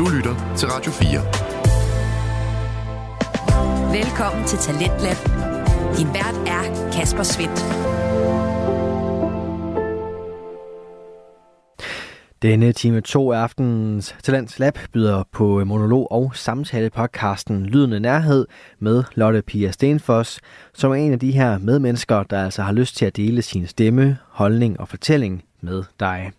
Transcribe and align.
Du 0.00 0.08
lytter 0.08 0.54
til 0.56 0.68
Radio 0.68 0.92
4. 0.92 1.20
Velkommen 3.98 4.44
til 4.46 4.58
Talentlab. 4.58 5.16
Din 5.96 6.06
vært 6.06 6.36
er 6.46 6.90
Kasper 6.92 7.22
Svendt. 7.22 7.60
Denne 12.42 12.72
time 12.72 13.00
2 13.00 13.32
af 13.32 13.38
aftenens 13.38 14.16
Talents 14.22 14.58
Lab 14.58 14.78
byder 14.92 15.22
på 15.32 15.64
monolog- 15.64 16.12
og 16.12 16.32
samtale-podcasten 16.34 17.66
Lydende 17.66 18.00
Nærhed 18.00 18.46
med 18.78 19.04
Lotte 19.14 19.42
Pia 19.42 19.70
Stenfoss, 19.70 20.40
som 20.74 20.90
er 20.90 20.94
en 20.94 21.12
af 21.12 21.18
de 21.18 21.32
her 21.32 21.58
medmennesker, 21.58 22.22
der 22.22 22.44
altså 22.44 22.62
har 22.62 22.72
lyst 22.72 22.96
til 22.96 23.06
at 23.06 23.16
dele 23.16 23.42
sin 23.42 23.66
stemme, 23.66 24.18
holdning 24.28 24.80
og 24.80 24.88
fortælling 24.88 25.44
med 25.60 25.84
dig. 26.00 26.32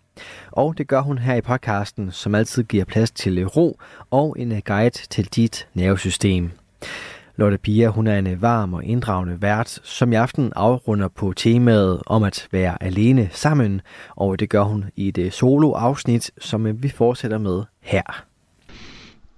Og 0.52 0.78
det 0.78 0.88
gør 0.88 1.02
hun 1.02 1.18
her 1.18 1.36
i 1.36 1.42
podcasten, 1.42 2.12
som 2.12 2.36
altid 2.36 2.64
giver 2.64 2.86
plads 2.86 3.12
til 3.12 3.46
ro 3.46 3.80
og 4.12 4.36
en 4.40 4.52
øh, 4.52 4.62
guide 4.66 5.08
til 5.10 5.26
dit 5.26 5.68
nervesystem. 5.74 6.52
Lotte 7.36 7.58
Pia, 7.58 7.88
hun 7.88 8.08
er 8.08 8.18
en 8.18 8.28
øh, 8.28 8.42
varm 8.42 8.74
og 8.74 8.84
inddragende 8.84 9.42
vært, 9.42 9.80
som 9.84 10.12
i 10.12 10.16
aften 10.16 10.54
afrunder 10.56 11.08
på 11.08 11.34
temaet 11.34 12.02
om 12.06 12.24
at 12.24 12.48
være 12.52 12.84
alene 12.84 13.30
sammen, 13.32 13.82
og 14.16 14.40
det 14.40 14.50
gør 14.50 14.64
hun 14.64 14.86
i 14.96 15.12
det 15.12 15.26
øh, 15.26 15.32
solo-afsnit, 15.32 16.32
som 16.42 16.84
vi 16.84 16.90
fortsætter 16.90 17.38
med 17.38 17.64
her. 17.80 18.26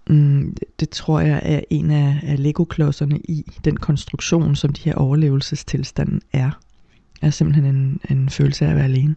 Mm, 0.07 0.57
det 0.79 0.89
tror 0.89 1.19
jeg 1.19 1.41
er 1.43 1.59
en 1.69 1.91
af, 1.91 2.19
af 2.23 2.43
Lego-klodserne 2.43 3.17
i 3.17 3.45
den 3.65 3.77
konstruktion, 3.77 4.55
som 4.55 4.73
de 4.73 4.81
her 4.81 4.95
overlevelsestilstanden 4.95 6.21
er. 6.33 6.59
Er 7.21 7.29
simpelthen 7.29 7.65
en, 7.65 8.01
en 8.09 8.29
følelse 8.29 8.65
af 8.65 8.69
at 8.69 8.75
være 8.75 8.85
alene. 8.85 9.15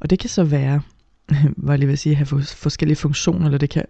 Og 0.00 0.10
det 0.10 0.18
kan 0.18 0.30
så 0.30 0.44
være, 0.44 0.80
var 1.56 1.76
lige 1.76 1.86
ved 1.86 1.92
vil 1.92 1.98
sige, 1.98 2.14
have 2.14 2.42
forskellige 2.42 2.96
funktioner, 2.96 3.44
eller 3.44 3.58
det 3.58 3.70
kan, 3.70 3.84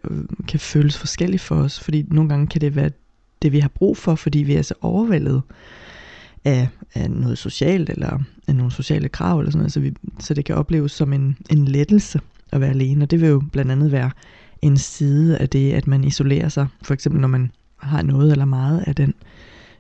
kan 0.49 0.61
føles 0.61 0.99
forskelligt 0.99 1.43
for 1.43 1.55
os, 1.57 1.81
fordi 1.81 2.05
nogle 2.09 2.29
gange 2.29 2.47
kan 2.47 2.61
det 2.61 2.77
være 2.77 2.91
det, 3.43 3.53
vi 3.53 3.59
har 3.59 3.69
brug 3.69 3.97
for, 3.97 4.15
fordi 4.15 4.39
vi 4.39 4.55
er 4.55 4.63
så 4.63 4.75
overvældet 4.81 5.43
af, 6.45 6.69
af 6.95 7.11
noget 7.11 7.39
socialt, 7.39 7.91
eller 7.91 8.19
af 8.49 8.57
nogle 8.57 8.73
sociale 8.73 9.09
krav, 9.09 9.39
eller 9.39 9.51
sådan 9.51 9.59
noget, 9.59 9.73
så, 9.73 9.81
vi, 9.81 9.93
så 10.21 10.35
det 10.35 10.45
kan 10.45 10.55
opleves 10.55 10.93
som 10.93 11.13
en, 11.13 11.37
en 11.51 11.65
lettelse 11.65 12.21
at 12.53 12.61
være 12.61 12.71
alene, 12.71 13.05
og 13.05 13.11
det 13.11 13.21
vil 13.21 13.29
jo 13.29 13.43
blandt 13.53 13.73
andet 13.73 13.93
være 13.93 14.11
en 14.63 14.77
side 14.77 15.39
af 15.39 15.49
det, 15.49 15.73
at 15.73 15.87
man 15.87 16.05
isolerer 16.05 16.49
sig, 16.49 16.67
for 16.83 16.95
eksempel 16.95 17.21
når 17.21 17.29
man 17.29 17.51
har 17.77 18.03
noget 18.03 18.33
eller 18.33 18.45
meget 18.45 18.85
af 18.87 18.95
den 18.95 19.15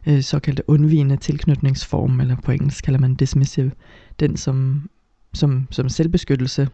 øh, 0.06 0.22
såkaldte 0.22 0.70
undvigende 0.70 1.16
tilknytningsform, 1.16 2.20
eller 2.20 2.36
på 2.44 2.52
engelsk 2.52 2.84
kalder 2.84 3.00
man 3.00 3.14
dismissive, 3.14 3.72
den 4.20 4.36
som, 4.36 4.88
som, 5.34 5.68
som 5.70 5.88
selvbeskyttelse 5.88 6.68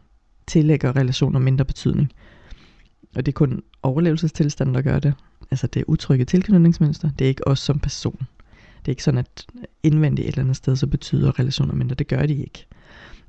tillægger 0.50 0.96
relationer 0.96 1.40
mindre 1.40 1.64
betydning. 1.64 2.12
Og 3.16 3.26
det 3.26 3.32
er 3.32 3.36
kun 3.36 3.62
overlevelsestilstanden, 3.82 4.74
der 4.74 4.82
gør 4.82 4.98
det. 4.98 5.14
Altså 5.50 5.66
det 5.66 5.80
er 5.80 5.84
utrygge 5.86 6.24
tilknytningsmønster. 6.24 7.10
Det 7.18 7.24
er 7.24 7.28
ikke 7.28 7.48
os 7.48 7.58
som 7.58 7.78
person. 7.78 8.26
Det 8.78 8.88
er 8.88 8.92
ikke 8.92 9.02
sådan, 9.02 9.18
at 9.18 9.46
indvendigt 9.82 10.28
et 10.28 10.32
eller 10.32 10.42
andet 10.42 10.56
sted, 10.56 10.76
så 10.76 10.86
betyder 10.86 11.38
relationer 11.38 11.74
mindre. 11.74 11.94
Det 11.94 12.08
gør 12.08 12.26
de 12.26 12.34
ikke. 12.34 12.66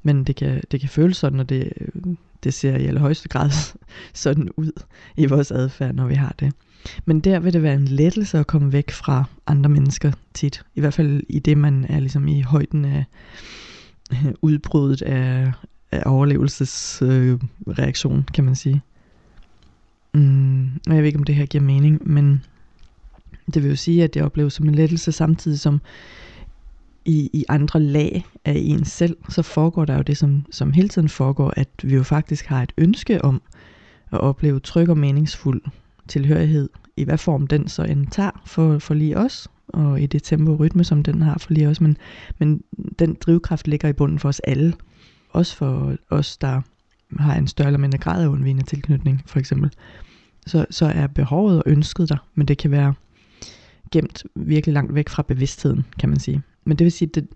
Men 0.03 0.23
det 0.23 0.36
kan, 0.36 0.61
det 0.72 0.80
kan 0.80 0.89
føles 0.89 1.17
sådan, 1.17 1.39
og 1.39 1.49
det, 1.49 1.73
det 2.44 2.53
ser 2.53 2.77
i 2.77 2.86
allerhøjeste 2.86 3.30
grad 3.30 3.52
sådan 4.14 4.49
ud 4.58 4.72
i 5.17 5.25
vores 5.25 5.52
adfærd, 5.52 5.95
når 5.95 6.08
vi 6.08 6.16
har 6.16 6.36
det. 6.39 6.53
Men 7.05 7.19
der 7.19 7.39
vil 7.39 7.53
det 7.53 7.64
være 7.64 7.75
en 7.75 7.86
lettelse 7.86 8.39
at 8.39 8.47
komme 8.47 8.73
væk 8.73 8.92
fra 8.92 9.23
andre 9.47 9.69
mennesker 9.69 10.11
tit. 10.33 10.64
I 10.75 10.80
hvert 10.80 10.94
fald 10.94 11.23
i 11.30 11.39
det, 11.39 11.58
man 11.58 11.86
er 11.89 11.99
ligesom 11.99 12.27
i 12.27 12.42
højden 12.42 12.86
af 12.86 13.05
udbruddet 14.42 15.02
af, 15.02 15.52
af 15.52 15.53
Øh, 15.94 16.02
overlevelsesreaktion, 16.06 18.17
øh, 18.17 18.23
kan 18.34 18.44
man 18.44 18.56
sige. 18.56 18.81
Mm, 20.14 20.66
og 20.88 20.95
jeg 20.95 20.98
ved 20.98 21.06
ikke, 21.06 21.20
om 21.20 21.23
det 21.23 21.36
her 21.36 21.45
giver 21.45 21.64
mening, 21.64 22.09
men 22.09 22.44
det 23.53 23.64
vil 23.64 23.70
jo 23.70 23.75
sige, 23.75 24.03
at 24.03 24.14
det 24.14 24.22
opleves 24.22 24.53
som 24.53 24.70
en 24.70 24.75
lettelse 24.75 25.11
samtidig 25.11 25.59
som 25.59 25.81
i, 27.05 27.30
i 27.33 27.45
andre 27.49 27.80
lag 27.80 28.26
af 28.45 28.54
en 28.55 28.86
selv, 28.86 29.17
så 29.30 29.42
foregår 29.42 29.86
der 29.86 29.95
jo 29.95 30.02
det, 30.02 30.17
som, 30.17 30.45
som 30.52 30.73
hele 30.73 30.89
tiden 30.89 31.10
foregår, 31.10 31.54
at 31.55 31.70
vi 31.83 31.95
jo 31.95 32.04
faktisk 32.04 32.45
har 32.45 32.64
et 32.64 32.71
ønske 32.77 33.26
om 33.26 33.42
at 34.11 34.20
opleve 34.20 34.60
tryg 34.60 34.89
og 34.89 34.98
meningsfuld 34.98 35.61
tilhørighed, 36.08 36.70
i 36.98 37.04
hvad 37.04 37.17
form 37.17 37.48
den 37.48 37.67
så 37.67 37.83
end 37.83 38.08
tager 38.08 38.42
for, 38.45 38.80
for 38.80 38.93
lige 38.93 39.17
os, 39.17 39.48
og 39.67 40.02
i 40.02 40.05
det 40.05 40.23
tempo 40.23 40.52
og 40.52 40.60
rytme, 40.60 40.83
som 40.83 41.04
den 41.04 41.21
har 41.21 41.37
for 41.37 41.54
lige 41.54 41.67
os. 41.67 41.82
Men, 41.82 41.98
men 42.39 42.64
den 42.99 43.17
drivkraft 43.21 43.67
ligger 43.67 43.89
i 43.89 43.93
bunden 43.93 44.20
for 44.20 44.30
os 44.30 44.39
alle. 44.39 44.73
Også 45.31 45.55
for 45.55 45.95
os, 46.09 46.37
der 46.37 46.61
har 47.19 47.36
en 47.36 47.47
større 47.47 47.67
eller 47.67 47.80
mindre 47.80 47.97
grad 47.97 48.23
af 48.23 48.27
undvigende 48.27 48.64
tilknytning, 48.64 49.23
for 49.25 49.39
eksempel, 49.39 49.71
så, 50.47 50.65
så 50.69 50.86
er 50.86 51.08
behovet 51.08 51.58
og 51.58 51.64
ønsket 51.65 52.09
der, 52.09 52.17
men 52.36 52.47
det 52.47 52.58
kan 52.58 52.71
være 52.71 52.93
gemt 53.92 54.23
virkelig 54.36 54.73
langt 54.73 54.95
væk 54.95 55.09
fra 55.09 55.23
bevidstheden, 55.27 55.86
kan 55.99 56.09
man 56.09 56.19
sige. 56.19 56.42
Men 56.65 56.77
det 56.77 56.86
vil 56.86 56.92
sige, 56.92 57.09
det, 57.14 57.27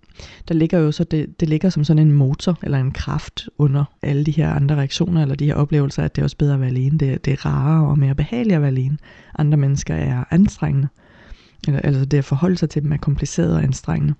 der 0.48 0.54
ligger 0.54 0.78
jo 0.78 0.92
så, 0.92 1.04
det, 1.04 1.40
det 1.40 1.48
ligger 1.48 1.70
som 1.70 1.84
sådan 1.84 2.06
en 2.06 2.12
motor 2.12 2.58
eller 2.62 2.78
en 2.78 2.92
kraft 2.92 3.48
under 3.58 3.84
alle 4.02 4.24
de 4.24 4.30
her 4.30 4.52
andre 4.52 4.76
reaktioner 4.76 5.22
eller 5.22 5.34
de 5.34 5.44
her 5.44 5.54
oplevelser, 5.54 6.02
at 6.02 6.16
det 6.16 6.22
er 6.22 6.24
også 6.24 6.36
bedre 6.36 6.54
at 6.54 6.60
være 6.60 6.68
alene. 6.68 6.98
Det, 6.98 7.24
det 7.24 7.32
er 7.32 7.46
rarere 7.46 7.88
og 7.88 7.98
mere 7.98 8.14
behageligt 8.14 8.54
at 8.54 8.60
være 8.60 8.70
alene. 8.70 8.98
Andre 9.38 9.58
mennesker 9.58 9.94
er 9.94 10.24
anstrengende. 10.30 10.88
Eller, 11.66 11.80
altså 11.80 12.04
det 12.04 12.18
at 12.18 12.24
forholde 12.24 12.56
sig 12.56 12.70
til 12.70 12.82
dem 12.82 12.92
er 12.92 12.96
kompliceret 12.96 13.54
og 13.54 13.62
anstrengende 13.62 14.14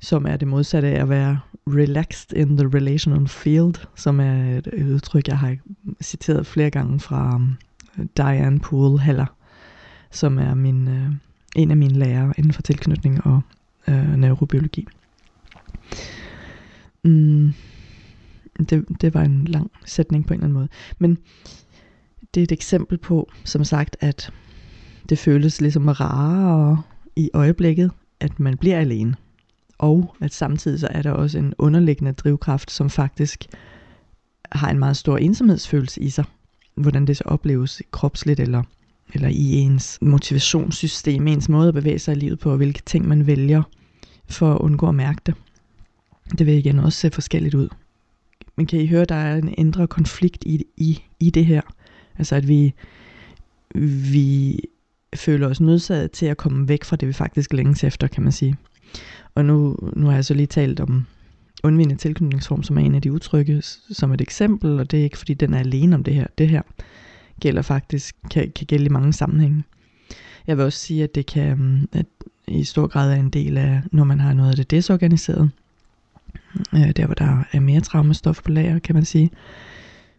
som 0.00 0.26
er 0.26 0.36
det 0.36 0.48
modsatte 0.48 0.88
af 0.88 1.02
at 1.02 1.08
være 1.08 1.40
relaxed 1.66 2.32
in 2.36 2.56
the 2.56 2.66
relational 2.74 3.28
field, 3.28 3.74
som 3.94 4.20
er 4.20 4.58
et 4.58 4.66
udtryk, 4.84 5.28
jeg 5.28 5.38
har 5.38 5.56
citeret 6.02 6.46
flere 6.46 6.70
gange 6.70 7.00
fra 7.00 7.34
um, 7.34 7.56
Diane 8.16 8.60
Poole 8.60 9.00
Haller, 9.00 9.26
som 10.10 10.38
er 10.38 10.54
min, 10.54 10.88
uh, 10.88 11.12
en 11.56 11.70
af 11.70 11.76
mine 11.76 11.98
lærere 11.98 12.32
inden 12.38 12.52
for 12.52 12.62
tilknytning 12.62 13.26
og 13.26 13.40
uh, 13.88 14.14
neurobiologi. 14.16 14.86
Mm, 17.04 17.52
det, 18.58 18.84
det 19.00 19.14
var 19.14 19.22
en 19.22 19.44
lang 19.44 19.70
sætning 19.84 20.26
på 20.26 20.34
en 20.34 20.40
eller 20.40 20.44
anden 20.44 20.58
måde. 20.58 20.68
Men 20.98 21.18
det 22.34 22.40
er 22.40 22.44
et 22.44 22.52
eksempel 22.52 22.98
på, 22.98 23.30
som 23.44 23.64
sagt, 23.64 23.96
at 24.00 24.32
det 25.08 25.18
føles 25.18 25.60
ligesom 25.60 25.88
rarere 25.88 26.82
i 27.16 27.30
øjeblikket, 27.34 27.90
at 28.20 28.40
man 28.40 28.56
bliver 28.56 28.78
alene 28.78 29.16
og 29.78 30.14
at 30.20 30.34
samtidig 30.34 30.80
så 30.80 30.88
er 30.90 31.02
der 31.02 31.10
også 31.10 31.38
en 31.38 31.54
underliggende 31.58 32.12
drivkraft, 32.12 32.70
som 32.70 32.90
faktisk 32.90 33.46
har 34.52 34.70
en 34.70 34.78
meget 34.78 34.96
stor 34.96 35.18
ensomhedsfølelse 35.18 36.00
i 36.00 36.10
sig. 36.10 36.24
Hvordan 36.74 37.06
det 37.06 37.16
så 37.16 37.24
opleves 37.26 37.82
kropsligt 37.90 38.40
eller, 38.40 38.62
eller 39.14 39.28
i 39.28 39.52
ens 39.52 39.98
motivationssystem, 40.00 41.28
ens 41.28 41.48
måde 41.48 41.68
at 41.68 41.74
bevæge 41.74 41.98
sig 41.98 42.16
i 42.16 42.18
livet 42.18 42.38
på, 42.38 42.50
og 42.50 42.56
hvilke 42.56 42.82
ting 42.86 43.08
man 43.08 43.26
vælger 43.26 43.62
for 44.28 44.54
at 44.54 44.60
undgå 44.60 44.88
at 44.88 44.94
mærke 44.94 45.20
det. 45.26 45.34
Det 46.38 46.46
vil 46.46 46.54
igen 46.54 46.78
også 46.78 46.98
se 46.98 47.10
forskelligt 47.10 47.54
ud. 47.54 47.68
Men 48.56 48.66
kan 48.66 48.80
I 48.80 48.86
høre, 48.86 49.04
der 49.04 49.14
er 49.14 49.36
en 49.36 49.54
indre 49.58 49.86
konflikt 49.86 50.44
i, 50.44 50.64
i, 50.76 51.02
i 51.20 51.30
det 51.30 51.46
her? 51.46 51.60
Altså 52.18 52.36
at 52.36 52.48
vi, 52.48 52.74
vi 54.12 54.60
føler 55.16 55.48
os 55.48 55.60
nødsaget 55.60 56.10
til 56.10 56.26
at 56.26 56.36
komme 56.36 56.68
væk 56.68 56.84
fra 56.84 56.96
det, 56.96 57.08
vi 57.08 57.12
faktisk 57.12 57.52
længes 57.52 57.84
efter, 57.84 58.06
kan 58.06 58.22
man 58.22 58.32
sige. 58.32 58.56
Og 59.38 59.44
nu, 59.44 59.76
nu 59.96 60.06
har 60.06 60.14
jeg 60.14 60.24
så 60.24 60.34
lige 60.34 60.46
talt 60.46 60.80
om 60.80 61.06
undvigende 61.62 61.96
tilknytningsform, 61.96 62.62
som 62.62 62.78
er 62.78 62.82
en 62.82 62.94
af 62.94 63.02
de 63.02 63.12
udtrykke, 63.12 63.62
som 63.90 64.12
et 64.12 64.20
eksempel, 64.20 64.80
og 64.80 64.90
det 64.90 65.00
er 65.00 65.04
ikke 65.04 65.18
fordi 65.18 65.34
den 65.34 65.54
er 65.54 65.58
alene 65.58 65.96
om 65.96 66.04
det 66.04 66.14
her. 66.14 66.26
Det 66.38 66.48
her 66.48 66.62
gælder 67.40 67.62
faktisk, 67.62 68.16
kan, 68.30 68.52
kan 68.56 68.66
gælde 68.66 68.84
i 68.84 68.88
mange 68.88 69.12
sammenhænge. 69.12 69.64
Jeg 70.46 70.56
vil 70.56 70.64
også 70.64 70.78
sige, 70.78 71.04
at 71.04 71.14
det 71.14 71.26
kan 71.26 71.58
mm, 71.58 71.88
at 71.92 72.06
i 72.48 72.64
stor 72.64 72.86
grad 72.86 73.12
er 73.12 73.16
en 73.16 73.30
del 73.30 73.58
af, 73.58 73.82
når 73.92 74.04
man 74.04 74.20
har 74.20 74.34
noget 74.34 74.50
af 74.50 74.56
det 74.56 74.70
desorganiseret. 74.70 75.50
Øh, 76.74 76.90
der 76.96 77.06
hvor 77.06 77.14
der 77.14 77.44
er 77.52 77.60
mere 77.60 77.80
traumestof 77.80 78.42
på 78.42 78.50
lager, 78.50 78.78
kan 78.78 78.94
man 78.94 79.04
sige. 79.04 79.30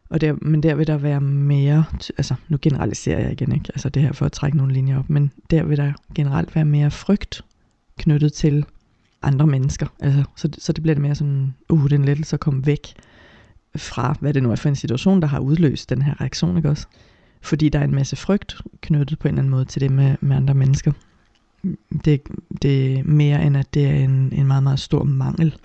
Og 0.09 0.21
der, 0.21 0.35
men 0.41 0.63
der 0.63 0.75
vil 0.75 0.87
der 0.87 0.97
være 0.97 1.21
mere, 1.21 1.83
altså 2.17 2.35
nu 2.49 2.57
generaliserer 2.61 3.19
jeg 3.19 3.31
igen 3.31 3.51
ikke, 3.51 3.69
altså 3.73 3.89
det 3.89 4.01
her 4.01 4.11
for 4.11 4.25
at 4.25 4.31
trække 4.31 4.57
nogle 4.57 4.73
linjer 4.73 4.99
op, 4.99 5.09
men 5.09 5.31
der 5.51 5.63
vil 5.63 5.77
der 5.77 5.93
generelt 6.15 6.55
være 6.55 6.65
mere 6.65 6.91
frygt 6.91 7.41
knyttet 7.97 8.33
til 8.33 8.65
andre 9.21 9.47
mennesker. 9.47 9.87
Altså, 9.99 10.23
så, 10.35 10.49
så 10.57 10.73
det 10.73 10.83
bliver 10.83 10.95
det 10.95 11.01
mere 11.01 11.15
sådan, 11.15 11.53
uh, 11.69 11.89
den 11.89 12.05
lettelse 12.05 12.33
at 12.33 12.39
komme 12.39 12.65
væk 12.65 12.93
fra, 13.75 14.15
hvad 14.19 14.33
det 14.33 14.43
nu 14.43 14.51
er 14.51 14.55
for 14.55 14.69
en 14.69 14.75
situation, 14.75 15.21
der 15.21 15.27
har 15.27 15.39
udløst 15.39 15.89
den 15.89 16.01
her 16.01 16.21
reaktion, 16.21 16.57
ikke 16.57 16.69
også? 16.69 16.87
Fordi 17.41 17.69
der 17.69 17.79
er 17.79 17.83
en 17.83 17.95
masse 17.95 18.15
frygt 18.15 18.61
knyttet 18.81 19.19
på 19.19 19.27
en 19.27 19.33
eller 19.33 19.41
anden 19.41 19.51
måde 19.51 19.65
til 19.65 19.81
det 19.81 19.91
med, 19.91 20.15
med 20.21 20.35
andre 20.35 20.53
mennesker. 20.53 20.91
Det, 22.05 22.21
det 22.61 22.99
er 22.99 23.03
mere 23.03 23.43
end 23.43 23.57
at 23.57 23.73
det 23.73 23.85
er 23.85 23.95
en, 23.95 24.33
en 24.33 24.47
meget, 24.47 24.63
meget 24.63 24.79
stor 24.79 25.03
mangel, 25.03 25.55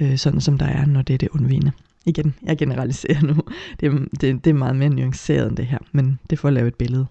øh, 0.00 0.18
sådan 0.18 0.40
som 0.40 0.58
der 0.58 0.66
er, 0.66 0.86
når 0.86 1.02
det 1.02 1.14
er 1.14 1.18
det 1.18 1.28
undvigende. 1.28 1.72
Igen, 2.06 2.34
jeg 2.42 2.58
generaliserer 2.58 3.22
nu. 3.22 3.34
Det, 3.80 4.08
det, 4.20 4.44
det 4.44 4.50
er 4.50 4.54
meget 4.54 4.76
mere 4.76 4.88
nuanceret 4.88 5.48
end 5.48 5.56
det 5.56 5.66
her, 5.66 5.78
men 5.92 6.18
det 6.30 6.38
får 6.38 6.48
at 6.48 6.54
lave 6.54 6.68
et 6.68 6.74
billede. 6.74 7.06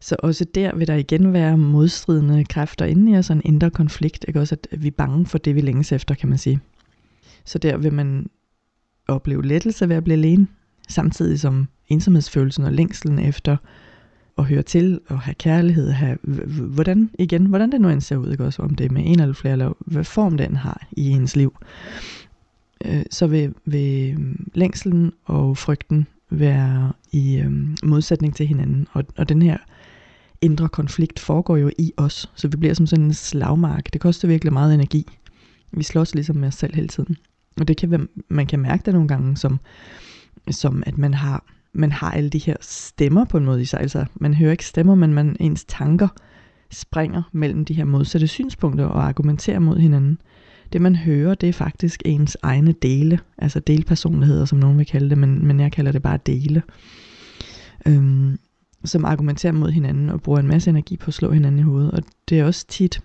Så 0.00 0.16
også 0.18 0.44
der 0.44 0.76
vil 0.76 0.86
der 0.86 0.94
igen 0.94 1.32
være 1.32 1.58
modstridende 1.58 2.44
kræfter 2.44 2.84
inde 2.84 3.12
i 3.12 3.16
os, 3.16 3.30
en 3.30 3.42
indre 3.44 3.70
konflikt, 3.70 4.24
ikke? 4.28 4.40
Også, 4.40 4.56
at 4.72 4.82
vi 4.82 4.86
er 4.86 4.92
bange 4.98 5.26
for 5.26 5.38
det, 5.38 5.54
vi 5.54 5.60
længes 5.60 5.92
efter, 5.92 6.14
kan 6.14 6.28
man 6.28 6.38
sige. 6.38 6.60
Så 7.44 7.58
der 7.58 7.76
vil 7.76 7.92
man 7.92 8.30
opleve 9.08 9.46
lettelse 9.46 9.88
ved 9.88 9.96
at 9.96 10.04
blive 10.04 10.16
alene, 10.16 10.46
samtidig 10.88 11.40
som 11.40 11.68
ensomhedsfølelsen 11.88 12.64
og 12.64 12.72
længselen 12.72 13.18
efter 13.18 13.56
at 14.38 14.44
høre 14.44 14.62
til 14.62 15.00
og 15.08 15.20
have 15.20 15.34
kærlighed, 15.34 15.90
have, 15.90 16.16
hvordan, 16.74 17.10
igen, 17.18 17.46
hvordan 17.46 17.72
det 17.72 17.80
nu 17.80 17.88
end 17.88 18.00
ser 18.00 18.16
ud, 18.16 18.30
ikke? 18.30 18.44
Også, 18.44 18.62
om 18.62 18.74
det 18.74 18.86
er 18.86 18.90
med 18.90 19.02
en 19.06 19.20
eller 19.20 19.34
flere, 19.34 19.52
eller 19.52 19.72
hvad 19.80 20.04
form 20.04 20.36
den 20.36 20.56
har 20.56 20.86
i 20.92 21.10
ens 21.10 21.36
liv, 21.36 21.56
øh, 22.84 23.02
så 23.10 23.26
vil, 23.26 23.54
vil 23.64 24.14
øh, 24.18 24.34
længselen 24.54 25.12
og 25.24 25.58
frygten 25.58 26.06
være 26.30 26.92
i 27.12 27.36
øh, 27.36 27.52
modsætning 27.82 28.36
til 28.36 28.46
hinanden, 28.46 28.86
og, 28.92 29.04
og 29.16 29.28
den 29.28 29.42
her 29.42 29.56
indre 30.42 30.68
konflikt 30.68 31.18
foregår 31.18 31.56
jo 31.56 31.70
i 31.78 31.92
os, 31.96 32.30
så 32.34 32.48
vi 32.48 32.56
bliver 32.56 32.74
som 32.74 32.86
sådan 32.86 33.04
en 33.04 33.14
slagmark. 33.14 33.92
Det 33.92 34.00
koster 34.00 34.28
virkelig 34.28 34.52
meget 34.52 34.74
energi. 34.74 35.06
Vi 35.72 35.82
slås 35.82 36.14
ligesom 36.14 36.36
med 36.36 36.48
os 36.48 36.54
selv 36.54 36.74
hele 36.74 36.88
tiden. 36.88 37.16
Og 37.60 37.68
det 37.68 37.76
kan 37.76 38.08
man 38.28 38.46
kan 38.46 38.60
mærke 38.60 38.82
det 38.86 38.94
nogle 38.94 39.08
gange 39.08 39.36
som, 39.36 39.60
som 40.50 40.82
at 40.86 40.98
man 40.98 41.14
har, 41.14 41.44
man 41.72 41.92
har 41.92 42.10
alle 42.10 42.30
de 42.30 42.38
her 42.38 42.56
stemmer 42.60 43.24
på 43.24 43.38
en 43.38 43.44
måde 43.44 43.62
i 43.62 43.64
sig. 43.64 43.80
Altså, 43.80 44.04
man 44.14 44.34
hører 44.34 44.50
ikke 44.52 44.66
stemmer, 44.66 44.94
men 44.94 45.14
man, 45.14 45.36
ens 45.40 45.64
tanker 45.64 46.08
springer 46.70 47.22
mellem 47.32 47.64
de 47.64 47.74
her 47.74 47.84
modsatte 47.84 48.26
synspunkter 48.26 48.84
og 48.84 49.04
argumenterer 49.04 49.58
mod 49.58 49.78
hinanden. 49.78 50.18
Det 50.72 50.80
man 50.80 50.96
hører, 50.96 51.34
det 51.34 51.48
er 51.48 51.52
faktisk 51.52 52.02
ens 52.04 52.36
egne 52.42 52.72
dele, 52.72 53.18
altså 53.38 53.60
delpersonligheder, 53.60 54.44
som 54.44 54.58
nogen 54.58 54.78
vil 54.78 54.86
kalde 54.86 55.10
det, 55.10 55.18
men, 55.18 55.46
men 55.46 55.60
jeg 55.60 55.72
kalder 55.72 55.92
det 55.92 56.02
bare 56.02 56.18
dele. 56.26 56.62
Øhm, 57.86 58.38
som 58.84 59.04
argumenterer 59.04 59.52
mod 59.52 59.70
hinanden 59.70 60.08
og 60.08 60.22
bruger 60.22 60.40
en 60.40 60.46
masse 60.46 60.70
energi 60.70 60.96
på 60.96 61.08
at 61.08 61.14
slå 61.14 61.32
hinanden 61.32 61.58
i 61.58 61.62
hovedet. 61.62 61.90
Og 61.90 62.02
det 62.28 62.40
er 62.40 62.44
også 62.44 62.66
tit, 62.66 63.02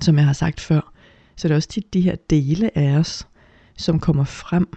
som 0.00 0.16
jeg 0.16 0.24
har 0.24 0.32
sagt 0.32 0.60
før, 0.60 0.92
så 1.36 1.48
det 1.48 1.52
er 1.52 1.56
også 1.56 1.68
tit 1.68 1.94
de 1.94 2.00
her 2.00 2.16
dele 2.30 2.78
af 2.78 2.98
os, 2.98 3.28
som 3.76 4.00
kommer 4.00 4.24
frem 4.24 4.68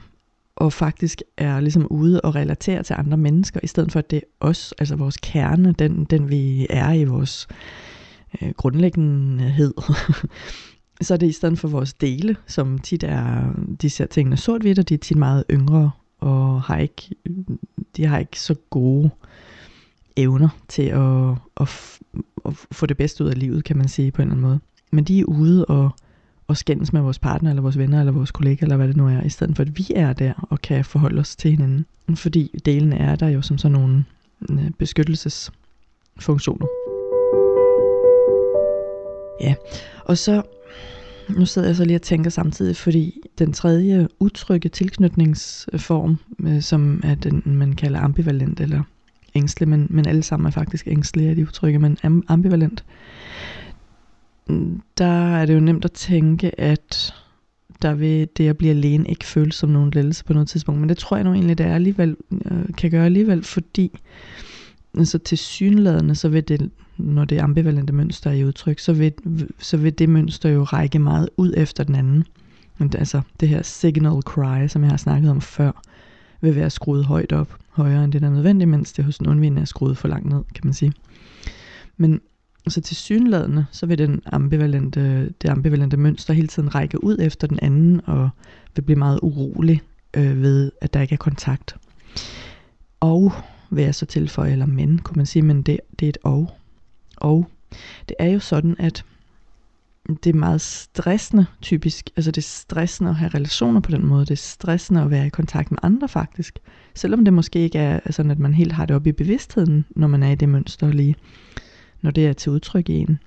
og 0.56 0.74
faktisk 0.74 1.22
er 1.38 1.60
ligesom 1.60 1.88
ude 1.90 2.22
og 2.22 2.36
relaterer 2.36 2.82
til 2.82 2.96
andre 3.00 3.18
mennesker, 3.18 3.60
i 3.64 3.68
stedet 3.68 3.92
for 3.92 4.00
at 4.00 4.12
det 4.12 4.18
er 4.18 4.22
os, 4.40 4.74
altså 4.78 4.96
vores 4.96 5.18
kerne, 5.18 5.72
den, 5.80 6.04
den 6.04 6.30
vi 6.30 6.68
er 6.70 6.94
i 6.94 7.04
vores 7.04 7.48
øh, 8.42 8.50
grundlæggendehed. 8.58 9.74
så 11.02 11.14
er 11.14 11.18
det 11.18 11.28
i 11.28 11.32
stedet 11.32 11.60
for 11.60 11.68
vores 11.68 11.94
dele, 11.94 12.36
som 12.48 12.80
tit 12.80 13.04
er, 13.04 13.54
de 13.82 13.90
ser 13.90 14.06
tingene 14.06 14.38
sort-hvidt, 14.38 14.80
og 14.80 14.90
de 14.90 14.94
er 14.94 14.98
tit 14.98 15.18
meget 15.18 15.44
yngre, 15.52 15.92
og 16.20 16.62
har 16.62 16.78
ikke, 16.78 17.16
de 17.98 18.06
har 18.06 18.18
ikke 18.18 18.40
så 18.40 18.56
gode 18.70 19.10
evner 20.18 20.50
til 20.68 20.84
at, 20.84 21.30
at, 21.58 22.00
at 22.46 22.54
få 22.72 22.86
det 22.86 22.98
bedste 22.98 23.24
ud 23.24 23.30
af 23.30 23.40
livet, 23.40 23.64
kan 23.64 23.78
man 23.78 23.88
sige 23.88 24.12
på 24.12 24.22
en 24.22 24.28
eller 24.28 24.36
anden 24.36 24.48
måde. 24.48 24.60
Men 24.92 25.04
de 25.04 25.20
er 25.20 25.26
ude 25.26 25.66
og, 25.66 25.90
og 26.48 26.58
skændes 26.58 26.94
med 26.94 27.02
vores 27.02 27.20
partner, 27.20 27.50
eller 27.50 27.62
vores 27.62 27.78
venner, 27.78 28.00
eller 28.00 28.12
vores 28.12 28.32
kollegaer, 28.32 28.66
eller 28.66 28.78
hvad 28.78 28.88
det 28.88 28.98
nu 28.98 29.08
er, 29.08 29.22
i 29.22 29.30
stedet 29.30 29.56
for 29.56 29.64
at 29.64 29.78
vi 29.78 29.88
er 29.96 30.14
der 30.14 30.34
og 30.50 30.62
kan 30.62 30.86
forholde 30.86 31.20
os 31.20 31.36
til 31.36 31.52
hinanden. 31.52 31.86
Fordi 32.16 32.52
delen 32.66 32.94
er 32.94 33.16
der 33.16 33.28
jo 33.28 33.42
som 33.42 33.58
sådan 33.58 33.80
nogle 33.80 34.06
øh, 34.50 34.72
beskyttelsesfunktioner. 34.78 36.68
Ja, 39.42 39.56
og 40.06 40.18
så, 40.18 40.42
nu 41.30 41.46
sidder 41.46 41.68
jeg 41.68 41.76
så 41.76 41.86
lige 41.86 41.98
og 41.98 42.02
tænker 42.02 42.30
samtidig, 42.30 42.76
fordi 42.76 43.22
den 43.40 43.54
tredje 43.54 44.08
utrygge 44.20 44.70
tilknytningsform, 44.70 46.18
øh, 46.40 46.62
som 46.62 47.02
er 47.04 47.16
den, 47.16 47.44
man 47.46 47.74
kalder 47.74 48.00
ambivalent, 48.00 48.60
eller 48.60 48.84
ængstelig, 49.36 49.70
men, 49.70 49.88
men 49.90 50.08
alle 50.08 50.24
sammen 50.24 50.48
er 50.48 50.52
faktisk 50.52 50.88
ængstelige 50.88 51.30
af 51.30 51.36
de 51.36 51.44
utrygge, 51.44 51.80
men 51.80 51.98
ambivalent. 52.28 52.86
Der 54.98 55.36
er 55.36 55.46
det 55.46 55.56
jo 55.56 55.60
nemt 55.60 55.86
at 55.86 55.92
tænke, 55.92 56.60
at 56.60 57.14
der 57.82 57.94
vil 57.94 58.28
det 58.38 58.50
at 58.50 58.58
blive 58.58 58.72
alene 58.72 59.10
ikke 59.10 59.26
føles 59.26 59.56
som 59.56 59.70
nogen 59.70 59.92
lettelse 59.92 60.26
på 60.26 60.34
noget 60.34 60.48
tidspunkt. 60.48 60.80
Men 60.80 60.90
det 60.90 60.98
tror 60.98 61.18
jeg 61.18 61.24
nu 61.24 61.34
egentlig, 61.34 61.58
det 61.58 61.66
er 61.66 61.76
alligevel, 61.76 62.16
øh, 62.32 62.74
kan 62.78 62.92
gøre 62.92 63.06
alligevel, 63.06 63.44
fordi 63.44 64.00
altså 64.98 65.18
til 65.18 65.38
synladende, 65.38 66.16
så 66.16 66.30
vil 66.30 66.48
det, 66.48 66.70
når 66.98 67.26
det 67.26 67.38
er 67.38 67.44
ambivalente 67.44 67.94
mønster 67.94 68.32
i 68.32 68.46
udtryk, 68.46 68.80
så 68.80 68.94
vil, 68.94 69.14
så 69.60 69.78
vil 69.78 70.00
det 70.00 70.10
mønster 70.10 70.50
jo 70.50 70.64
række 70.64 71.00
meget 71.00 71.30
ud 71.38 71.54
efter 71.58 71.84
den 71.84 71.96
anden. 71.96 72.24
Men 72.78 72.88
det, 72.88 73.00
altså 73.00 73.22
det 73.40 73.50
her 73.50 73.62
signal 73.62 74.22
cry, 74.22 74.68
som 74.68 74.84
jeg 74.84 74.90
har 74.90 74.98
snakket 74.98 75.32
om 75.32 75.42
før, 75.42 75.82
vil 76.46 76.56
være 76.56 76.70
skruet 76.70 77.06
højt 77.06 77.32
op, 77.32 77.58
højere 77.70 78.04
end 78.04 78.12
det, 78.12 78.22
der 78.22 78.28
er 78.28 78.32
nødvendigt, 78.32 78.70
mens 78.70 78.94
det 78.94 79.06
hos 79.06 79.18
den 79.18 79.28
undvigende 79.28 79.62
er 79.62 79.66
skruet 79.66 79.98
for 79.98 80.08
langt 80.08 80.30
ned, 80.30 80.44
kan 80.56 80.62
man 80.64 80.74
sige. 80.74 80.94
Men 81.98 82.22
så 82.68 82.82
til 82.82 82.96
synladende, 82.96 83.66
så 83.72 83.86
vil 83.86 83.98
den 83.98 84.22
ambivalente, 84.26 85.30
det 85.42 85.50
ambivalente 85.50 85.98
mønster 85.98 86.34
hele 86.34 86.48
tiden 86.48 86.76
række 86.76 87.04
ud 87.04 87.18
efter 87.20 87.48
den 87.48 87.60
anden, 87.62 88.02
og 88.06 88.30
vil 88.76 88.82
blive 88.82 89.00
meget 89.00 89.20
urolig 89.22 89.82
øh, 90.14 90.42
ved, 90.42 90.72
at 90.82 90.94
der 90.94 91.02
ikke 91.02 91.14
er 91.14 91.18
kontakt. 91.18 91.76
Og 93.00 93.32
vil 93.70 93.84
jeg 93.84 93.96
så 93.96 94.06
tilføje, 94.06 94.52
eller 94.52 94.66
men, 94.66 95.00
kunne 95.00 95.18
man 95.18 95.26
sige, 95.26 95.44
men 95.44 95.62
det, 95.62 95.80
det 96.00 96.06
er 96.06 96.10
et 96.10 96.18
og. 96.24 96.52
Og 97.18 97.50
det 98.10 98.16
er 98.20 98.28
jo 98.28 98.40
sådan, 98.40 98.76
at 98.80 99.06
det 100.08 100.30
er 100.30 100.34
meget 100.34 100.62
stressende 100.62 101.46
typisk. 101.62 102.10
Altså 102.16 102.32
det 102.32 102.38
er 102.38 102.46
stressende 102.46 103.10
at 103.10 103.16
have 103.16 103.32
relationer 103.34 103.80
på 103.80 103.92
den 103.92 104.06
måde. 104.06 104.26
Det 104.26 104.32
er 104.32 104.36
stressende 104.36 105.02
at 105.02 105.10
være 105.10 105.28
i 105.28 105.30
kontakt 105.30 105.72
med 105.72 105.80
andre 105.84 106.08
faktisk. 106.08 106.60
Selvom 106.96 107.26
det 107.26 107.34
måske 107.34 107.60
ikke 107.60 107.80
er 107.80 108.12
sådan, 108.12 108.32
at 108.32 108.40
man 108.40 108.54
helt 108.54 108.72
har 108.72 108.86
det 108.86 108.96
op 108.96 109.08
i 109.08 109.12
bevidstheden, 109.12 109.86
når 109.90 110.08
man 110.08 110.24
er 110.24 110.32
i 110.32 110.36
det 110.36 110.50
mønster 110.50 110.92
lige. 110.92 111.16
Når 112.02 112.12
det 112.12 112.28
er 112.28 112.34
til 112.34 112.52
udtryk 112.52 112.90
i 112.90 112.94
en. 112.94 113.20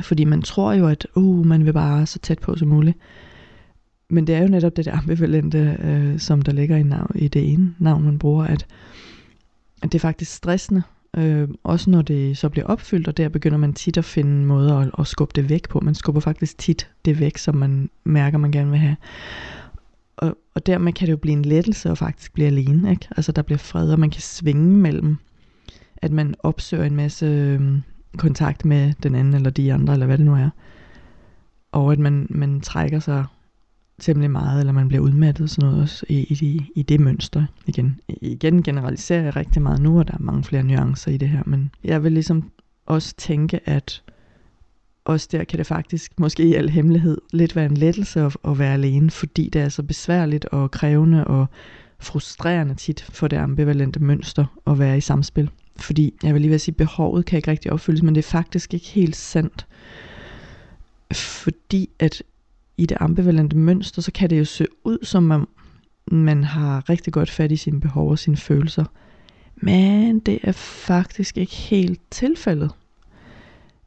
Fordi 0.00 0.24
man 0.24 0.42
tror 0.42 0.72
jo, 0.72 0.88
at 0.88 1.06
uh, 1.14 1.46
man 1.46 1.64
vil 1.64 1.72
bare 1.72 2.06
så 2.06 2.18
tæt 2.18 2.38
på 2.38 2.56
som 2.56 2.68
muligt. 2.68 2.98
Men 4.08 4.26
det 4.26 4.34
er 4.34 4.42
jo 4.42 4.48
netop 4.48 4.76
det 4.76 4.84
der 4.84 4.98
ambivalente, 4.98 5.76
øh, 5.82 6.18
som 6.18 6.42
der 6.42 6.52
ligger 6.52 6.76
i, 6.76 6.82
navn, 6.82 7.10
i 7.14 7.28
det 7.28 7.52
ene 7.52 7.74
navn, 7.78 8.04
man 8.04 8.18
bruger, 8.18 8.44
at, 8.44 8.66
at 9.82 9.92
det 9.92 9.94
er 9.94 10.00
faktisk 10.00 10.32
stressende 10.32 10.82
Øh, 11.16 11.48
også 11.64 11.90
når 11.90 12.02
det 12.02 12.38
så 12.38 12.48
bliver 12.48 12.66
opfyldt, 12.66 13.08
og 13.08 13.16
der 13.16 13.28
begynder 13.28 13.58
man 13.58 13.72
tit 13.72 13.96
at 13.96 14.04
finde 14.04 14.46
måder 14.46 14.76
at, 14.76 14.90
at 14.98 15.06
skubbe 15.06 15.32
det 15.34 15.48
væk 15.48 15.68
på. 15.68 15.80
Man 15.80 15.94
skubber 15.94 16.20
faktisk 16.20 16.58
tit 16.58 16.90
det 17.04 17.20
væk, 17.20 17.38
som 17.38 17.54
man 17.54 17.90
mærker, 18.04 18.38
man 18.38 18.52
gerne 18.52 18.70
vil 18.70 18.78
have. 18.78 18.96
Og, 20.16 20.36
og 20.54 20.66
dermed 20.66 20.92
kan 20.92 21.06
det 21.06 21.12
jo 21.12 21.16
blive 21.16 21.32
en 21.32 21.44
lettelse 21.44 21.90
at 21.90 21.98
faktisk 21.98 22.32
blive 22.32 22.46
alene. 22.46 22.90
Ikke? 22.90 23.08
Altså 23.16 23.32
der 23.32 23.42
bliver 23.42 23.58
fred, 23.58 23.92
og 23.92 24.00
man 24.00 24.10
kan 24.10 24.22
svinge 24.22 24.76
mellem, 24.76 25.16
at 25.96 26.12
man 26.12 26.34
opsøger 26.38 26.84
en 26.84 26.96
masse 26.96 27.26
øh, 27.26 27.78
kontakt 28.16 28.64
med 28.64 28.92
den 29.02 29.14
anden, 29.14 29.34
eller 29.34 29.50
de 29.50 29.72
andre, 29.72 29.92
eller 29.92 30.06
hvad 30.06 30.18
det 30.18 30.26
nu 30.26 30.34
er. 30.34 30.50
Og 31.72 31.92
at 31.92 31.98
man, 31.98 32.26
man 32.30 32.60
trækker 32.60 32.98
sig 32.98 33.24
temmelig 34.00 34.30
meget, 34.30 34.60
eller 34.60 34.72
man 34.72 34.88
bliver 34.88 35.02
udmattet 35.02 35.50
sådan 35.50 35.68
noget 35.68 35.82
også 35.82 36.06
i, 36.08 36.16
i, 36.18 36.70
i 36.74 36.82
det 36.82 37.00
mønster. 37.00 37.46
Igen, 37.66 38.00
igen 38.08 38.62
generaliserer 38.62 39.22
jeg 39.22 39.36
rigtig 39.36 39.62
meget 39.62 39.80
nu, 39.80 39.98
og 39.98 40.08
der 40.08 40.14
er 40.14 40.20
mange 40.20 40.44
flere 40.44 40.62
nuancer 40.62 41.10
i 41.10 41.16
det 41.16 41.28
her, 41.28 41.42
men 41.46 41.70
jeg 41.84 42.02
vil 42.02 42.12
ligesom 42.12 42.50
også 42.86 43.14
tænke, 43.16 43.68
at 43.68 44.02
også 45.04 45.28
der 45.32 45.44
kan 45.44 45.58
det 45.58 45.66
faktisk, 45.66 46.20
måske 46.20 46.42
i 46.42 46.54
al 46.54 46.70
hemmelighed, 46.70 47.18
lidt 47.32 47.56
være 47.56 47.66
en 47.66 47.76
lettelse 47.76 48.20
at, 48.20 48.36
at 48.44 48.58
være 48.58 48.72
alene, 48.72 49.10
fordi 49.10 49.48
det 49.52 49.60
er 49.62 49.68
så 49.68 49.82
besværligt 49.82 50.44
og 50.44 50.70
krævende 50.70 51.26
og 51.26 51.46
frustrerende 51.98 52.74
tit 52.74 53.02
for 53.02 53.28
det 53.28 53.36
ambivalente 53.36 54.00
mønster 54.00 54.44
at 54.66 54.78
være 54.78 54.96
i 54.98 55.00
samspil. 55.00 55.50
Fordi, 55.76 56.14
jeg 56.22 56.34
vil 56.34 56.40
lige 56.42 56.50
vil 56.50 56.60
sige, 56.60 56.74
behovet 56.74 57.26
kan 57.26 57.36
ikke 57.36 57.50
rigtig 57.50 57.72
opfyldes, 57.72 58.02
men 58.02 58.14
det 58.14 58.24
er 58.24 58.30
faktisk 58.30 58.74
ikke 58.74 58.86
helt 58.86 59.16
sandt. 59.16 59.66
Fordi 61.12 61.90
at 61.98 62.22
i 62.76 62.86
det 62.86 62.96
ambivalente 63.00 63.56
mønster, 63.56 64.02
så 64.02 64.12
kan 64.12 64.30
det 64.30 64.38
jo 64.38 64.44
se 64.44 64.66
ud 64.84 64.98
som 65.02 65.30
om 65.30 65.48
man 66.06 66.44
har 66.44 66.90
rigtig 66.90 67.12
godt 67.12 67.30
fat 67.30 67.52
i 67.52 67.56
sine 67.56 67.80
behov 67.80 68.10
og 68.10 68.18
sine 68.18 68.36
følelser. 68.36 68.84
Men 69.56 70.18
det 70.18 70.38
er 70.42 70.52
faktisk 70.52 71.38
ikke 71.38 71.54
helt 71.54 72.00
tilfældet. 72.10 72.70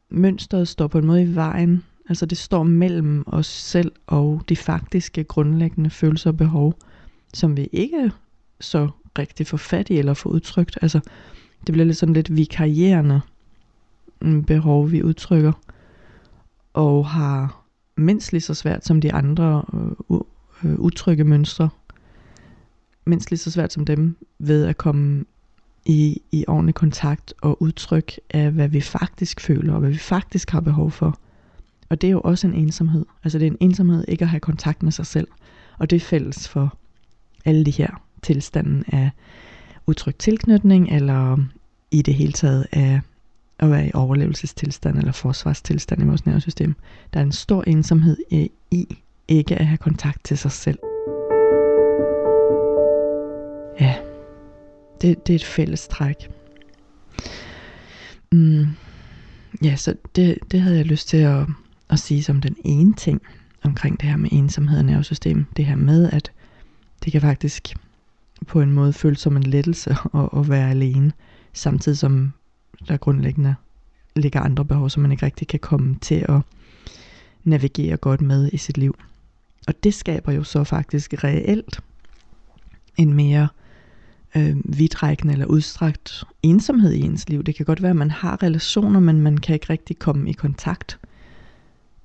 Mønstret 0.10 0.67
står 0.67 0.88
på 0.88 0.98
en 0.98 1.05
måde 1.05 1.24
i 1.24 1.36
vejen. 1.36 1.84
Altså 2.10 2.25
det 2.25 2.38
står 2.38 2.63
mellem 2.63 3.24
os 3.27 3.48
selv 3.48 3.91
og 4.08 4.41
de 4.50 4.55
faktiske 4.55 5.24
grundlæggende 5.24 5.89
følelser 5.89 6.29
og 6.29 6.38
behov, 6.38 6.74
som 7.34 7.58
vi 7.58 7.69
ikke 7.72 8.12
så 8.60 8.89
rigtig 9.19 9.48
får 9.48 9.58
fat 9.58 9.89
i 9.89 9.98
eller 9.98 10.13
får 10.13 10.29
udtrykt. 10.29 10.77
Altså 10.81 11.00
det 11.67 11.74
bliver 11.74 11.86
lidt 11.86 11.98
sådan 11.98 12.13
lidt 12.13 12.36
vikarierende 12.36 13.22
mm, 14.22 14.43
behov, 14.43 14.91
vi 14.91 15.03
udtrykker. 15.03 15.51
Og 16.74 17.08
har 17.08 17.59
mindst 18.00 18.32
lige 18.32 18.41
så 18.41 18.53
svært 18.53 18.86
som 18.86 19.01
de 19.01 19.13
andre 19.13 19.63
øh, 19.74 20.20
øh, 20.63 20.79
utrygge 20.79 21.24
mønstre. 21.24 21.70
Mindst 23.06 23.32
lige 23.32 23.38
så 23.38 23.51
svært 23.51 23.74
som 23.74 23.86
dem 23.86 24.15
ved 24.39 24.65
at 24.65 24.77
komme 24.77 25.25
i, 25.86 26.22
i 26.32 26.46
ordentlig 26.48 26.75
kontakt 26.75 27.34
og 27.41 27.62
udtryk 27.62 28.13
af, 28.29 28.51
hvad 28.51 28.68
vi 28.68 28.82
faktisk 28.82 29.41
føler 29.41 29.74
og 29.74 29.79
hvad 29.79 29.89
vi 29.89 29.98
faktisk 29.98 30.50
har 30.50 30.62
behov 30.62 30.91
for. 30.91 31.20
Og 31.89 32.01
det 32.01 32.08
er 32.08 32.12
jo 32.12 32.22
også 32.22 32.48
en 32.48 32.53
ensomhed. 32.53 33.06
Altså 33.24 33.39
det 33.39 33.48
er 33.48 33.51
en 33.51 33.58
ensomhed 33.60 34.06
ikke 34.08 34.24
at 34.24 34.29
have 34.29 34.39
kontakt 34.39 34.84
med 34.84 34.91
sig 34.91 35.06
selv. 35.06 35.27
Og 35.77 35.89
det 35.89 35.96
er 35.96 36.00
fælles 36.00 36.48
for 36.48 36.77
alle 37.46 37.65
de 37.65 37.72
her 37.72 38.01
tilstanden 38.22 38.84
af 38.88 39.12
utryg 39.88 40.15
tilknytning, 40.15 40.89
eller 40.89 41.38
i 41.91 42.01
det 42.01 42.13
hele 42.13 42.34
taget 42.34 42.65
af 42.72 43.01
at 43.60 43.72
være 43.72 43.88
i 43.88 43.92
overlevelsestilstand 43.94 44.98
eller 44.98 45.12
forsvarstilstand 45.12 46.01
i 46.01 46.06
vores 46.06 46.25
nervesystem. 46.25 46.75
Der 47.13 47.20
er 47.20 47.24
en 47.24 47.32
stor 47.32 47.63
ensomhed 47.68 48.18
i 48.32 48.51
ikke 49.28 49.56
at 49.56 49.66
have 49.66 49.78
kontakt 49.78 50.24
til 50.24 50.38
sig 50.38 50.51
selv. 50.51 50.80
Ja, 53.80 53.96
det, 55.01 55.28
det 55.28 55.34
er 55.34 55.36
et 55.36 55.46
fælles 55.46 55.88
træk. 55.88 56.16
Mm, 58.32 58.68
ja, 59.63 59.75
så 59.75 59.96
det, 60.16 60.38
det 60.51 60.62
havde 60.62 60.78
jeg 60.78 60.86
lyst 60.86 61.08
til 61.08 61.18
at, 61.18 61.46
at 61.89 62.00
sige 62.00 62.24
som 62.24 62.42
den 62.42 62.56
ene 62.66 62.94
ting 62.94 63.22
omkring 63.63 64.01
det 64.01 64.10
her 64.10 64.18
med 64.18 64.30
ensomhed 64.32 64.78
og 64.80 64.86
nervesystem. 64.86 65.46
Det 65.58 65.66
her 65.66 65.75
med, 65.75 66.10
at 66.12 66.32
det 67.04 67.12
kan 67.12 67.22
faktisk 67.22 67.75
på 68.48 68.62
en 68.62 68.72
måde 68.72 68.94
føles 68.94 69.20
som 69.20 69.38
en 69.38 69.44
lettelse 69.44 69.89
at, 70.13 70.30
at 70.38 70.50
være 70.50 70.70
alene, 70.70 71.12
samtidig 71.54 71.98
som 71.98 72.34
der 72.88 72.98
grundlæggende 72.98 73.56
ligger 74.16 74.42
andre 74.42 74.66
behov, 74.66 74.90
som 74.90 75.02
man 75.02 75.12
ikke 75.12 75.26
rigtig 75.26 75.48
kan 75.48 75.60
komme 75.60 75.96
til 76.02 76.26
at 76.30 76.42
navigere 77.44 77.98
godt 77.98 78.22
med 78.22 78.50
i 78.54 78.58
sit 78.58 78.78
liv. 78.78 78.96
Og 79.68 79.84
det 79.84 79.94
skaber 79.94 80.32
jo 80.32 80.44
så 80.44 80.64
faktisk 80.64 81.24
reelt 81.24 81.80
en 82.98 83.14
mere 83.14 83.48
øh, 84.36 84.56
vidtrækkende 84.66 85.34
eller 85.34 85.46
udstrakt 85.46 86.24
ensomhed 86.44 86.94
i 86.94 87.02
ens 87.02 87.30
liv. 87.30 87.44
Det 87.44 87.56
kan 87.56 87.66
godt 87.66 87.82
være, 87.82 87.90
at 87.90 87.96
man 87.96 88.12
har 88.12 88.44
relationer, 88.44 89.00
men 89.00 89.22
man 89.22 89.38
kan 89.38 89.54
ikke 89.54 89.70
rigtig 89.70 90.00
komme 90.00 90.30
i 90.30 90.34
kontakt. 90.34 91.00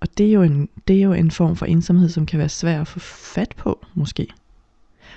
Og 0.01 0.19
det 0.19 0.27
er 0.27 0.33
jo 0.33 0.43
en, 0.43 0.69
det 0.89 0.97
er 0.97 1.03
jo 1.03 1.13
en 1.13 1.31
form 1.31 1.57
for 1.57 1.67
ensomhed, 1.67 2.09
som 2.09 2.27
kan 2.27 2.39
være 2.39 2.49
svær 2.49 2.81
at 2.81 2.89
få 2.89 2.99
fat 2.99 3.55
på, 3.57 3.87
måske. 3.95 4.27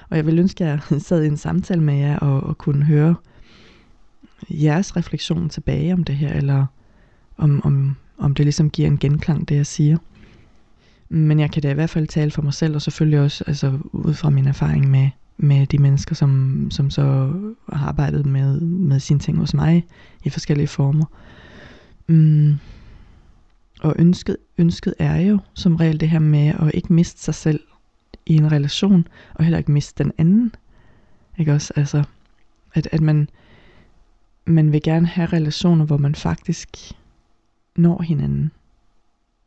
Og 0.10 0.18
jeg 0.18 0.26
vil 0.26 0.40
ønske, 0.40 0.66
at 0.66 0.80
jeg 0.92 1.02
sad 1.02 1.24
i 1.24 1.28
en 1.28 1.38
samtale 1.38 1.84
med 1.84 1.96
jer 1.96 2.20
og, 2.20 2.44
og 2.44 2.58
kunne 2.58 2.86
høre 2.86 3.16
jeres 4.50 4.98
refleksion 4.98 5.50
tilbage 5.50 5.94
om 5.94 6.04
det 6.04 6.16
her, 6.16 6.34
eller 6.34 6.66
om, 7.38 7.62
om, 7.64 7.96
om 8.18 8.34
det 8.34 8.46
ligesom 8.46 8.70
giver 8.70 8.88
en 8.88 8.98
genklang, 8.98 9.50
det 9.50 9.56
jeg 9.56 9.66
siger. 9.66 9.98
Men 11.10 11.40
jeg 11.40 11.52
kan 11.52 11.62
da 11.62 11.72
i 11.72 11.74
hvert 11.74 11.90
fald 11.90 12.08
tale 12.08 12.32
for 12.32 12.42
mig 12.42 12.54
selv, 12.54 12.76
og 12.76 12.82
selvfølgelig 12.82 13.20
også 13.20 13.44
altså, 13.48 13.80
ud 13.92 14.14
fra 14.14 14.30
min 14.30 14.48
erfaring 14.48 14.90
med, 14.90 15.10
med 15.38 15.68
de 15.68 15.78
mennesker, 15.78 16.16
som, 16.16 16.68
som 16.72 16.90
så 16.90 17.34
har 17.74 17.88
arbejdet 17.88 18.26
med, 18.26 18.60
med 18.62 19.00
sine 19.00 19.20
ting 19.20 19.38
hos 19.38 19.54
mig 19.54 19.86
i 20.24 20.30
forskellige 20.30 20.68
former. 20.68 21.06
Mm. 22.08 22.58
Og 23.82 23.96
ønsket, 24.00 24.38
ønsket 24.58 24.94
er 25.00 25.22
jo 25.22 25.40
som 25.54 25.76
regel 25.76 26.00
det 26.00 26.10
her 26.10 26.20
med 26.20 26.48
at 26.48 26.72
ikke 26.74 26.94
miste 26.94 27.24
sig 27.24 27.36
selv 27.36 27.60
i 28.26 28.36
en 28.36 28.52
relation, 28.52 29.08
og 29.34 29.44
heller 29.44 29.58
ikke 29.58 29.72
miste 29.72 30.04
den 30.04 30.12
anden. 30.18 30.56
Ikke 31.38 31.54
også? 31.54 31.74
Altså, 31.76 32.04
at, 32.74 32.88
at 32.92 33.02
man, 33.02 33.30
man 34.48 34.72
vil 34.72 34.82
gerne 34.84 35.08
have 35.08 35.26
relationer, 35.26 35.86
hvor 35.86 35.98
man 35.98 36.16
faktisk 36.16 36.70
når 37.76 38.02
hinanden. 38.02 38.52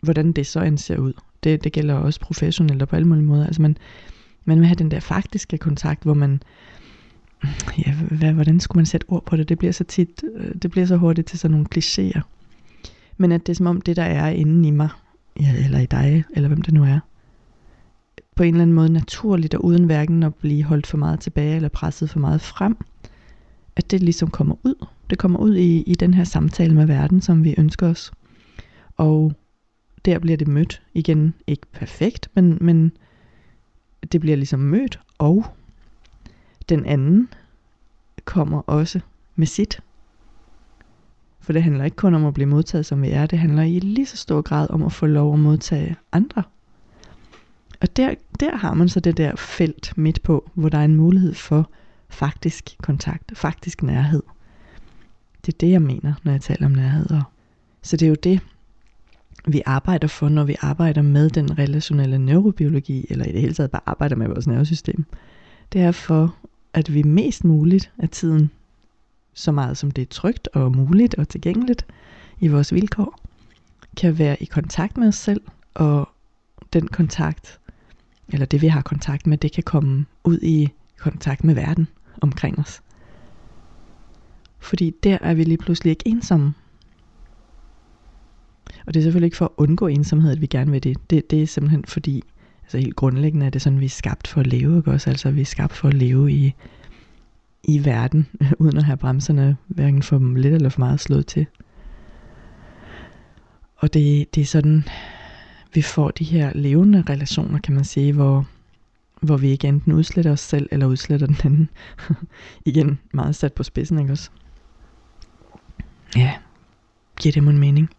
Hvordan 0.02 0.32
det 0.32 0.46
så 0.46 0.60
end 0.60 0.78
ser 0.78 0.98
ud. 0.98 1.12
Det, 1.44 1.64
det 1.64 1.72
gælder 1.72 1.94
også 1.94 2.20
professionelt 2.20 2.82
og 2.82 2.88
på 2.88 2.96
alle 2.96 3.08
mulige 3.08 3.24
måder. 3.24 3.46
Altså 3.46 3.62
man, 3.62 3.76
man 4.44 4.58
vil 4.58 4.66
have 4.66 4.74
den 4.74 4.90
der 4.90 5.00
faktiske 5.00 5.58
kontakt, 5.58 6.02
hvor 6.02 6.14
man, 6.14 6.42
ja, 7.86 7.94
hvad, 7.94 8.32
hvordan 8.32 8.60
skulle 8.60 8.78
man 8.78 8.86
sætte 8.86 9.04
ord 9.08 9.24
på 9.26 9.36
det? 9.36 9.48
Det 9.48 9.58
bliver 9.58 9.72
så 9.72 9.84
tit, 9.84 10.24
øh, 10.34 10.54
det 10.62 10.70
bliver 10.70 10.86
så 10.86 10.96
hurtigt 10.96 11.28
til 11.28 11.38
sådan 11.38 11.52
nogle 11.52 11.66
klichéer. 11.76 12.20
Men 13.16 13.32
at 13.32 13.46
det 13.46 13.52
er 13.52 13.56
som 13.56 13.66
om 13.66 13.80
det, 13.80 13.96
der 13.96 14.02
er 14.02 14.28
inde 14.28 14.68
i 14.68 14.70
mig, 14.70 14.88
ja, 15.40 15.54
eller 15.64 15.78
i 15.80 15.86
dig, 15.86 16.24
eller 16.30 16.48
hvem 16.48 16.62
det 16.62 16.74
nu 16.74 16.84
er, 16.84 16.98
på 18.34 18.42
en 18.42 18.54
eller 18.54 18.62
anden 18.62 18.74
måde 18.74 18.92
naturligt 18.92 19.54
og 19.54 19.64
uden 19.64 19.84
hverken 19.84 20.22
at 20.22 20.34
blive 20.34 20.64
holdt 20.64 20.86
for 20.86 20.96
meget 20.96 21.20
tilbage 21.20 21.56
eller 21.56 21.68
presset 21.68 22.10
for 22.10 22.20
meget 22.20 22.40
frem, 22.40 22.76
at 23.80 23.90
det 23.90 24.02
ligesom 24.02 24.30
kommer 24.30 24.54
ud. 24.64 24.86
Det 25.10 25.18
kommer 25.18 25.38
ud 25.38 25.56
i, 25.56 25.82
i 25.82 25.94
den 25.94 26.14
her 26.14 26.24
samtale 26.24 26.74
med 26.74 26.86
verden, 26.86 27.20
som 27.20 27.44
vi 27.44 27.54
ønsker 27.58 27.88
os. 27.88 28.12
Og 28.96 29.32
der 30.04 30.18
bliver 30.18 30.36
det 30.36 30.48
mødt 30.48 30.82
igen, 30.94 31.34
ikke 31.46 31.66
perfekt, 31.72 32.28
men, 32.34 32.58
men 32.60 32.92
det 34.12 34.20
bliver 34.20 34.36
ligesom 34.36 34.60
mødt, 34.60 35.00
og 35.18 35.46
den 36.68 36.84
anden 36.84 37.28
kommer 38.24 38.58
også 38.58 39.00
med 39.36 39.46
sit. 39.46 39.80
For 41.40 41.52
det 41.52 41.62
handler 41.62 41.84
ikke 41.84 41.96
kun 41.96 42.14
om 42.14 42.26
at 42.26 42.34
blive 42.34 42.48
modtaget, 42.48 42.86
som 42.86 43.02
vi 43.02 43.10
er, 43.10 43.26
det 43.26 43.38
handler 43.38 43.62
i 43.62 43.78
lige 43.78 44.06
så 44.06 44.16
stor 44.16 44.42
grad 44.42 44.70
om 44.70 44.82
at 44.82 44.92
få 44.92 45.06
lov 45.06 45.32
at 45.32 45.38
modtage 45.40 45.96
andre. 46.12 46.42
Og 47.80 47.96
der, 47.96 48.14
der 48.40 48.56
har 48.56 48.74
man 48.74 48.88
så 48.88 49.00
det 49.00 49.16
der 49.16 49.36
felt 49.36 49.92
midt 49.96 50.22
på, 50.22 50.50
hvor 50.54 50.68
der 50.68 50.78
er 50.78 50.84
en 50.84 50.96
mulighed 50.96 51.34
for 51.34 51.70
faktisk 52.10 52.76
kontakt, 52.82 53.38
faktisk 53.38 53.82
nærhed. 53.82 54.22
Det 55.46 55.54
er 55.54 55.58
det, 55.58 55.70
jeg 55.70 55.82
mener, 55.82 56.14
når 56.22 56.32
jeg 56.32 56.40
taler 56.40 56.66
om 56.66 56.72
nærhed. 56.72 57.06
Så 57.82 57.96
det 57.96 58.06
er 58.06 58.08
jo 58.08 58.16
det, 58.22 58.40
vi 59.46 59.62
arbejder 59.66 60.08
for, 60.08 60.28
når 60.28 60.44
vi 60.44 60.56
arbejder 60.60 61.02
med 61.02 61.30
den 61.30 61.58
relationelle 61.58 62.18
neurobiologi, 62.18 63.06
eller 63.10 63.24
i 63.24 63.32
det 63.32 63.40
hele 63.40 63.54
taget 63.54 63.70
bare 63.70 63.82
arbejder 63.86 64.16
med 64.16 64.26
vores 64.26 64.46
nervesystem. 64.46 65.04
Det 65.72 65.80
er 65.80 65.92
for, 65.92 66.36
at 66.74 66.94
vi 66.94 67.02
mest 67.02 67.44
muligt 67.44 67.92
af 67.98 68.08
tiden, 68.08 68.50
så 69.34 69.52
meget 69.52 69.76
som 69.76 69.90
det 69.90 70.02
er 70.02 70.06
trygt 70.06 70.48
og 70.52 70.76
muligt 70.76 71.14
og 71.14 71.28
tilgængeligt 71.28 71.86
i 72.40 72.48
vores 72.48 72.74
vilkår, 72.74 73.20
kan 73.96 74.18
være 74.18 74.42
i 74.42 74.44
kontakt 74.44 74.96
med 74.96 75.08
os 75.08 75.16
selv, 75.16 75.40
og 75.74 76.08
den 76.72 76.88
kontakt, 76.88 77.60
eller 78.28 78.46
det 78.46 78.62
vi 78.62 78.68
har 78.68 78.82
kontakt 78.82 79.26
med, 79.26 79.38
det 79.38 79.52
kan 79.52 79.62
komme 79.62 80.06
ud 80.24 80.38
i 80.42 80.68
kontakt 80.98 81.44
med 81.44 81.54
verden 81.54 81.88
omkring 82.20 82.58
os. 82.58 82.82
Fordi 84.58 84.92
der 85.02 85.18
er 85.20 85.34
vi 85.34 85.44
lige 85.44 85.58
pludselig 85.58 85.90
ikke 85.90 86.08
ensomme. 86.08 86.54
Og 88.86 88.94
det 88.94 89.00
er 89.00 89.04
selvfølgelig 89.04 89.26
ikke 89.26 89.36
for 89.36 89.44
at 89.44 89.50
undgå 89.56 89.86
ensomhed, 89.86 90.32
at 90.32 90.40
vi 90.40 90.46
gerne 90.46 90.70
vil 90.70 90.84
det. 90.84 91.10
Det, 91.10 91.30
det 91.30 91.42
er 91.42 91.46
simpelthen 91.46 91.84
fordi, 91.84 92.22
altså 92.62 92.78
helt 92.78 92.96
grundlæggende 92.96 93.46
er 93.46 93.50
det 93.50 93.62
sådan, 93.62 93.80
vi 93.80 93.84
er 93.84 93.88
skabt 93.88 94.28
for 94.28 94.40
at 94.40 94.46
leve, 94.46 94.76
ikke 94.76 94.90
også? 94.90 95.10
Altså 95.10 95.30
vi 95.30 95.40
er 95.40 95.44
skabt 95.44 95.72
for 95.72 95.88
at 95.88 95.94
leve 95.94 96.32
i, 96.32 96.54
i 97.64 97.84
verden, 97.84 98.28
uden 98.58 98.76
at 98.76 98.84
have 98.84 98.96
bremserne 98.96 99.56
hverken 99.66 100.02
for 100.02 100.34
lidt 100.36 100.54
eller 100.54 100.68
for 100.68 100.80
meget 100.80 101.00
slået 101.00 101.26
til. 101.26 101.46
Og 103.76 103.94
det, 103.94 104.34
det 104.34 104.40
er 104.40 104.46
sådan, 104.46 104.84
vi 105.74 105.82
får 105.82 106.10
de 106.10 106.24
her 106.24 106.52
levende 106.54 107.04
relationer, 107.08 107.58
kan 107.58 107.74
man 107.74 107.84
sige, 107.84 108.12
hvor, 108.12 108.46
hvor 109.20 109.36
vi 109.36 109.48
ikke 109.48 109.68
enten 109.68 109.92
udsletter 109.92 110.32
os 110.32 110.40
selv, 110.40 110.68
eller 110.70 110.86
udsletter 110.86 111.26
den 111.26 111.36
anden. 111.44 111.68
Igen, 112.70 112.98
meget 113.12 113.36
sat 113.36 113.52
på 113.52 113.62
spidsen, 113.62 113.98
ikke 113.98 114.12
også? 114.12 114.30
Ja, 116.16 116.34
giver 117.20 117.32
det 117.32 117.44
mig 117.44 117.50
en 117.50 117.58
mening? 117.58 117.90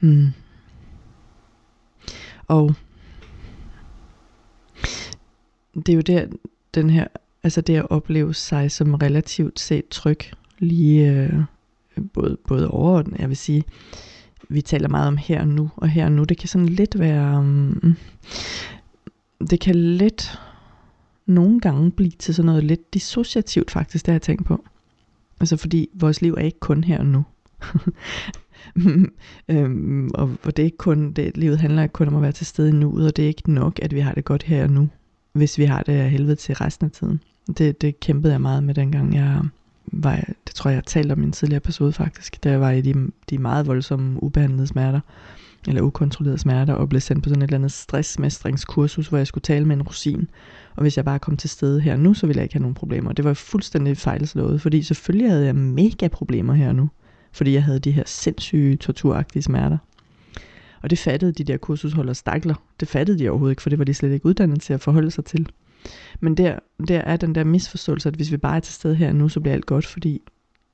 Mm. 0.00 0.28
Og 2.46 2.74
det 5.74 5.88
er 5.88 5.94
jo 5.94 6.00
der, 6.00 6.26
den 6.74 6.90
her, 6.90 7.06
altså 7.42 7.60
det 7.60 7.76
at 7.76 7.90
opleve 7.90 8.34
sig 8.34 8.70
som 8.70 8.94
relativt 8.94 9.60
set 9.60 9.88
tryg, 9.88 10.18
lige 10.58 11.12
øh, 11.12 11.40
både, 12.12 12.36
både 12.48 12.70
overordnet, 12.70 13.18
jeg 13.18 13.28
vil 13.28 13.36
sige, 13.36 13.64
vi 14.48 14.60
taler 14.60 14.88
meget 14.88 15.08
om 15.08 15.16
her 15.16 15.40
og 15.40 15.48
nu, 15.48 15.70
og 15.76 15.88
her 15.88 16.04
og 16.04 16.12
nu, 16.12 16.24
det 16.24 16.38
kan 16.38 16.48
sådan 16.48 16.68
lidt 16.68 16.98
være, 16.98 17.38
um, 17.38 17.96
det 19.50 19.60
kan 19.60 19.74
let 19.74 20.38
nogle 21.26 21.60
gange 21.60 21.90
blive 21.90 22.10
til 22.10 22.34
sådan 22.34 22.46
noget 22.46 22.64
lidt 22.64 22.94
dissociativt 22.94 23.70
faktisk, 23.70 24.06
det 24.06 24.12
har 24.12 24.14
jeg 24.14 24.22
tænkt 24.22 24.46
på. 24.46 24.64
Altså 25.40 25.56
fordi 25.56 25.88
vores 25.94 26.22
liv 26.22 26.34
er 26.34 26.42
ikke 26.42 26.60
kun 26.60 26.84
her 26.84 26.98
og 26.98 27.06
nu. 27.06 27.24
øhm, 29.48 30.10
og, 30.14 30.30
og 30.44 30.56
det 30.56 30.62
er 30.62 30.64
ikke 30.64 30.76
kun, 30.76 31.12
det, 31.12 31.36
livet 31.36 31.58
handler 31.58 31.82
ikke 31.82 31.92
kun 31.92 32.08
om 32.08 32.16
at 32.16 32.22
være 32.22 32.32
til 32.32 32.46
stede 32.46 32.72
nu, 32.72 33.06
og 33.06 33.16
det 33.16 33.22
er 33.22 33.28
ikke 33.28 33.52
nok, 33.52 33.78
at 33.82 33.94
vi 33.94 34.00
har 34.00 34.12
det 34.12 34.24
godt 34.24 34.42
her 34.42 34.62
og 34.62 34.70
nu, 34.70 34.88
hvis 35.32 35.58
vi 35.58 35.64
har 35.64 35.82
det 35.82 35.92
af 35.92 36.10
helvede 36.10 36.36
til 36.36 36.54
resten 36.54 36.86
af 36.86 36.92
tiden. 36.92 37.20
Det, 37.58 37.80
det 37.80 38.00
kæmpede 38.00 38.32
jeg 38.32 38.40
meget 38.40 38.62
med 38.62 38.74
dengang 38.74 39.14
jeg 39.14 39.42
var, 39.92 40.16
det 40.46 40.54
tror 40.54 40.70
jeg, 40.70 40.76
jeg 40.76 40.84
talte 40.84 41.12
om 41.12 41.22
i 41.22 41.26
en 41.26 41.32
tidligere 41.32 41.56
episode 41.56 41.92
faktisk, 41.92 42.44
da 42.44 42.50
jeg 42.50 42.60
var 42.60 42.70
i 42.70 42.80
de, 42.80 43.10
de 43.30 43.38
meget 43.38 43.66
voldsomme 43.66 44.22
ubehandlede 44.22 44.66
smerter, 44.66 45.00
eller 45.66 45.82
ukontrollerede 45.82 46.38
smerter, 46.38 46.74
og 46.74 46.88
blev 46.88 47.00
sendt 47.00 47.22
på 47.22 47.28
sådan 47.28 47.42
et 47.42 47.46
eller 47.46 47.58
andet 47.58 47.72
stressmestringskursus, 47.72 49.08
hvor 49.08 49.18
jeg 49.18 49.26
skulle 49.26 49.42
tale 49.42 49.64
med 49.64 49.76
en 49.76 49.82
rosin. 49.82 50.28
Og 50.76 50.82
hvis 50.82 50.96
jeg 50.96 51.04
bare 51.04 51.18
kom 51.18 51.36
til 51.36 51.50
stede 51.50 51.80
her 51.80 51.96
nu, 51.96 52.14
så 52.14 52.26
ville 52.26 52.38
jeg 52.38 52.44
ikke 52.44 52.54
have 52.54 52.62
nogen 52.62 52.74
problemer. 52.74 53.12
Det 53.12 53.24
var 53.24 53.34
fuldstændig 53.34 53.96
fejlslået, 53.96 54.60
fordi 54.60 54.82
selvfølgelig 54.82 55.30
havde 55.30 55.46
jeg 55.46 55.54
mega 55.54 56.08
problemer 56.08 56.54
her 56.54 56.72
nu 56.72 56.88
fordi 57.32 57.52
jeg 57.52 57.64
havde 57.64 57.78
de 57.78 57.90
her 57.90 58.02
sindssyge 58.06 58.76
torturagtige 58.76 59.42
smerter. 59.42 59.78
Og 60.82 60.90
det 60.90 60.98
fattede 60.98 61.32
de 61.32 61.44
der 61.44 61.56
kursusholder 61.56 62.12
stakler. 62.12 62.54
Det 62.80 62.88
fattede 62.88 63.18
de 63.18 63.28
overhovedet 63.28 63.52
ikke, 63.52 63.62
for 63.62 63.70
det 63.70 63.78
var 63.78 63.84
de 63.84 63.94
slet 63.94 64.12
ikke 64.12 64.26
uddannet 64.26 64.60
til 64.60 64.72
at 64.72 64.80
forholde 64.80 65.10
sig 65.10 65.24
til. 65.24 65.48
Men 66.20 66.34
der, 66.36 66.58
der 66.88 66.98
er 66.98 67.16
den 67.16 67.34
der 67.34 67.44
misforståelse, 67.44 68.08
at 68.08 68.14
hvis 68.14 68.32
vi 68.32 68.36
bare 68.36 68.56
er 68.56 68.60
til 68.60 68.74
stede 68.74 68.94
her 68.94 69.12
nu, 69.12 69.28
så 69.28 69.40
bliver 69.40 69.54
alt 69.54 69.66
godt, 69.66 69.86
fordi 69.86 70.20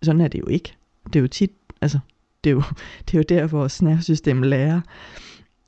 sådan 0.03 0.21
er 0.21 0.29
det 0.29 0.39
jo 0.39 0.47
ikke. 0.47 0.75
Det 1.07 1.17
er 1.17 1.21
jo 1.21 1.29
tit, 1.29 1.51
altså, 1.81 1.99
det 2.45 2.51
er 2.51 2.55
jo, 2.55 2.63
det 3.07 3.15
er 3.15 3.19
jo 3.19 3.25
der, 3.29 3.47
vores 3.47 3.83
nervesystem 3.83 4.43
lærer, 4.43 4.81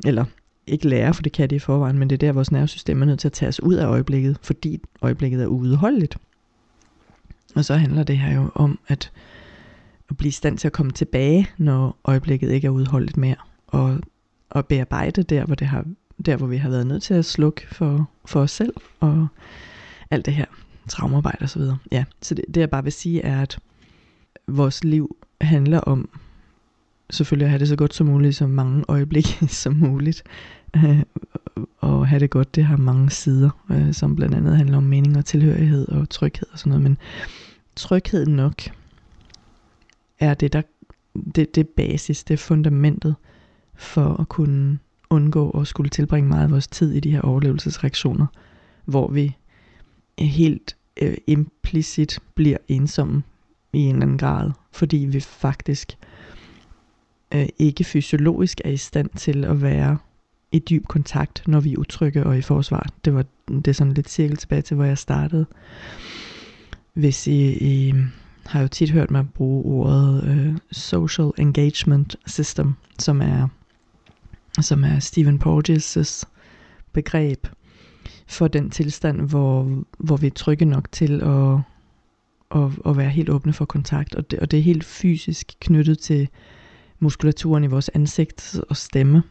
eller 0.04 0.24
ikke 0.66 0.88
lærer, 0.88 1.12
for 1.12 1.22
det 1.22 1.32
kan 1.32 1.50
det 1.50 1.56
i 1.56 1.58
forvejen, 1.58 1.98
men 1.98 2.10
det 2.10 2.16
er 2.16 2.26
der, 2.26 2.32
vores 2.32 2.52
nervesystem 2.52 3.02
er 3.02 3.06
nødt 3.06 3.20
til 3.20 3.28
at 3.28 3.32
tage 3.32 3.48
os 3.48 3.62
ud 3.62 3.74
af 3.74 3.86
øjeblikket, 3.86 4.38
fordi 4.42 4.80
øjeblikket 5.02 5.42
er 5.42 5.46
uudholdeligt. 5.46 6.16
Og 7.54 7.64
så 7.64 7.74
handler 7.76 8.02
det 8.02 8.18
her 8.18 8.34
jo 8.34 8.50
om, 8.54 8.78
at 8.88 9.12
at 10.08 10.16
blive 10.16 10.28
i 10.28 10.32
stand 10.32 10.58
til 10.58 10.68
at 10.68 10.72
komme 10.72 10.92
tilbage, 10.92 11.48
når 11.58 11.96
øjeblikket 12.04 12.50
ikke 12.50 12.66
er 12.66 12.70
udholdt 12.70 13.16
mere, 13.16 13.36
og, 13.66 13.98
og 14.50 14.66
bearbejde 14.66 15.22
der, 15.22 15.44
hvor, 15.44 15.54
det 15.54 15.66
har, 15.66 15.84
der, 16.26 16.36
hvor 16.36 16.46
vi 16.46 16.56
har 16.56 16.68
været 16.68 16.86
nødt 16.86 17.02
til 17.02 17.14
at 17.14 17.24
slukke 17.24 17.66
for, 17.74 18.10
for 18.24 18.40
os 18.40 18.50
selv, 18.50 18.72
og 19.00 19.28
alt 20.10 20.26
det 20.26 20.34
her. 20.34 20.46
traumearbejde 20.88 21.44
osv. 21.44 21.62
Ja, 21.92 22.04
så 22.22 22.34
det, 22.34 22.44
det 22.54 22.60
jeg 22.60 22.70
bare 22.70 22.82
vil 22.82 22.92
sige 22.92 23.22
er, 23.22 23.42
at 23.42 23.58
vores 24.48 24.84
liv 24.84 25.16
handler 25.40 25.80
om 25.80 26.08
selvfølgelig 27.10 27.44
at 27.44 27.50
have 27.50 27.58
det 27.58 27.68
så 27.68 27.76
godt 27.76 27.94
som 27.94 28.06
muligt, 28.06 28.36
så 28.36 28.46
mange 28.46 28.84
øjeblikke 28.88 29.46
som 29.62 29.74
muligt. 29.74 30.22
Øh, 30.76 31.02
og 31.78 32.08
have 32.08 32.20
det 32.20 32.30
godt, 32.30 32.54
det 32.54 32.64
har 32.64 32.76
mange 32.76 33.10
sider, 33.10 33.50
øh, 33.70 33.94
som 33.94 34.16
blandt 34.16 34.34
andet 34.34 34.56
handler 34.56 34.76
om 34.76 34.82
mening 34.82 35.16
og 35.16 35.24
tilhørighed 35.24 35.88
og 35.88 36.08
tryghed 36.10 36.48
og 36.52 36.58
sådan 36.58 36.70
noget. 36.70 36.82
Men 36.82 36.98
tryghed 37.76 38.26
nok 38.26 38.62
er 40.18 40.34
det, 40.34 40.52
der 40.52 40.62
det, 41.34 41.54
det 41.54 41.68
basis, 41.68 42.24
det 42.24 42.34
er 42.34 42.38
fundamentet 42.38 43.14
for 43.74 44.20
at 44.20 44.28
kunne 44.28 44.78
undgå 45.10 45.50
at 45.50 45.66
skulle 45.66 45.90
tilbringe 45.90 46.28
meget 46.28 46.44
af 46.44 46.50
vores 46.50 46.66
tid 46.66 46.92
i 46.92 47.00
de 47.00 47.10
her 47.10 47.20
overlevelsesreaktioner, 47.20 48.26
hvor 48.84 49.10
vi 49.10 49.36
helt 50.18 50.76
øh, 51.02 51.16
implicit 51.26 52.18
bliver 52.34 52.58
ensomme 52.68 53.22
i 53.72 53.78
en 53.78 53.94
eller 53.94 54.02
anden 54.02 54.18
grad, 54.18 54.50
fordi 54.72 54.96
vi 54.96 55.20
faktisk 55.20 55.96
øh, 57.34 57.46
ikke 57.58 57.84
fysiologisk 57.84 58.60
er 58.64 58.70
i 58.70 58.76
stand 58.76 59.10
til 59.16 59.44
at 59.44 59.62
være 59.62 59.98
i 60.52 60.58
dyb 60.58 60.86
kontakt, 60.86 61.42
når 61.46 61.60
vi 61.60 61.72
er 61.72 61.78
utrygge 61.78 62.24
og 62.24 62.38
i 62.38 62.42
forsvar. 62.42 62.86
Det 63.04 63.14
var 63.14 63.24
det 63.48 63.68
er 63.68 63.72
sådan 63.72 63.92
lidt 63.92 64.10
cirkel 64.10 64.36
tilbage 64.36 64.62
til, 64.62 64.74
hvor 64.74 64.84
jeg 64.84 64.98
startede. 64.98 65.46
Hvis 66.92 67.26
I, 67.26 67.58
I 67.60 67.94
har 68.46 68.60
jo 68.60 68.68
tit 68.68 68.90
hørt 68.90 69.10
mig 69.10 69.28
bruge 69.34 69.64
ordet 69.64 70.24
øh, 70.24 70.58
social 70.72 71.30
engagement 71.38 72.16
system, 72.26 72.74
som 72.98 73.20
er 73.20 73.48
som 74.62 74.84
er 74.84 74.98
Stephen 74.98 75.42
Porges' 75.44 76.24
begreb 76.92 77.46
for 78.26 78.48
den 78.48 78.70
tilstand, 78.70 79.20
hvor, 79.20 79.84
hvor 79.98 80.16
vi 80.16 80.26
er 80.26 80.30
trygge 80.30 80.64
nok 80.64 80.92
til 80.92 81.22
at, 81.22 81.58
at, 82.62 82.70
at 82.86 82.96
være 82.96 83.10
helt 83.10 83.28
åbne 83.28 83.52
for 83.52 83.64
kontakt. 83.64 84.14
Og 84.14 84.30
det, 84.30 84.38
og 84.38 84.50
det 84.50 84.58
er 84.58 84.62
helt 84.62 84.84
fysisk 84.84 85.52
knyttet 85.60 85.98
til 85.98 86.28
muskulaturen 86.98 87.64
i 87.64 87.66
vores 87.66 87.88
ansigt 87.88 88.60
og 88.68 88.76
stemme, 88.76 89.22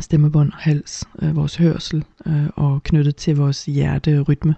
stemmebånd 0.00 0.52
og 0.52 0.58
hals, 0.58 1.04
øh, 1.22 1.36
vores 1.36 1.56
hørsel 1.56 2.04
øh, 2.26 2.46
og 2.56 2.82
knyttet 2.82 3.16
til 3.16 3.36
vores 3.36 3.64
hjerterytme. 3.64 4.54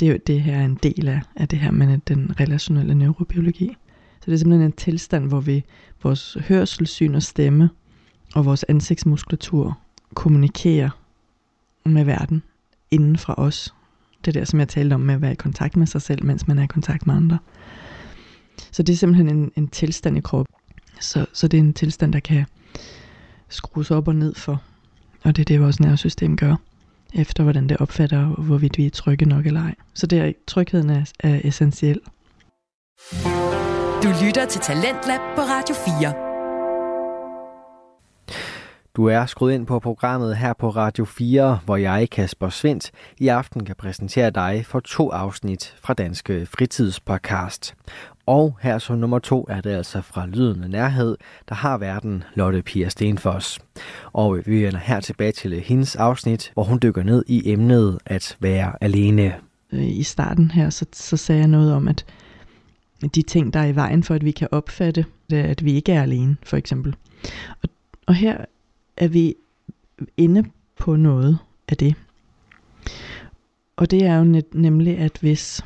Det, 0.00 0.26
det 0.26 0.42
her 0.42 0.56
er 0.56 0.64
en 0.64 0.78
del 0.82 1.08
af, 1.08 1.20
af 1.36 1.48
det 1.48 1.58
her 1.58 1.70
med 1.70 1.98
den 1.98 2.40
relationelle 2.40 2.94
neurobiologi. 2.94 3.76
Så 4.20 4.26
det 4.26 4.32
er 4.32 4.38
simpelthen 4.38 4.66
en 4.66 4.72
tilstand, 4.72 5.28
hvor 5.28 5.40
vi 5.40 5.64
vores 6.02 6.36
hørsel, 6.48 6.86
syn 6.86 7.14
og 7.14 7.22
stemme 7.22 7.70
og 8.34 8.44
vores 8.44 8.64
ansigtsmuskulatur 8.68 9.78
kommunikerer 10.14 10.90
med 11.84 12.04
verden 12.04 12.42
inden 12.90 13.16
fra 13.16 13.34
os. 13.36 13.74
Det 14.24 14.34
der, 14.34 14.44
som 14.44 14.58
jeg 14.58 14.68
talte 14.68 14.94
om 14.94 15.00
med 15.00 15.14
at 15.14 15.20
være 15.20 15.32
i 15.32 15.34
kontakt 15.34 15.76
med 15.76 15.86
sig 15.86 16.02
selv, 16.02 16.24
mens 16.24 16.48
man 16.48 16.58
er 16.58 16.62
i 16.62 16.66
kontakt 16.66 17.06
med 17.06 17.14
andre. 17.14 17.38
Så 18.72 18.82
det 18.82 18.92
er 18.92 18.96
simpelthen 18.96 19.28
en, 19.28 19.52
en 19.56 19.68
tilstand 19.68 20.18
i 20.18 20.20
kroppen. 20.20 20.54
Så, 21.00 21.26
så 21.32 21.48
det 21.48 21.56
er 21.58 21.62
en 21.62 21.74
tilstand, 21.74 22.12
der 22.12 22.20
kan 22.20 22.44
skrues 23.48 23.90
op 23.90 24.08
og 24.08 24.14
ned 24.14 24.34
for. 24.34 24.62
Og 25.24 25.36
det 25.36 25.42
er 25.42 25.44
det, 25.44 25.60
vores 25.60 25.80
nervesystem 25.80 26.36
gør, 26.36 26.56
efter 27.14 27.42
hvordan 27.42 27.68
det 27.68 27.76
opfatter, 27.76 28.26
hvorvidt 28.26 28.78
vi 28.78 28.86
er 28.86 28.90
trygge 28.90 29.24
nok 29.24 29.46
eller 29.46 29.62
ej. 29.62 29.74
Så 29.94 30.06
det 30.06 30.18
er, 30.18 30.32
trygheden 30.46 30.90
er, 30.90 31.12
er 31.20 31.40
essentiel. 31.44 32.00
Du 34.02 34.08
lytter 34.24 34.46
til 34.50 34.60
Talentlab 34.60 35.20
på 35.36 35.40
Radio 35.40 35.74
4. 36.02 36.26
Du 38.96 39.04
er 39.06 39.26
skruet 39.26 39.54
ind 39.54 39.66
på 39.66 39.78
programmet 39.78 40.36
her 40.36 40.52
på 40.52 40.70
Radio 40.70 41.04
4, 41.04 41.60
hvor 41.64 41.76
jeg, 41.76 42.10
Kasper 42.10 42.48
Svendt, 42.48 42.90
i 43.18 43.28
aften 43.28 43.64
kan 43.64 43.76
præsentere 43.76 44.30
dig 44.30 44.66
for 44.66 44.80
to 44.80 45.10
afsnit 45.10 45.74
fra 45.82 45.94
Danske 45.94 46.46
Fritidspodcast. 46.46 47.74
Og 48.26 48.58
her 48.62 48.78
så 48.78 48.94
nummer 48.94 49.18
to 49.18 49.46
er 49.48 49.60
det 49.60 49.70
altså 49.70 50.00
fra 50.00 50.26
Lyden 50.26 50.64
af 50.64 50.70
Nærhed, 50.70 51.16
der 51.48 51.54
har 51.54 51.78
verden 51.78 52.24
Lotte 52.34 52.62
Pia 52.62 52.88
Stenfoss. 52.88 53.60
Og 54.12 54.38
øh, 54.38 54.46
vi 54.46 54.64
vender 54.64 54.78
her 54.78 55.00
tilbage 55.00 55.32
til 55.32 55.52
øh, 55.52 55.58
hendes 55.58 55.96
afsnit, 55.96 56.50
hvor 56.54 56.64
hun 56.64 56.78
dykker 56.82 57.02
ned 57.02 57.24
i 57.26 57.52
emnet 57.52 57.98
at 58.06 58.36
være 58.40 58.72
alene. 58.80 59.34
Øh, 59.72 59.86
I 59.86 60.02
starten 60.02 60.50
her, 60.50 60.70
så, 60.70 60.86
så 60.92 61.16
sagde 61.16 61.40
jeg 61.40 61.48
noget 61.48 61.72
om, 61.72 61.88
at 61.88 62.04
de 63.14 63.22
ting, 63.22 63.52
der 63.52 63.60
er 63.60 63.66
i 63.66 63.74
vejen 63.74 64.02
for, 64.02 64.14
at 64.14 64.24
vi 64.24 64.30
kan 64.30 64.48
opfatte, 64.50 65.04
det 65.30 65.38
er, 65.38 65.44
at 65.44 65.64
vi 65.64 65.72
ikke 65.72 65.92
er 65.92 66.02
alene, 66.02 66.36
for 66.42 66.56
eksempel. 66.56 66.96
Og, 67.62 67.68
og 68.06 68.14
her 68.14 68.44
er 68.96 69.08
vi 69.08 69.34
inde 70.16 70.44
på 70.78 70.96
noget 70.96 71.38
af 71.68 71.76
det. 71.76 71.94
Og 73.76 73.90
det 73.90 74.02
er 74.02 74.18
jo 74.18 74.24
net, 74.24 74.54
nemlig, 74.54 74.98
at 74.98 75.18
hvis, 75.20 75.64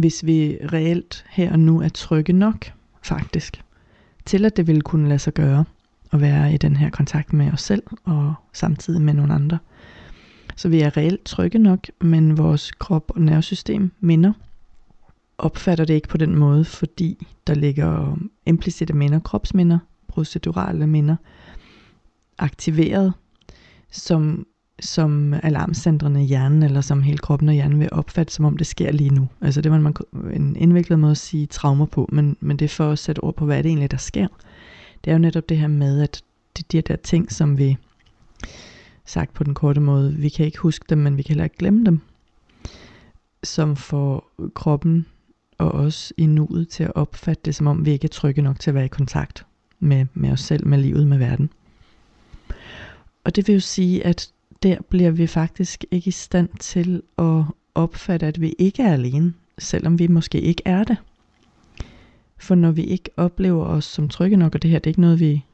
hvis 0.00 0.26
vi 0.26 0.58
reelt 0.72 1.24
her 1.30 1.52
og 1.52 1.60
nu 1.60 1.80
er 1.80 1.88
trygge 1.88 2.32
nok, 2.32 2.72
faktisk, 3.02 3.62
til 4.26 4.44
at 4.44 4.56
det 4.56 4.66
vil 4.66 4.82
kunne 4.82 5.08
lade 5.08 5.18
sig 5.18 5.34
gøre 5.34 5.64
at 6.12 6.20
være 6.20 6.54
i 6.54 6.56
den 6.56 6.76
her 6.76 6.90
kontakt 6.90 7.32
med 7.32 7.52
os 7.52 7.62
selv 7.62 7.82
og 8.04 8.34
samtidig 8.52 9.02
med 9.02 9.14
nogle 9.14 9.34
andre. 9.34 9.58
Så 10.56 10.68
vi 10.68 10.80
er 10.80 10.96
reelt 10.96 11.24
trygge 11.24 11.58
nok, 11.58 11.86
men 12.00 12.38
vores 12.38 12.70
krop 12.72 13.10
og 13.14 13.20
nervesystem 13.20 13.90
minder 14.00 14.32
opfatter 15.38 15.84
det 15.84 15.94
ikke 15.94 16.08
på 16.08 16.16
den 16.16 16.36
måde, 16.36 16.64
fordi 16.64 17.26
der 17.46 17.54
ligger 17.54 18.18
implicite 18.46 18.92
minder, 18.92 19.18
kropsminder, 19.18 19.78
procedurale 20.08 20.86
minder, 20.86 21.16
aktiveret, 22.38 23.12
som, 23.90 24.46
som 24.80 25.34
alarmcentrene 25.42 26.24
i 26.24 26.26
hjernen, 26.26 26.62
eller 26.62 26.80
som 26.80 27.02
hele 27.02 27.18
kroppen 27.18 27.48
og 27.48 27.54
hjernen 27.54 27.80
vil 27.80 27.88
opfatte, 27.92 28.32
som 28.32 28.44
om 28.44 28.56
det 28.56 28.66
sker 28.66 28.92
lige 28.92 29.10
nu. 29.10 29.28
Altså 29.40 29.60
det 29.60 29.72
var 29.72 29.78
man, 29.78 29.94
en 30.34 30.56
indviklet 30.56 30.98
måde 30.98 31.10
at 31.10 31.18
sige 31.18 31.46
traumer 31.46 31.86
på, 31.86 32.08
men, 32.12 32.36
men 32.40 32.56
det 32.56 32.64
er 32.64 32.68
for 32.68 32.90
at 32.92 32.98
sætte 32.98 33.20
ord 33.20 33.36
på, 33.36 33.44
hvad 33.44 33.58
er 33.58 33.62
det 33.62 33.68
egentlig, 33.68 33.90
der 33.90 33.96
sker. 33.96 34.26
Det 35.04 35.10
er 35.10 35.14
jo 35.14 35.18
netop 35.18 35.48
det 35.48 35.58
her 35.58 35.68
med, 35.68 36.02
at 36.02 36.22
det 36.56 36.72
de 36.72 36.80
der 36.80 36.96
ting, 36.96 37.32
som 37.32 37.58
vi 37.58 37.76
sagt 39.04 39.34
på 39.34 39.44
den 39.44 39.54
korte 39.54 39.80
måde, 39.80 40.14
vi 40.14 40.28
kan 40.28 40.46
ikke 40.46 40.58
huske 40.58 40.84
dem, 40.88 40.98
men 40.98 41.16
vi 41.16 41.22
kan 41.22 41.30
heller 41.30 41.44
ikke 41.44 41.58
glemme 41.58 41.84
dem, 41.84 42.00
som 43.42 43.76
får 43.76 44.32
kroppen 44.54 45.06
og 45.58 45.70
os 45.70 46.12
i 46.16 46.26
nuet 46.26 46.68
til 46.68 46.84
at 46.84 46.92
opfatte 46.94 47.42
det, 47.44 47.54
som 47.54 47.66
om 47.66 47.86
vi 47.86 47.90
ikke 47.90 48.04
er 48.04 48.08
trygge 48.08 48.42
nok 48.42 48.60
til 48.60 48.70
at 48.70 48.74
være 48.74 48.84
i 48.84 48.88
kontakt 48.88 49.46
med, 49.80 50.06
med 50.14 50.32
os 50.32 50.40
selv, 50.40 50.66
med 50.66 50.78
livet, 50.78 51.06
med 51.06 51.18
verden. 51.18 51.50
Og 53.24 53.36
det 53.36 53.48
vil 53.48 53.52
jo 53.54 53.60
sige, 53.60 54.06
at 54.06 54.32
der 54.62 54.76
bliver 54.88 55.10
vi 55.10 55.26
faktisk 55.26 55.84
ikke 55.90 56.08
i 56.08 56.10
stand 56.10 56.48
til 56.60 57.02
at 57.18 57.44
opfatte, 57.74 58.26
at 58.26 58.40
vi 58.40 58.54
ikke 58.58 58.82
er 58.82 58.92
alene, 58.92 59.34
selvom 59.58 59.98
vi 59.98 60.06
måske 60.06 60.40
ikke 60.40 60.62
er 60.64 60.84
det. 60.84 60.96
For 62.38 62.54
når 62.54 62.70
vi 62.70 62.84
ikke 62.84 63.10
oplever 63.16 63.64
os 63.64 63.84
som 63.84 64.08
trygge 64.08 64.36
nok, 64.36 64.54
og 64.54 64.62
det 64.62 64.70
her 64.70 64.78
det 64.78 64.86
er 64.86 64.90
ikke 64.90 65.00
noget, 65.00 65.20
vi, 65.20 65.44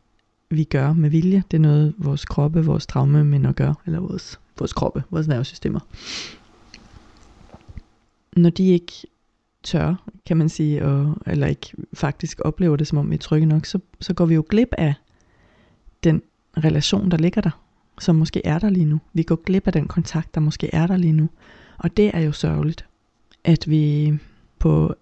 vi 0.51 0.65
gør 0.65 0.93
med 0.93 1.11
vilje, 1.11 1.43
det 1.51 1.57
er 1.57 1.61
noget, 1.61 1.95
vores 1.99 2.25
kroppe, 2.25 2.65
vores 2.65 2.87
traumeminder 2.87 3.53
gør, 3.53 3.75
eller 3.87 4.01
vores, 4.01 4.41
vores 4.59 4.73
kroppe, 4.73 5.03
vores 5.11 5.29
nervesystemer. 5.29 5.81
Når 8.37 8.51
de 8.51 8.69
ikke 8.69 8.93
tør, 9.63 9.95
kan 10.27 10.37
man 10.37 10.49
sige, 10.49 10.85
og, 10.85 11.17
eller 11.27 11.47
ikke 11.47 11.73
faktisk 11.95 12.41
oplever 12.45 12.77
det, 12.77 12.87
som 12.87 12.99
om 12.99 13.11
vi 13.11 13.15
er 13.15 13.19
trygge 13.19 13.47
nok, 13.47 13.67
så, 13.67 13.79
så 14.01 14.15
går 14.15 14.27
vi 14.27 14.35
jo 14.35 14.45
glip 14.49 14.69
af 14.79 14.95
den 16.05 16.23
relation, 16.57 17.11
der 17.11 17.17
ligger 17.17 17.41
der, 17.41 17.66
som 18.01 18.17
måske 18.17 18.47
er 18.47 18.59
der 18.59 18.71
lige 18.71 18.85
nu. 18.85 19.01
Vi 19.13 19.23
går 19.23 19.37
glip 19.37 19.67
af 19.67 19.73
den 19.73 19.87
kontakt, 19.87 20.35
der 20.35 20.41
måske 20.41 20.75
er 20.75 20.87
der 20.87 20.97
lige 20.97 21.13
nu. 21.13 21.29
Og 21.79 21.97
det 21.97 22.11
er 22.15 22.21
jo 22.21 22.33
sørgeligt, 22.33 22.85
at 23.45 23.71
vi 23.71 24.13
på 24.59 24.95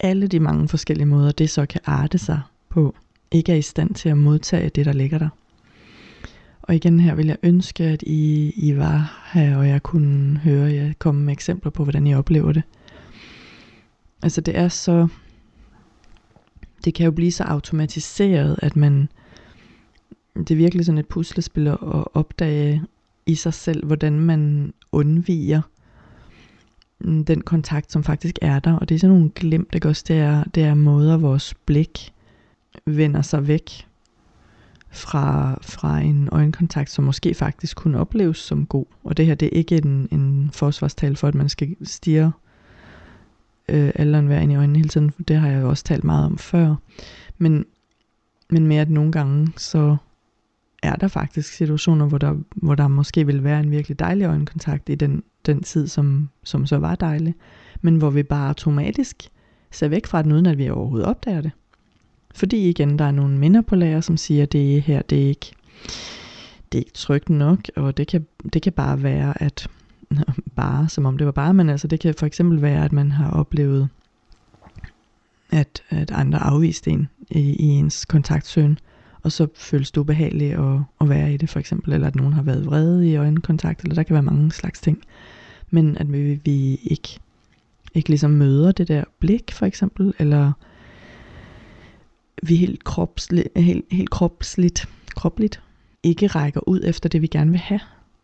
alle 0.00 0.26
de 0.26 0.40
mange 0.40 0.68
forskellige 0.68 1.06
måder, 1.06 1.32
det 1.32 1.50
så 1.50 1.66
kan 1.66 1.80
arte 1.84 2.18
sig 2.18 2.40
på, 2.68 2.94
ikke 3.30 3.52
er 3.52 3.56
i 3.56 3.62
stand 3.62 3.94
til 3.94 4.08
at 4.08 4.18
modtage 4.18 4.68
det, 4.68 4.86
der 4.86 4.92
ligger 4.92 5.18
der. 5.18 5.28
Og 6.62 6.74
igen 6.74 7.00
her 7.00 7.14
vil 7.14 7.26
jeg 7.26 7.36
ønske, 7.42 7.84
at 7.84 8.02
I, 8.02 8.52
I 8.56 8.76
var 8.76 9.28
her, 9.32 9.56
og 9.56 9.68
jeg 9.68 9.82
kunne 9.82 10.38
høre 10.38 10.72
jer 10.72 10.92
komme 10.98 11.20
med 11.22 11.32
eksempler 11.32 11.70
på, 11.70 11.82
hvordan 11.82 12.06
I 12.06 12.14
oplever 12.14 12.52
det. 12.52 12.62
Altså 14.22 14.40
det 14.40 14.58
er 14.58 14.68
så, 14.68 15.08
det 16.84 16.94
kan 16.94 17.04
jo 17.04 17.10
blive 17.10 17.32
så 17.32 17.44
automatiseret, 17.44 18.58
at 18.62 18.76
man 18.76 19.08
det 20.36 20.50
er 20.50 20.56
virkelig 20.56 20.86
sådan 20.86 20.98
et 20.98 21.08
puslespil 21.08 21.66
at 21.66 21.78
opdage 22.14 22.82
i 23.26 23.34
sig 23.34 23.54
selv, 23.54 23.86
hvordan 23.86 24.20
man 24.20 24.72
undviger 24.92 25.62
mm, 27.00 27.24
den 27.24 27.40
kontakt, 27.40 27.92
som 27.92 28.04
faktisk 28.04 28.38
er 28.42 28.58
der. 28.58 28.72
Og 28.72 28.88
det 28.88 28.94
er 28.94 28.98
sådan 28.98 29.16
nogle 29.16 29.30
glemt, 29.34 29.74
ikke 29.74 29.88
også? 29.88 30.04
Det 30.08 30.16
er, 30.18 30.44
det 30.44 30.62
er 30.62 30.74
måder, 30.74 31.16
vores 31.16 31.54
blik 31.54 32.12
vender 32.86 33.22
sig 33.22 33.48
væk 33.48 33.86
fra, 34.90 35.58
fra 35.62 36.00
en 36.00 36.28
øjenkontakt, 36.32 36.90
som 36.90 37.04
måske 37.04 37.34
faktisk 37.34 37.76
kunne 37.76 37.98
opleves 37.98 38.38
som 38.38 38.66
god. 38.66 38.86
Og 39.04 39.16
det 39.16 39.26
her, 39.26 39.34
det 39.34 39.46
er 39.46 39.58
ikke 39.58 39.76
en, 39.76 40.08
en 40.12 40.50
forsvarstal 40.52 41.16
for, 41.16 41.28
at 41.28 41.34
man 41.34 41.48
skal 41.48 41.76
stige 41.82 42.32
øh, 43.68 43.92
alderen 43.94 44.26
hver 44.26 44.40
ind 44.40 44.52
i 44.52 44.56
øjnene 44.56 44.78
hele 44.78 44.88
tiden. 44.88 45.10
for 45.10 45.22
Det 45.22 45.36
har 45.36 45.48
jeg 45.48 45.62
jo 45.62 45.68
også 45.68 45.84
talt 45.84 46.04
meget 46.04 46.26
om 46.26 46.38
før. 46.38 46.74
Men, 47.38 47.64
men 48.50 48.66
mere, 48.66 48.80
at 48.80 48.90
nogle 48.90 49.12
gange, 49.12 49.52
så 49.56 49.96
er 50.82 50.96
der 50.96 51.08
faktisk 51.08 51.52
situationer, 51.52 52.06
hvor 52.06 52.18
der, 52.18 52.36
hvor 52.54 52.74
der 52.74 52.88
måske 52.88 53.26
vil 53.26 53.44
være 53.44 53.60
en 53.60 53.70
virkelig 53.70 53.98
dejlig 53.98 54.24
øjenkontakt 54.24 54.88
i 54.88 54.94
den, 54.94 55.22
den 55.46 55.62
tid, 55.62 55.88
som, 55.88 56.28
som 56.44 56.66
så 56.66 56.78
var 56.78 56.94
dejlig, 56.94 57.34
men 57.80 57.96
hvor 57.96 58.10
vi 58.10 58.22
bare 58.22 58.48
automatisk 58.48 59.28
ser 59.70 59.88
væk 59.88 60.06
fra 60.06 60.22
den, 60.22 60.32
uden 60.32 60.46
at 60.46 60.58
vi 60.58 60.70
overhovedet 60.70 61.08
opdager 61.08 61.40
det. 61.40 61.50
Fordi 62.34 62.68
igen, 62.68 62.98
der 62.98 63.04
er 63.04 63.10
nogle 63.10 63.38
minder 63.38 63.60
på 63.60 63.76
lager, 63.76 64.00
som 64.00 64.16
siger, 64.16 64.42
at 64.42 64.52
det 64.52 64.82
her, 64.82 65.02
det 65.02 65.22
er 65.22 65.28
ikke, 65.28 65.52
det 66.72 66.78
er 66.78 66.82
ikke 66.82 66.92
trygt 66.94 67.30
nok, 67.30 67.58
og 67.76 67.96
det 67.96 68.06
kan, 68.06 68.26
det 68.52 68.62
kan 68.62 68.72
bare 68.72 69.02
være, 69.02 69.42
at 69.42 69.68
bare, 70.56 70.88
som 70.88 71.06
om 71.06 71.18
det 71.18 71.26
var 71.26 71.32
bare, 71.32 71.54
men 71.54 71.68
altså 71.68 71.88
det 71.88 72.00
kan 72.00 72.14
for 72.14 72.26
eksempel 72.26 72.62
være, 72.62 72.84
at 72.84 72.92
man 72.92 73.10
har 73.10 73.30
oplevet, 73.30 73.88
at, 75.50 75.82
at 75.88 76.10
andre 76.10 76.38
afviste 76.38 76.90
en 76.90 77.08
i, 77.30 77.40
i 77.40 77.66
ens 77.66 78.04
kontaktsøgen, 78.04 78.78
og 79.22 79.32
så 79.32 79.46
føles 79.54 79.90
det 79.90 80.00
ubehageligt 80.00 80.54
at, 80.54 80.80
at 81.00 81.08
være 81.08 81.34
i 81.34 81.36
det 81.36 81.48
for 81.48 81.60
eksempel, 81.60 81.92
eller 81.92 82.06
at 82.06 82.16
nogen 82.16 82.32
har 82.32 82.42
været 82.42 82.66
vrede 82.66 83.10
i 83.10 83.16
øjenkontakt, 83.16 83.82
eller 83.82 83.94
der 83.94 84.02
kan 84.02 84.14
være 84.14 84.22
mange 84.22 84.52
slags 84.52 84.80
ting. 84.80 85.02
Men 85.70 85.96
at 85.96 86.12
vi, 86.12 86.40
vi 86.44 86.74
ikke, 86.74 87.18
ikke 87.94 88.08
ligesom 88.08 88.30
møder 88.30 88.72
det 88.72 88.88
der 88.88 89.04
blik 89.18 89.52
for 89.52 89.66
eksempel, 89.66 90.14
eller 90.18 90.52
vi 92.42 92.56
helt, 92.56 92.84
kropsligt, 92.84 93.48
helt, 93.56 93.84
helt 93.90 94.10
kropsligt, 94.10 94.88
kropligt 95.16 95.60
ikke 96.02 96.26
rækker 96.26 96.68
ud 96.68 96.80
efter 96.84 97.08
det, 97.08 97.22
vi 97.22 97.26
gerne 97.26 97.50
vil 97.50 97.60
have. 97.60 97.80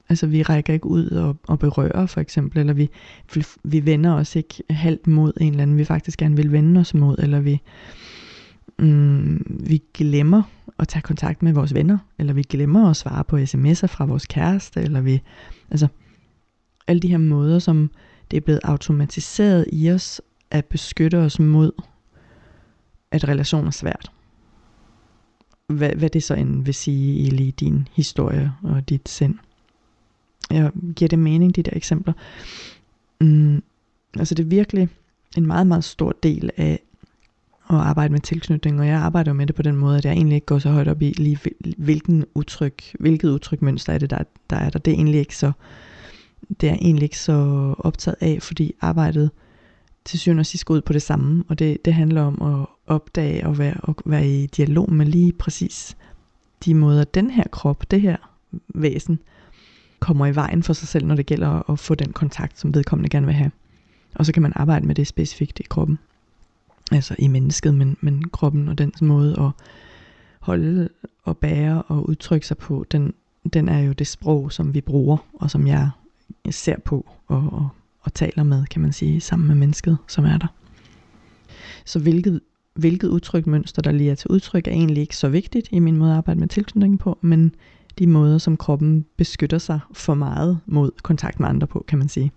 Altså 0.09 0.27
vi 0.27 0.43
rækker 0.43 0.73
ikke 0.73 0.87
ud 0.87 1.11
og, 1.11 1.37
og 1.49 1.59
berører 1.59 2.07
for 2.07 2.21
eksempel, 2.21 2.59
eller 2.59 2.73
vi, 2.73 2.91
vi 3.63 3.87
vender 3.87 4.15
os 4.15 4.37
ikke 4.37 4.63
halvt 4.71 5.07
mod 5.07 5.33
en 5.41 5.51
eller 5.51 5.63
anden, 5.63 5.79
vi 5.79 5.85
faktisk 5.85 6.19
gerne 6.19 6.37
vil 6.37 6.53
vende 6.53 6.81
os 6.81 6.95
mod, 6.95 7.17
eller 7.19 7.41
vi, 7.41 7.61
mm, 8.79 9.59
vi 9.67 9.83
glemmer 9.95 10.43
at 10.79 10.89
tage 10.89 11.03
kontakt 11.03 11.43
med 11.43 11.53
vores 11.53 11.75
venner, 11.75 11.99
eller 12.19 12.33
vi 12.33 12.43
glemmer 12.43 12.91
at 12.91 12.97
svare 12.97 13.25
på 13.25 13.37
sms'er 13.37 13.87
fra 13.87 14.05
vores 14.05 14.27
kæreste, 14.27 14.81
eller 14.81 15.01
vi, 15.01 15.23
altså 15.71 15.89
alle 16.87 17.01
de 17.01 17.09
her 17.09 17.19
måder, 17.19 17.59
som 17.59 17.91
det 18.31 18.37
er 18.37 18.41
blevet 18.41 18.61
automatiseret 18.65 19.67
i 19.73 19.91
os, 19.91 20.21
at 20.51 20.65
beskytte 20.65 21.19
os 21.19 21.39
mod, 21.39 21.73
at 23.11 23.29
relationer 23.29 23.67
er 23.67 23.71
svært. 23.71 24.13
Hvad, 25.67 25.91
hvad 25.91 26.11
det 26.11 26.23
så 26.23 26.35
end 26.35 26.65
vil 26.65 26.75
sige 26.75 27.19
i 27.19 27.31
lige 27.31 27.53
din 27.53 27.89
historie 27.93 28.53
og 28.63 28.89
dit 28.89 29.09
sind. 29.09 29.35
Jeg 30.51 30.71
giver 30.97 31.09
det 31.09 31.19
mening, 31.19 31.57
de 31.57 31.63
der 31.63 31.73
eksempler. 31.75 32.13
Mm, 33.21 33.63
altså 34.19 34.35
det 34.35 34.43
er 34.45 34.49
virkelig 34.49 34.89
en 35.37 35.47
meget, 35.47 35.67
meget 35.67 35.85
stor 35.85 36.13
del 36.23 36.51
af 36.57 36.81
at 37.71 37.77
arbejde 37.77 38.13
med 38.13 38.21
tilknytning, 38.21 38.81
og 38.81 38.87
jeg 38.87 38.97
arbejder 38.97 39.33
med 39.33 39.47
det 39.47 39.55
på 39.55 39.63
den 39.63 39.77
måde, 39.77 39.99
at 39.99 40.05
jeg 40.05 40.13
egentlig 40.13 40.35
ikke 40.35 40.47
går 40.47 40.59
så 40.59 40.71
højt 40.71 40.89
op 40.89 41.03
i, 41.03 41.13
lige 41.17 41.39
hvilken 41.79 42.25
udtryk, 42.35 42.83
hvilket 43.01 43.29
udtrykmønster 43.29 43.93
er 43.93 43.99
det, 43.99 44.11
der, 44.11 44.23
der 44.51 44.57
er 44.57 44.71
der. 44.71 44.79
Det 44.79 44.91
er 44.91 44.95
egentlig 44.95 45.21
ikke 45.21 45.37
så, 45.37 45.53
det 46.61 46.69
er 46.69 46.75
egentlig 46.75 47.03
ikke 47.03 47.19
så 47.19 47.33
optaget 47.79 48.17
af, 48.21 48.39
fordi 48.43 48.75
arbejdet 48.81 49.31
til 50.05 50.19
syvende 50.19 50.41
og 50.41 50.47
sidst 50.47 50.65
går 50.65 50.75
ud 50.75 50.81
på 50.81 50.93
det 50.93 51.03
samme, 51.03 51.45
og 51.49 51.59
det, 51.59 51.85
det 51.85 51.95
handler 51.95 52.23
om 52.23 52.43
at 52.43 52.67
opdage 52.87 53.47
og 53.47 53.59
være, 53.59 53.77
og 53.83 53.97
være 54.05 54.29
i 54.29 54.47
dialog 54.47 54.93
med 54.93 55.07
lige 55.07 55.33
præcis 55.33 55.97
de 56.65 56.75
måder, 56.75 57.05
den 57.05 57.31
her 57.31 57.45
krop, 57.51 57.91
det 57.91 58.01
her 58.01 58.17
væsen, 58.69 59.19
kommer 60.01 60.27
i 60.27 60.35
vejen 60.35 60.63
for 60.63 60.73
sig 60.73 60.89
selv, 60.89 61.07
når 61.07 61.15
det 61.15 61.27
gælder 61.27 61.71
at 61.71 61.79
få 61.79 61.95
den 61.95 62.13
kontakt, 62.13 62.59
som 62.59 62.75
vedkommende 62.75 63.09
gerne 63.09 63.27
vil 63.27 63.35
have. 63.35 63.51
Og 64.15 64.27
så 64.27 64.33
kan 64.33 64.43
man 64.43 64.53
arbejde 64.57 64.87
med 64.87 64.95
det 64.95 65.07
specifikt 65.07 65.61
i 65.61 65.63
kroppen. 65.63 65.99
Altså 66.93 67.17
i 67.19 67.29
mennesket, 67.29 67.75
men, 67.75 67.97
men 68.01 68.29
kroppen 68.29 68.69
og 68.69 68.79
dens 68.79 69.03
måde 69.03 69.41
at 69.41 69.51
holde 70.41 70.89
og 71.25 71.37
bære 71.37 71.83
og 71.83 72.09
udtrykke 72.09 72.47
sig 72.47 72.59
på, 72.59 72.87
den, 72.91 73.15
den 73.53 73.69
er 73.69 73.79
jo 73.79 73.93
det 73.93 74.07
sprog, 74.07 74.53
som 74.53 74.75
vi 74.75 74.81
bruger, 74.81 75.17
og 75.35 75.51
som 75.51 75.67
jeg 75.67 75.91
ser 76.51 76.79
på 76.79 77.07
og, 77.27 77.49
og, 77.53 77.69
og 78.01 78.15
taler 78.15 78.43
med, 78.43 78.67
kan 78.67 78.83
man 78.83 78.93
sige, 78.93 79.21
sammen 79.21 79.49
med 79.49 79.55
mennesket, 79.55 79.99
som 80.09 80.25
er 80.25 80.39
der. 80.39 80.47
Så 81.85 81.99
hvilket, 81.99 82.41
hvilket 82.75 83.09
udtrykmønster, 83.09 83.83
der 83.83 83.93
lige 83.93 84.11
er 84.11 84.15
til 84.15 84.31
udtryk, 84.31 84.67
er 84.67 84.73
egentlig 84.73 85.01
ikke 85.01 85.17
så 85.17 85.29
vigtigt 85.29 85.69
i 85.71 85.79
min 85.79 85.97
måde 85.97 86.11
at 86.11 86.17
arbejde 86.17 86.41
med 86.41 86.49
tilknytning 86.49 86.99
på, 86.99 87.19
men 87.21 87.55
de 87.99 88.07
måder, 88.07 88.39
som 88.39 88.57
kroppen 88.57 89.05
beskytter 89.17 89.59
sig 89.59 89.81
for 89.93 90.15
meget 90.15 90.59
mod 90.67 90.91
kontakt 91.03 91.41
med 91.41 91.49
andre 91.49 91.67
på, 91.67 91.85
kan 91.89 91.99
man 91.99 92.09
sige. 92.09 92.33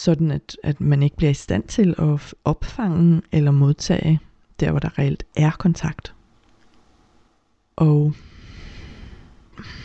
Sådan 0.00 0.30
at, 0.30 0.56
at 0.62 0.80
man 0.80 1.02
ikke 1.02 1.16
bliver 1.16 1.30
i 1.30 1.34
stand 1.34 1.62
til 1.64 1.94
at 1.98 2.34
opfange 2.44 3.22
eller 3.32 3.50
modtage 3.50 4.20
der, 4.60 4.70
hvor 4.70 4.80
der 4.80 4.98
reelt 4.98 5.24
er 5.36 5.50
kontakt. 5.50 6.14
Og 7.76 8.12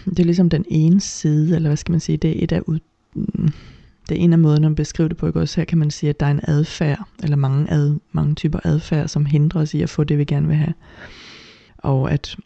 det 0.06 0.20
er 0.20 0.24
ligesom 0.24 0.50
den 0.50 0.66
ene 0.68 1.02
side, 1.02 1.56
eller 1.56 1.70
hvad 1.70 1.78
skal 1.78 1.92
man 1.92 2.00
sige, 2.00 2.18
det 2.18 2.30
er 2.30 2.44
et 2.44 2.52
af 2.52 2.60
ud, 2.60 2.80
mm, 3.14 3.54
det 4.10 4.18
er 4.18 4.22
en 4.22 4.34
af 4.34 4.40
måderne 4.40 4.68
at 4.68 4.76
beskrive 4.76 5.10
det 5.10 5.18
på. 5.18 5.28
Ikke? 5.28 5.40
Også 5.40 5.62
her 5.62 5.66
kan 5.66 5.78
man 5.78 5.92
sige, 5.92 6.10
at 6.10 6.20
der 6.20 6.26
er 6.26 6.32
en 6.32 6.42
adfærd, 6.44 7.08
eller 7.24 7.38
mange, 7.38 7.72
ad, 7.72 7.96
mange 8.12 8.36
typer 8.36 8.60
adfærd, 8.64 9.08
som 9.08 9.26
hindrer 9.26 9.62
os 9.62 9.74
i 9.74 9.82
at 9.82 9.90
få 9.90 10.04
det, 10.04 10.18
vi 10.18 10.26
gerne 10.26 10.48
vil 10.48 10.56
have. 10.56 10.74
Og 11.78 12.12
at 12.12 12.38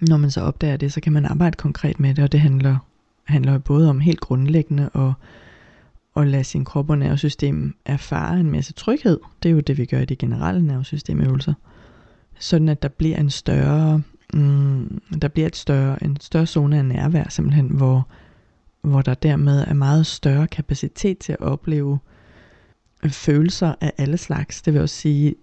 når 0.00 0.16
man 0.16 0.30
så 0.30 0.40
opdager 0.40 0.76
det, 0.76 0.92
så 0.92 1.00
kan 1.00 1.12
man 1.12 1.24
arbejde 1.24 1.56
konkret 1.56 2.00
med 2.00 2.14
det, 2.14 2.24
og 2.24 2.32
det 2.32 2.40
handler, 2.40 2.76
handler 3.24 3.58
både 3.58 3.90
om 3.90 4.00
helt 4.00 4.20
grundlæggende 4.20 4.88
og 4.88 5.12
at 6.16 6.26
lade 6.26 6.44
sin 6.44 6.64
krop 6.64 6.90
og 6.90 6.98
nervesystem 6.98 7.74
erfare 7.84 8.40
en 8.40 8.50
masse 8.50 8.72
tryghed. 8.72 9.20
Det 9.42 9.48
er 9.48 9.52
jo 9.52 9.60
det, 9.60 9.78
vi 9.78 9.86
gør 9.86 10.00
i 10.00 10.04
de 10.04 10.16
generelle 10.16 10.66
nervesystemøvelser. 10.66 11.54
Sådan 12.38 12.68
at 12.68 12.82
der 12.82 12.88
bliver 12.88 13.16
en 13.16 13.30
større, 13.30 14.02
mm, 14.34 15.00
der 15.22 15.28
bliver 15.28 15.46
et 15.46 15.56
større, 15.56 16.04
en 16.04 16.16
større 16.20 16.46
zone 16.46 16.78
af 16.78 16.84
nærvær, 16.84 17.24
simpelthen, 17.28 17.66
hvor, 17.66 18.08
hvor 18.80 19.02
der 19.02 19.14
dermed 19.14 19.64
er 19.68 19.74
meget 19.74 20.06
større 20.06 20.46
kapacitet 20.46 21.18
til 21.18 21.32
at 21.32 21.40
opleve 21.40 21.98
følelser 23.06 23.74
af 23.80 23.92
alle 23.98 24.16
slags. 24.16 24.62
Det 24.62 24.72
vil 24.72 24.82
også 24.82 24.94
sige, 24.94 25.34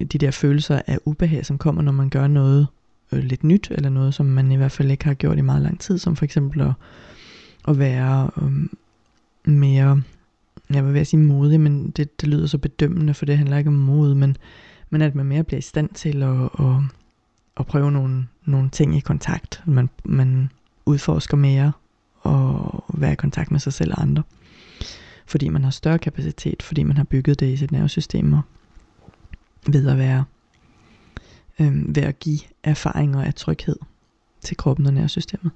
de 0.00 0.18
der 0.18 0.30
følelser 0.30 0.80
af 0.86 0.98
ubehag, 1.04 1.46
som 1.46 1.58
kommer, 1.58 1.82
når 1.82 1.92
man 1.92 2.10
gør 2.10 2.26
noget 2.26 2.66
øh, 3.12 3.18
lidt 3.18 3.44
nyt, 3.44 3.68
eller 3.70 3.90
noget, 3.90 4.14
som 4.14 4.26
man 4.26 4.52
i 4.52 4.56
hvert 4.56 4.72
fald 4.72 4.90
ikke 4.90 5.04
har 5.04 5.14
gjort 5.14 5.38
i 5.38 5.40
meget 5.40 5.62
lang 5.62 5.80
tid, 5.80 5.98
som 5.98 6.16
for 6.16 6.24
eksempel 6.24 6.60
at, 6.60 6.72
at 7.68 7.78
være 7.78 8.30
øh, 8.42 8.52
mere, 9.52 10.02
jeg 10.74 10.94
vil 10.94 11.06
sige 11.06 11.20
modig, 11.20 11.60
men 11.60 11.90
det, 11.90 12.20
det 12.20 12.28
lyder 12.28 12.46
så 12.46 12.58
bedømmende, 12.58 13.14
for 13.14 13.26
det 13.26 13.38
handler 13.38 13.58
ikke 13.58 13.68
om 13.68 13.74
mod, 13.74 14.14
men, 14.14 14.36
men 14.90 15.02
at 15.02 15.14
man 15.14 15.26
mere 15.26 15.44
bliver 15.44 15.58
i 15.58 15.62
stand 15.62 15.88
til 15.88 16.22
at, 16.22 16.42
at, 16.42 16.76
at 17.56 17.66
prøve 17.66 17.92
nogle, 17.92 18.26
nogle 18.44 18.70
ting 18.70 18.96
i 18.96 19.00
kontakt. 19.00 19.62
Man, 19.66 19.88
man 20.04 20.50
udforsker 20.86 21.36
mere 21.36 21.72
og 22.20 22.84
være 22.94 23.12
i 23.12 23.16
kontakt 23.16 23.50
med 23.50 23.60
sig 23.60 23.72
selv 23.72 23.92
og 23.92 24.02
andre. 24.02 24.22
Fordi 25.26 25.48
man 25.48 25.64
har 25.64 25.70
større 25.70 25.98
kapacitet, 25.98 26.62
fordi 26.62 26.82
man 26.82 26.96
har 26.96 27.04
bygget 27.04 27.40
det 27.40 27.52
i 27.52 27.56
sit 27.56 27.72
nervesystem 27.72 28.32
og 28.32 28.42
ved 29.66 29.88
at 29.88 29.98
være 29.98 30.24
øh, 31.60 31.96
ved 31.96 32.02
at 32.02 32.18
give 32.18 32.40
erfaringer 32.62 33.22
af 33.22 33.34
tryghed 33.34 33.76
til 34.40 34.56
kroppen 34.56 34.86
og 34.86 34.94
nervesystemet. 34.94 35.50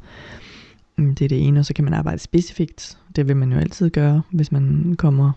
Mm, 0.97 1.15
det 1.15 1.25
er 1.25 1.29
det 1.29 1.47
ene, 1.47 1.61
og 1.61 1.67
så 1.67 1.75
kan 1.75 1.85
man 1.85 1.95
arbejde 1.95 2.19
specifikt. 2.19 2.99
Det 3.17 3.29
vil 3.29 3.37
man 3.37 3.53
jo 3.53 3.59
altid 3.59 3.91
gøre, 3.91 4.23
hvis 4.31 4.53
man 4.53 4.95
kommer 4.99 5.33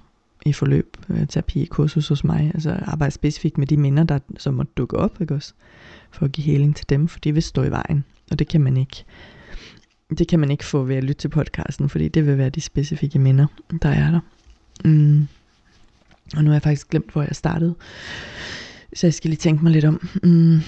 i 0.45 0.53
forløb, 0.53 0.97
øh, 1.09 1.27
terapi, 1.27 1.65
kursus 1.65 2.07
hos 2.07 2.23
mig. 2.23 2.51
Altså 2.53 2.79
arbejde 2.81 3.11
specifikt 3.11 3.57
med 3.57 3.67
de 3.67 3.77
minder, 3.77 4.03
der 4.03 4.19
som 4.37 4.53
må 4.53 4.63
dukke 4.63 4.97
op, 4.97 5.21
ikke 5.21 5.35
også? 5.35 5.53
For 6.11 6.25
at 6.25 6.31
give 6.31 6.45
heling 6.45 6.75
til 6.75 6.89
dem, 6.89 7.07
for 7.07 7.19
de 7.19 7.33
vil 7.33 7.43
stå 7.43 7.63
i 7.63 7.71
vejen. 7.71 8.03
Og 8.31 8.39
det 8.39 8.47
kan 8.47 8.61
man 8.61 8.77
ikke 8.77 9.05
det 10.17 10.27
kan 10.27 10.39
man 10.39 10.51
ikke 10.51 10.65
få 10.65 10.83
ved 10.83 10.95
at 10.95 11.03
lytte 11.03 11.21
til 11.21 11.29
podcasten, 11.29 11.89
fordi 11.89 12.07
det 12.07 12.25
vil 12.25 12.37
være 12.37 12.49
de 12.49 12.61
specifikke 12.61 13.19
minder, 13.19 13.47
der 13.81 13.89
er 13.89 14.11
der. 14.11 14.19
Mm. 14.85 15.27
Og 16.35 16.43
nu 16.43 16.49
har 16.49 16.55
jeg 16.55 16.61
faktisk 16.61 16.89
glemt, 16.89 17.11
hvor 17.11 17.21
jeg 17.21 17.35
startede. 17.35 17.75
Så 18.93 19.07
jeg 19.07 19.13
skal 19.13 19.29
lige 19.29 19.37
tænke 19.37 19.63
mig 19.63 19.71
lidt 19.71 19.85
om. 19.85 20.07
Mm. 20.23 20.59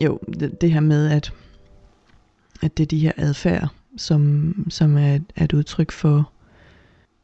Jo, 0.00 0.18
det, 0.40 0.60
det 0.60 0.72
her 0.72 0.80
med, 0.80 1.10
at, 1.10 1.32
at 2.62 2.76
det 2.76 2.82
er 2.82 2.88
de 2.88 2.98
her 2.98 3.12
adfærd, 3.16 3.68
som, 3.96 4.54
som 4.70 4.96
er, 4.96 5.18
er 5.36 5.44
et 5.44 5.52
udtryk 5.52 5.92
for, 5.92 6.30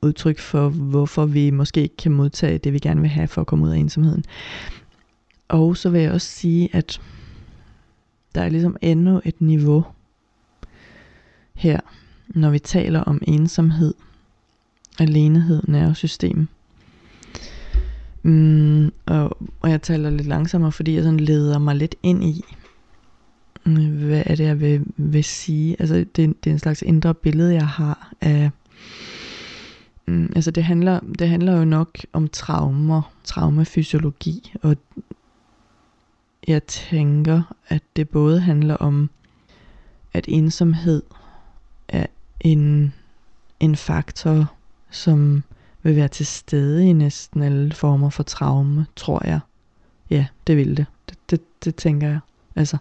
udtryk 0.02 0.38
for, 0.38 0.68
hvorfor 0.68 1.26
vi 1.26 1.50
måske 1.50 1.82
ikke 1.82 1.96
kan 1.96 2.12
modtage 2.12 2.58
det, 2.58 2.72
vi 2.72 2.78
gerne 2.78 3.00
vil 3.00 3.10
have 3.10 3.28
for 3.28 3.40
at 3.40 3.46
komme 3.46 3.64
ud 3.64 3.70
af 3.70 3.76
ensomheden. 3.76 4.24
Og 5.48 5.76
så 5.76 5.90
vil 5.90 6.00
jeg 6.00 6.12
også 6.12 6.28
sige, 6.28 6.68
at 6.72 7.00
der 8.34 8.42
er 8.42 8.48
ligesom 8.48 8.76
endnu 8.80 9.20
et 9.24 9.40
niveau 9.40 9.84
her, 11.54 11.80
når 12.28 12.50
vi 12.50 12.58
taler 12.58 13.00
om 13.00 13.22
ensomhed– 13.26 13.94
alenehed, 15.00 15.62
nervesystem. 15.68 16.48
Mm, 18.22 18.92
og, 19.06 19.36
og 19.60 19.70
jeg 19.70 19.82
taler 19.82 20.10
lidt 20.10 20.26
langsommere, 20.26 20.72
fordi 20.72 20.94
jeg 20.94 21.02
sådan 21.02 21.20
leder 21.20 21.58
mig 21.58 21.76
lidt 21.76 21.94
ind 22.02 22.24
i, 22.24 22.44
hvad 23.64 24.22
er 24.26 24.34
det, 24.34 24.44
jeg 24.44 24.60
vil, 24.60 24.84
vil 24.96 25.24
sige. 25.24 25.76
Altså, 25.78 25.94
det, 25.94 26.16
det 26.16 26.46
er 26.46 26.50
en 26.50 26.58
slags 26.58 26.82
indre 26.82 27.14
billede, 27.14 27.54
jeg 27.54 27.68
har 27.68 28.12
af... 28.20 28.50
Mm, 30.06 30.32
altså, 30.36 30.50
det 30.50 30.64
handler, 30.64 31.00
det 31.18 31.28
handler 31.28 31.56
jo 31.56 31.64
nok 31.64 31.98
om 32.12 32.28
traumer, 32.28 33.12
traumafysiologi, 33.24 34.52
og 34.62 34.76
jeg 36.48 36.64
tænker, 36.64 37.54
at 37.68 37.82
det 37.96 38.08
både 38.08 38.40
handler 38.40 38.76
om, 38.76 39.10
at 40.12 40.24
ensomhed 40.28 41.02
er 41.88 42.06
en, 42.40 42.94
en 43.60 43.76
faktor, 43.76 44.52
som 44.90 45.42
vil 45.82 45.96
være 45.96 46.08
til 46.08 46.26
stede 46.26 46.86
i 46.86 46.92
næsten 46.92 47.42
alle 47.42 47.72
former 47.72 48.10
for 48.10 48.22
traume, 48.22 48.86
tror 48.96 49.26
jeg. 49.26 49.40
Ja, 50.10 50.26
det 50.46 50.56
vil 50.56 50.76
det. 50.76 50.86
Det, 51.08 51.30
det, 51.30 51.40
det 51.64 51.74
tænker 51.74 52.08
jeg. 52.08 52.20
Altså, 52.56 52.76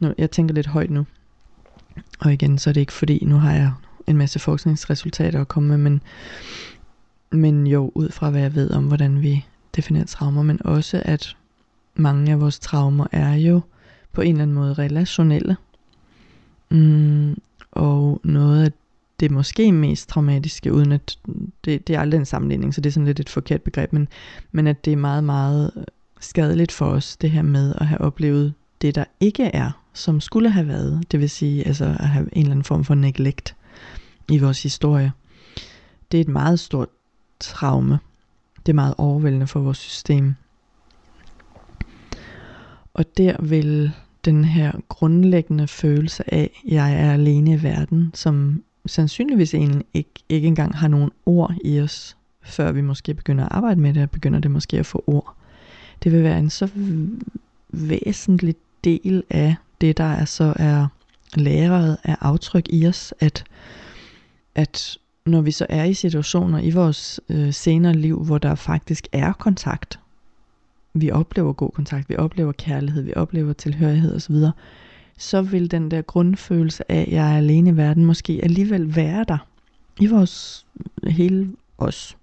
nu, 0.00 0.14
jeg 0.18 0.30
tænker 0.30 0.54
lidt 0.54 0.66
højt 0.66 0.90
nu. 0.90 1.06
Og 2.20 2.32
igen, 2.32 2.58
så 2.58 2.70
er 2.70 2.74
det 2.74 2.80
ikke 2.80 2.92
fordi, 2.92 3.24
nu 3.24 3.36
har 3.36 3.52
jeg 3.52 3.72
en 4.06 4.16
masse 4.16 4.38
forskningsresultater 4.38 5.40
at 5.40 5.48
komme 5.48 5.68
med, 5.68 5.78
men, 5.78 6.02
men 7.30 7.66
jo, 7.66 7.92
ud 7.94 8.10
fra 8.10 8.30
hvad 8.30 8.40
jeg 8.40 8.54
ved 8.54 8.70
om, 8.70 8.84
hvordan 8.84 9.22
vi 9.22 9.44
definerer 9.76 10.04
traumer, 10.04 10.42
men 10.42 10.66
også 10.66 11.02
at 11.04 11.36
mange 11.94 12.32
af 12.32 12.40
vores 12.40 12.58
traumer 12.58 13.06
er 13.12 13.34
jo 13.34 13.60
på 14.12 14.20
en 14.20 14.30
eller 14.30 14.42
anden 14.42 14.54
måde 14.54 14.74
relationelle. 14.74 15.56
Mm, 16.70 17.36
og 17.72 18.20
noget 18.24 18.64
af 18.64 18.72
det 19.20 19.30
måske 19.30 19.72
mest 19.72 20.08
traumatiske, 20.08 20.72
uden 20.72 20.92
at 20.92 21.18
det, 21.64 21.86
det 21.86 21.96
er 21.96 22.00
aldrig 22.00 22.18
en 22.18 22.24
sammenligning, 22.24 22.74
så 22.74 22.80
det 22.80 22.90
er 22.90 22.92
sådan 22.92 23.06
lidt 23.06 23.20
et 23.20 23.28
forkert 23.28 23.62
begreb, 23.62 23.92
men, 23.92 24.08
men 24.52 24.66
at 24.66 24.84
det 24.84 24.92
er 24.92 24.96
meget, 24.96 25.24
meget 25.24 25.84
skadeligt 26.20 26.72
for 26.72 26.86
os, 26.86 27.16
det 27.16 27.30
her 27.30 27.42
med 27.42 27.74
at 27.78 27.86
have 27.86 28.00
oplevet 28.00 28.54
det, 28.84 28.94
der 28.94 29.04
ikke 29.20 29.44
er, 29.44 29.70
som 29.92 30.20
skulle 30.20 30.50
have 30.50 30.68
været. 30.68 31.12
Det 31.12 31.20
vil 31.20 31.30
sige, 31.30 31.66
altså 31.66 31.84
at 31.84 32.08
have 32.08 32.28
en 32.32 32.40
eller 32.40 32.50
anden 32.50 32.64
form 32.64 32.84
for 32.84 32.94
neglect 32.94 33.56
i 34.30 34.38
vores 34.38 34.62
historie. 34.62 35.12
Det 36.12 36.18
er 36.18 36.20
et 36.20 36.28
meget 36.28 36.60
stort 36.60 36.88
traume. 37.40 37.98
Det 38.66 38.72
er 38.72 38.74
meget 38.74 38.94
overvældende 38.98 39.46
for 39.46 39.60
vores 39.60 39.78
system. 39.78 40.34
Og 42.94 43.16
der 43.16 43.42
vil 43.42 43.92
den 44.24 44.44
her 44.44 44.72
grundlæggende 44.88 45.68
følelse 45.68 46.34
af, 46.34 46.50
at 46.64 46.72
jeg 46.72 46.94
er 46.94 47.12
alene 47.12 47.52
i 47.52 47.62
verden, 47.62 48.10
som 48.14 48.62
sandsynligvis 48.86 49.54
egentlig 49.54 49.86
ikke, 49.94 50.10
ikke 50.28 50.46
engang 50.46 50.76
har 50.76 50.88
nogen 50.88 51.10
ord 51.26 51.54
i 51.64 51.80
os, 51.80 52.16
før 52.42 52.72
vi 52.72 52.80
måske 52.80 53.14
begynder 53.14 53.44
at 53.44 53.52
arbejde 53.52 53.80
med 53.80 53.94
det, 53.94 54.02
og 54.02 54.10
begynder 54.10 54.38
det 54.38 54.50
måske 54.50 54.78
at 54.78 54.86
få 54.86 55.04
ord. 55.06 55.36
Det 56.02 56.12
vil 56.12 56.22
være 56.22 56.38
en 56.38 56.50
så 56.50 56.68
væsentlig 57.68 58.54
del 58.84 59.22
af 59.30 59.54
det, 59.80 59.98
der 59.98 60.04
er 60.04 60.24
så 60.24 60.52
er 60.56 60.86
læret 61.34 61.96
af 62.04 62.16
aftryk 62.20 62.66
i 62.68 62.86
os, 62.86 63.14
at, 63.20 63.44
at 64.54 64.98
når 65.26 65.40
vi 65.40 65.50
så 65.50 65.66
er 65.68 65.84
i 65.84 65.94
situationer 65.94 66.58
i 66.58 66.70
vores 66.70 67.20
øh, 67.28 67.52
senere 67.52 67.94
liv, 67.94 68.24
hvor 68.24 68.38
der 68.38 68.54
faktisk 68.54 69.06
er 69.12 69.32
kontakt, 69.32 69.98
vi 70.94 71.10
oplever 71.10 71.52
god 71.52 71.70
kontakt, 71.70 72.08
vi 72.08 72.16
oplever 72.16 72.52
kærlighed, 72.52 73.02
vi 73.02 73.12
oplever 73.16 73.52
tilhørighed 73.52 74.16
osv., 74.16 74.36
så 75.18 75.42
vil 75.42 75.70
den 75.70 75.90
der 75.90 76.02
grundfølelse 76.02 76.92
af, 76.92 77.00
at 77.00 77.12
jeg 77.12 77.32
er 77.32 77.36
alene 77.36 77.70
i 77.70 77.76
verden, 77.76 78.04
måske 78.04 78.40
alligevel 78.42 78.96
være 78.96 79.24
der 79.28 79.38
i 80.00 80.06
vores 80.06 80.66
hele 81.06 81.52
os. 81.78 82.16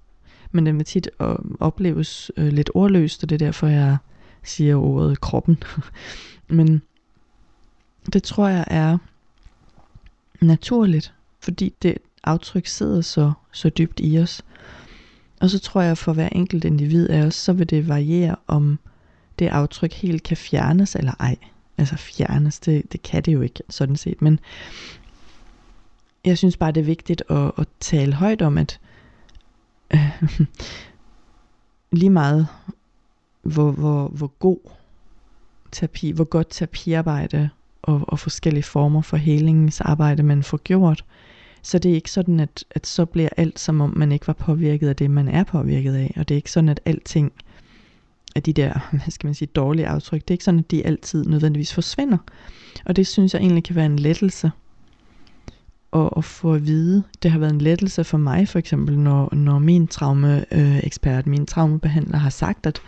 Men 0.51 0.65
den 0.65 0.77
vil 0.77 0.85
tit 0.85 1.09
øh, 1.21 1.35
opleves 1.59 2.31
øh, 2.37 2.47
lidt 2.47 2.69
ordløst, 2.73 3.23
og 3.23 3.29
det 3.29 3.41
er 3.41 3.45
derfor, 3.45 3.67
jeg 3.67 3.97
siger 4.43 4.75
ordet 4.75 5.21
kroppen. 5.21 5.57
Men 6.51 6.81
det 8.13 8.23
tror 8.23 8.47
jeg 8.47 8.65
er 8.67 8.97
naturligt, 10.41 11.13
fordi 11.39 11.73
det 11.81 11.97
aftryk 12.23 12.65
sidder 12.65 13.01
så, 13.01 13.31
så 13.51 13.69
dybt 13.69 13.99
i 14.03 14.19
os. 14.19 14.43
Og 15.39 15.49
så 15.49 15.59
tror 15.59 15.81
jeg, 15.81 15.97
for 15.97 16.13
hver 16.13 16.29
enkelt 16.29 16.65
individ 16.65 17.09
af 17.09 17.25
os, 17.25 17.35
så 17.35 17.53
vil 17.53 17.69
det 17.69 17.87
variere, 17.87 18.35
om 18.47 18.79
det 19.39 19.47
aftryk 19.47 19.93
helt 19.93 20.23
kan 20.23 20.37
fjernes 20.37 20.95
eller 20.95 21.13
ej. 21.19 21.35
Altså 21.77 21.95
fjernes, 21.95 22.59
det, 22.59 22.91
det 22.91 23.03
kan 23.03 23.23
det 23.23 23.33
jo 23.33 23.41
ikke 23.41 23.63
sådan 23.69 23.95
set. 23.95 24.21
Men 24.21 24.39
jeg 26.25 26.37
synes 26.37 26.57
bare, 26.57 26.71
det 26.71 26.81
er 26.81 26.85
vigtigt 26.85 27.23
at, 27.29 27.51
at 27.57 27.67
tale 27.79 28.13
højt 28.13 28.41
om, 28.41 28.57
at 28.57 28.79
øh, 29.93 30.39
lige 31.99 32.09
meget 32.09 32.47
hvor, 33.41 33.71
hvor, 33.71 34.07
hvor 34.07 34.27
god 34.27 34.57
terapi, 35.71 36.11
hvor 36.11 36.23
godt 36.23 36.47
terapiarbejde 36.49 37.49
og, 37.81 38.01
og 38.07 38.19
forskellige 38.19 38.63
former 38.63 39.01
for 39.01 39.17
helingsarbejde 39.17 40.23
man 40.23 40.43
får 40.43 40.57
gjort, 40.57 41.05
så 41.61 41.79
det 41.79 41.91
er 41.91 41.95
ikke 41.95 42.11
sådan, 42.11 42.39
at, 42.39 42.63
at 42.71 42.87
så 42.87 43.05
bliver 43.05 43.29
alt 43.37 43.59
som 43.59 43.81
om 43.81 43.93
man 43.97 44.11
ikke 44.11 44.27
var 44.27 44.33
påvirket 44.33 44.89
af 44.89 44.95
det, 44.95 45.11
man 45.11 45.27
er 45.27 45.43
påvirket 45.43 45.95
af. 45.95 46.13
Og 46.17 46.29
det 46.29 46.35
er 46.35 46.37
ikke 46.37 46.51
sådan, 46.51 46.69
at 46.69 46.79
alting 46.85 47.31
af 48.35 48.43
de 48.43 48.53
der, 48.53 48.73
hvad 48.91 49.09
skal 49.11 49.27
man 49.27 49.33
sige, 49.33 49.49
dårlige 49.55 49.87
aftryk, 49.87 50.21
det 50.21 50.29
er 50.29 50.33
ikke 50.33 50.43
sådan, 50.43 50.59
at 50.59 50.71
de 50.71 50.85
altid 50.85 51.25
nødvendigvis 51.25 51.73
forsvinder. 51.73 52.17
Og 52.85 52.95
det 52.95 53.07
synes 53.07 53.33
jeg 53.33 53.41
egentlig 53.41 53.63
kan 53.63 53.75
være 53.75 53.85
en 53.85 53.99
lettelse 53.99 54.51
Og 55.91 56.17
at 56.17 56.25
få 56.25 56.53
at 56.53 56.65
vide. 56.65 57.03
Det 57.23 57.31
har 57.31 57.39
været 57.39 57.53
en 57.53 57.61
lettelse 57.61 58.03
for 58.03 58.17
mig 58.17 58.47
for 58.47 58.59
eksempel, 58.59 58.99
når, 58.99 59.35
når 59.35 59.59
min 59.59 59.87
traumeekspert, 59.87 61.27
min 61.27 61.45
traumebehandler 61.45 62.17
har 62.17 62.29
sagt, 62.29 62.65
at 62.65 62.81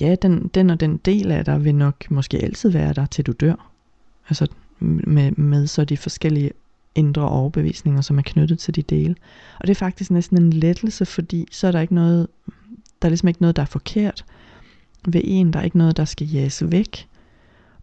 ja, 0.00 0.14
den, 0.22 0.50
den 0.54 0.70
og 0.70 0.80
den 0.80 0.96
del 0.96 1.30
af 1.30 1.44
dig 1.44 1.64
vil 1.64 1.74
nok 1.74 2.10
måske 2.10 2.38
altid 2.38 2.70
være 2.70 2.92
der, 2.92 3.06
til 3.06 3.26
du 3.26 3.32
dør. 3.32 3.70
Altså 4.28 4.46
med, 4.78 5.32
med 5.32 5.66
så 5.66 5.84
de 5.84 5.96
forskellige 5.96 6.50
indre 6.94 7.28
overbevisninger, 7.28 8.00
som 8.00 8.18
er 8.18 8.22
knyttet 8.22 8.58
til 8.58 8.74
de 8.74 8.82
dele. 8.82 9.14
Og 9.60 9.66
det 9.66 9.70
er 9.70 9.78
faktisk 9.78 10.10
næsten 10.10 10.42
en 10.42 10.52
lettelse, 10.52 11.06
fordi 11.06 11.48
så 11.50 11.66
er 11.66 11.72
der 11.72 11.80
ikke 11.80 11.94
noget, 11.94 12.28
der 13.02 13.06
er 13.06 13.08
ligesom 13.08 13.28
ikke 13.28 13.42
noget, 13.42 13.56
der 13.56 13.62
er 13.62 13.66
forkert 13.66 14.24
ved 15.08 15.20
en. 15.24 15.52
Der 15.52 15.58
er 15.58 15.64
ikke 15.64 15.78
noget, 15.78 15.96
der 15.96 16.04
skal 16.04 16.26
jages 16.26 16.62
væk. 16.70 17.08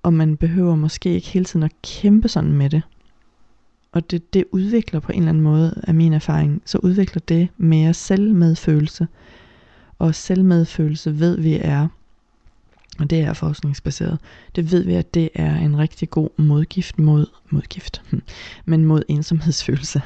Og 0.04 0.14
man 0.14 0.38
behøver 0.38 0.76
måske 0.76 1.14
ikke 1.14 1.28
hele 1.28 1.46
tiden 1.46 1.64
at 1.64 1.82
kæmpe 1.82 2.28
sådan 2.28 2.54
med 2.54 2.70
det. 2.70 2.82
Og 3.92 4.12
det, 4.12 4.34
det 4.34 4.46
udvikler 4.52 5.00
på 5.00 5.12
en 5.12 5.18
eller 5.18 5.30
anden 5.30 5.44
måde, 5.44 5.82
af 5.84 5.96
min 5.96 6.14
erfaring, 6.14 6.62
så 6.66 6.78
udvikler 6.84 7.22
det 7.28 7.50
mere 7.58 7.94
selvmedfølelse. 7.94 9.08
Og 10.00 10.16
selvmedfølelse 10.16 11.20
ved 11.20 11.38
vi 11.38 11.60
er 11.62 11.88
og 13.00 13.10
det 13.10 13.20
er 13.20 13.34
forskningsbaseret, 13.34 14.20
det 14.56 14.72
ved 14.72 14.84
vi, 14.84 14.94
at 14.94 15.14
det 15.14 15.30
er 15.36 15.56
en 15.56 15.78
rigtig 15.78 16.10
god 16.10 16.30
modgift 16.38 17.00
mod, 17.00 17.26
modgift, 17.50 18.02
hm, 18.12 18.22
men 18.66 18.86
mod 18.86 19.04
ensomhedsfølelse. 19.08 20.02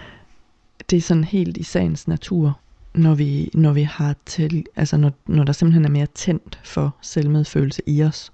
det 0.90 0.96
er 0.96 1.00
sådan 1.00 1.24
helt 1.24 1.56
i 1.56 1.62
sagens 1.62 2.08
natur, 2.08 2.60
når 2.94 3.14
vi, 3.14 3.50
når 3.54 3.72
vi 3.72 3.82
har 3.82 4.16
til, 4.26 4.66
altså 4.76 4.96
når, 4.96 5.12
når 5.26 5.44
der 5.44 5.52
simpelthen 5.52 5.84
er 5.84 5.90
mere 5.90 6.06
tændt 6.06 6.60
for 6.64 6.96
selvmedfølelse 7.00 7.82
i 7.86 8.02
os, 8.02 8.32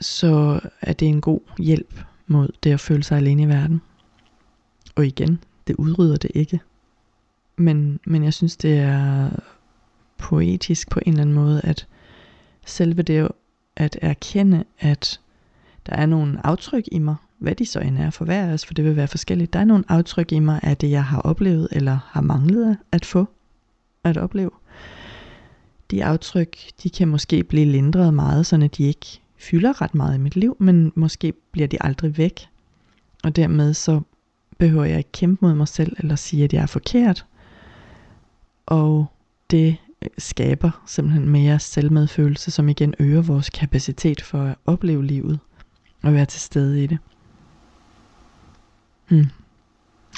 så 0.00 0.60
er 0.80 0.92
det 0.92 1.08
en 1.08 1.20
god 1.20 1.40
hjælp 1.58 2.00
mod 2.26 2.48
det 2.62 2.72
at 2.72 2.80
føle 2.80 3.02
sig 3.02 3.18
alene 3.18 3.42
i 3.42 3.48
verden. 3.48 3.80
Og 4.94 5.06
igen, 5.06 5.38
det 5.66 5.76
udrydder 5.76 6.16
det 6.16 6.30
ikke. 6.34 6.60
Men, 7.56 8.00
men 8.06 8.24
jeg 8.24 8.34
synes, 8.34 8.56
det 8.56 8.78
er 8.78 9.30
poetisk 10.18 10.90
på 10.90 11.00
en 11.06 11.12
eller 11.12 11.22
anden 11.22 11.34
måde, 11.34 11.60
at 11.64 11.86
selve 12.66 13.02
det 13.02 13.28
at 13.76 13.98
erkende, 14.02 14.64
at 14.78 15.20
der 15.86 15.92
er 15.92 16.06
nogle 16.06 16.46
aftryk 16.46 16.84
i 16.92 16.98
mig, 16.98 17.16
hvad 17.38 17.54
de 17.54 17.66
så 17.66 17.80
end 17.80 17.98
er 17.98 18.10
for 18.10 18.24
hver 18.24 18.46
af 18.46 18.52
os, 18.52 18.66
for 18.66 18.74
det 18.74 18.84
vil 18.84 18.96
være 18.96 19.08
forskelligt. 19.08 19.52
Der 19.52 19.58
er 19.58 19.64
nogle 19.64 19.84
aftryk 19.88 20.32
i 20.32 20.38
mig 20.38 20.60
af 20.62 20.76
det, 20.76 20.90
jeg 20.90 21.04
har 21.04 21.20
oplevet 21.20 21.68
eller 21.72 21.98
har 22.06 22.20
manglet 22.20 22.76
at 22.92 23.04
få 23.04 23.26
at 24.04 24.16
opleve. 24.16 24.50
De 25.90 26.04
aftryk, 26.04 26.56
de 26.82 26.90
kan 26.90 27.08
måske 27.08 27.44
blive 27.44 27.66
lindret 27.66 28.14
meget, 28.14 28.46
så 28.46 28.68
de 28.76 28.84
ikke 28.84 29.20
fylder 29.36 29.82
ret 29.82 29.94
meget 29.94 30.14
i 30.14 30.18
mit 30.18 30.36
liv, 30.36 30.56
men 30.60 30.92
måske 30.94 31.32
bliver 31.52 31.68
de 31.68 31.76
aldrig 31.80 32.18
væk. 32.18 32.48
Og 33.24 33.36
dermed 33.36 33.74
så 33.74 34.00
behøver 34.58 34.84
jeg 34.84 34.98
ikke 34.98 35.12
kæmpe 35.12 35.44
mod 35.44 35.54
mig 35.54 35.68
selv, 35.68 35.96
eller 35.98 36.16
sige, 36.16 36.44
at 36.44 36.52
jeg 36.52 36.62
er 36.62 36.66
forkert. 36.66 37.26
Og 38.66 39.06
det 39.50 39.76
skaber 40.18 40.82
simpelthen 40.86 41.28
mere 41.28 41.58
selvmedfølelse, 41.58 42.50
som 42.50 42.68
igen 42.68 42.94
øger 42.98 43.22
vores 43.22 43.50
kapacitet 43.50 44.22
for 44.22 44.42
at 44.42 44.56
opleve 44.66 45.04
livet 45.04 45.38
og 46.02 46.12
være 46.12 46.26
til 46.26 46.40
stede 46.40 46.84
i 46.84 46.86
det. 46.86 46.98
Hmm. 49.08 49.26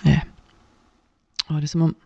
Ja. 0.06 0.20
Og 1.46 1.56
det 1.56 1.62
er 1.62 1.68
som 1.68 1.82
om, 1.82 1.96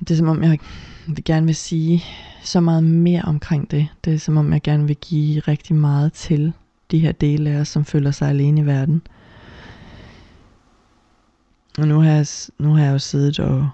det 0.00 0.10
er 0.10 0.16
som 0.16 0.28
om 0.28 0.42
jeg 0.42 0.58
vil 1.06 1.24
gerne 1.24 1.46
vil 1.46 1.56
sige 1.56 2.04
så 2.42 2.60
meget 2.60 2.84
mere 2.84 3.22
omkring 3.22 3.70
det. 3.70 3.88
Det 4.04 4.14
er 4.14 4.18
som 4.18 4.36
om 4.36 4.52
jeg 4.52 4.62
gerne 4.62 4.86
vil 4.86 4.96
give 4.96 5.40
rigtig 5.40 5.76
meget 5.76 6.12
til 6.12 6.52
de 6.90 6.98
her 6.98 7.12
dele 7.12 7.50
af 7.50 7.60
os, 7.60 7.68
som 7.68 7.84
føler 7.84 8.10
sig 8.10 8.28
alene 8.28 8.60
i 8.60 8.66
verden. 8.66 9.02
Og 11.78 11.88
nu 11.88 12.00
har 12.00 12.10
jeg, 12.10 12.26
nu 12.58 12.74
har 12.74 12.84
jeg 12.84 12.92
jo 12.92 12.98
siddet 12.98 13.40
og 13.40 13.70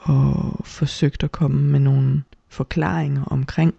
og 0.00 0.60
forsøgt 0.64 1.24
at 1.24 1.32
komme 1.32 1.62
med 1.62 1.80
nogle 1.80 2.22
forklaringer 2.48 3.24
omkring 3.24 3.74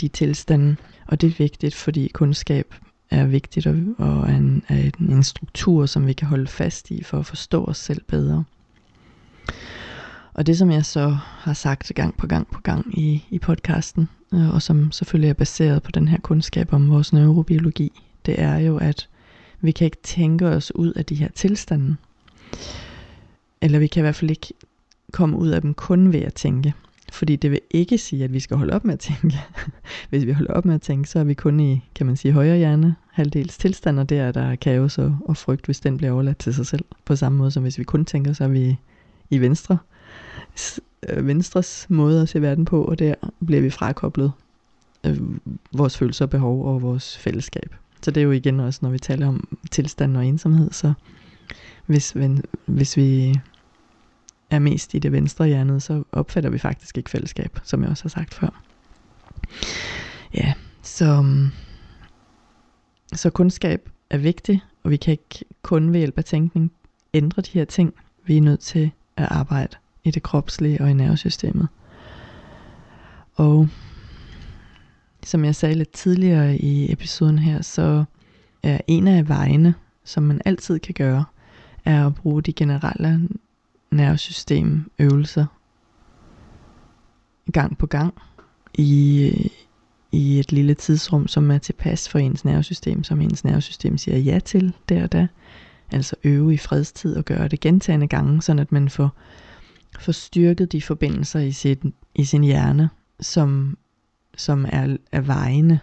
de 0.00 0.08
tilstande. 0.08 0.76
Og 1.06 1.20
det 1.20 1.26
er 1.26 1.34
vigtigt, 1.38 1.74
fordi 1.74 2.10
kundskab 2.14 2.74
er 3.10 3.26
vigtigt 3.26 3.66
og, 3.66 4.28
er, 4.28 4.36
en, 4.36 4.64
er 4.68 4.76
en, 4.76 4.92
en 4.98 5.22
struktur, 5.22 5.86
som 5.86 6.06
vi 6.06 6.12
kan 6.12 6.28
holde 6.28 6.46
fast 6.46 6.90
i 6.90 7.02
for 7.02 7.18
at 7.18 7.26
forstå 7.26 7.64
os 7.64 7.78
selv 7.78 8.02
bedre. 8.08 8.44
Og 10.34 10.46
det 10.46 10.58
som 10.58 10.70
jeg 10.70 10.84
så 10.84 11.16
har 11.20 11.52
sagt 11.52 11.92
gang 11.94 12.16
på 12.16 12.26
gang 12.26 12.46
på 12.50 12.60
gang 12.60 12.98
i, 12.98 13.24
i 13.30 13.38
podcasten, 13.38 14.08
øh, 14.34 14.54
og 14.54 14.62
som 14.62 14.92
selvfølgelig 14.92 15.30
er 15.30 15.34
baseret 15.34 15.82
på 15.82 15.90
den 15.90 16.08
her 16.08 16.18
kundskab 16.18 16.72
om 16.72 16.90
vores 16.90 17.12
neurobiologi, 17.12 17.92
det 18.26 18.40
er 18.40 18.58
jo, 18.58 18.76
at 18.76 19.08
vi 19.60 19.70
kan 19.70 19.84
ikke 19.84 20.02
tænke 20.02 20.46
os 20.46 20.74
ud 20.74 20.92
af 20.92 21.04
de 21.04 21.14
her 21.14 21.28
tilstande. 21.34 21.96
Eller 23.60 23.78
vi 23.78 23.86
kan 23.86 24.00
i 24.00 24.04
hvert 24.04 24.14
fald 24.14 24.30
ikke 24.30 24.52
komme 25.14 25.36
ud 25.36 25.48
af 25.48 25.60
dem 25.60 25.74
kun 25.74 26.12
ved 26.12 26.20
at 26.20 26.34
tænke. 26.34 26.74
Fordi 27.12 27.36
det 27.36 27.50
vil 27.50 27.60
ikke 27.70 27.98
sige, 27.98 28.24
at 28.24 28.32
vi 28.32 28.40
skal 28.40 28.56
holde 28.56 28.72
op 28.72 28.84
med 28.84 28.94
at 28.94 29.00
tænke. 29.00 29.38
Hvis 30.10 30.26
vi 30.26 30.32
holder 30.32 30.52
op 30.52 30.64
med 30.64 30.74
at 30.74 30.82
tænke, 30.82 31.08
så 31.08 31.18
er 31.18 31.24
vi 31.24 31.34
kun 31.34 31.60
i, 31.60 31.82
kan 31.94 32.06
man 32.06 32.16
sige, 32.16 32.32
højre 32.32 32.56
hjerne, 32.56 32.94
halvdels 33.10 33.58
tilstand, 33.58 34.00
og 34.00 34.08
der 34.08 34.22
er 34.22 34.32
der 34.32 34.56
kaos 34.56 34.98
og, 34.98 35.18
og 35.24 35.36
frygt, 35.36 35.64
hvis 35.64 35.80
den 35.80 35.96
bliver 35.96 36.12
overladt 36.12 36.38
til 36.38 36.54
sig 36.54 36.66
selv. 36.66 36.84
På 37.04 37.16
samme 37.16 37.38
måde 37.38 37.50
som 37.50 37.62
hvis 37.62 37.78
vi 37.78 37.84
kun 37.84 38.04
tænker, 38.04 38.32
så 38.32 38.44
er 38.44 38.48
vi 38.48 38.76
i 39.30 39.38
venstre. 39.38 39.78
Øh, 41.08 41.26
venstres 41.26 41.86
måde 41.88 42.22
at 42.22 42.28
se 42.28 42.42
verden 42.42 42.64
på, 42.64 42.84
og 42.84 42.98
der 42.98 43.14
bliver 43.46 43.62
vi 43.62 43.70
frakoblet 43.70 44.32
øh, 45.06 45.20
vores 45.72 45.98
følelser 45.98 46.24
og 46.24 46.30
behov 46.30 46.64
og 46.64 46.82
vores 46.82 47.18
fællesskab. 47.18 47.74
Så 48.02 48.10
det 48.10 48.20
er 48.20 48.24
jo 48.24 48.30
igen 48.30 48.60
også, 48.60 48.78
når 48.82 48.90
vi 48.90 48.98
taler 48.98 49.28
om 49.28 49.58
tilstand 49.70 50.16
og 50.16 50.26
ensomhed, 50.26 50.72
så 50.72 50.92
hvis, 51.86 52.16
hvis 52.66 52.96
vi 52.96 53.34
er 54.50 54.58
mest 54.58 54.94
i 54.94 54.98
det 54.98 55.12
venstre 55.12 55.46
hjerne, 55.46 55.80
så 55.80 56.02
opfatter 56.12 56.50
vi 56.50 56.58
faktisk 56.58 56.98
ikke 56.98 57.10
fællesskab, 57.10 57.58
som 57.62 57.82
jeg 57.82 57.90
også 57.90 58.04
har 58.04 58.08
sagt 58.08 58.34
før. 58.34 58.62
Ja, 60.34 60.52
så, 60.82 61.24
så 63.12 63.30
kundskab 63.30 63.88
er 64.10 64.18
vigtigt, 64.18 64.60
og 64.82 64.90
vi 64.90 64.96
kan 64.96 65.12
ikke 65.12 65.44
kun 65.62 65.92
ved 65.92 65.98
hjælp 65.98 66.18
af 66.18 66.24
tænkning 66.24 66.72
ændre 67.14 67.42
de 67.42 67.50
her 67.52 67.64
ting. 67.64 67.94
Vi 68.26 68.36
er 68.36 68.40
nødt 68.40 68.60
til 68.60 68.90
at 69.16 69.28
arbejde 69.30 69.76
i 70.04 70.10
det 70.10 70.22
kropslige 70.22 70.80
og 70.80 70.90
i 70.90 70.92
nervesystemet. 70.92 71.68
Og 73.34 73.68
som 75.24 75.44
jeg 75.44 75.54
sagde 75.54 75.74
lidt 75.74 75.90
tidligere 75.90 76.56
i 76.56 76.92
episoden 76.92 77.38
her, 77.38 77.62
så 77.62 78.04
er 78.62 78.80
en 78.86 79.08
af 79.08 79.28
vejene, 79.28 79.74
som 80.04 80.22
man 80.22 80.40
altid 80.44 80.78
kan 80.78 80.94
gøre, 80.94 81.24
er 81.84 82.06
at 82.06 82.14
bruge 82.14 82.42
de 82.42 82.52
generelle 82.52 83.28
nervesystem 83.94 84.90
øvelser 84.98 85.46
gang 87.52 87.78
på 87.78 87.86
gang 87.86 88.14
i, 88.74 89.22
øh, 89.26 89.50
i 90.12 90.38
et 90.38 90.52
lille 90.52 90.74
tidsrum, 90.74 91.28
som 91.28 91.50
er 91.50 91.58
tilpas 91.58 92.08
for 92.08 92.18
ens 92.18 92.44
nervesystem, 92.44 93.04
som 93.04 93.20
ens 93.20 93.44
nervesystem 93.44 93.98
siger 93.98 94.18
ja 94.18 94.38
til 94.38 94.74
der 94.88 95.02
og 95.02 95.12
da. 95.12 95.28
Altså 95.92 96.16
øve 96.24 96.54
i 96.54 96.56
fredstid 96.56 97.16
og 97.16 97.24
gøre 97.24 97.48
det 97.48 97.60
gentagende 97.60 98.06
gange, 98.06 98.42
sådan 98.42 98.58
at 98.58 98.72
man 98.72 98.88
får, 98.88 99.10
får 100.00 100.12
styrket 100.12 100.72
de 100.72 100.82
forbindelser 100.82 101.40
i 101.40 101.52
sin, 101.52 101.94
i 102.14 102.24
sin 102.24 102.44
hjerne, 102.44 102.88
som, 103.20 103.78
som 104.36 104.66
er, 104.68 104.96
er 105.12 105.20
vejende 105.20 105.78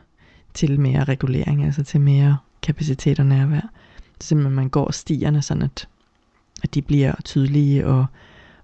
til 0.53 0.79
mere 0.79 1.03
regulering, 1.03 1.65
altså 1.65 1.83
til 1.83 2.01
mere 2.01 2.37
kapacitet 2.61 3.19
og 3.19 3.25
nærvær. 3.25 3.71
Simpelthen 4.21 4.55
man 4.55 4.69
går 4.69 4.91
stierne, 4.91 5.41
sådan 5.41 5.63
at 5.63 5.87
at 6.63 6.73
de 6.73 6.81
bliver 6.81 7.13
tydelige 7.25 7.87
og, 7.87 8.05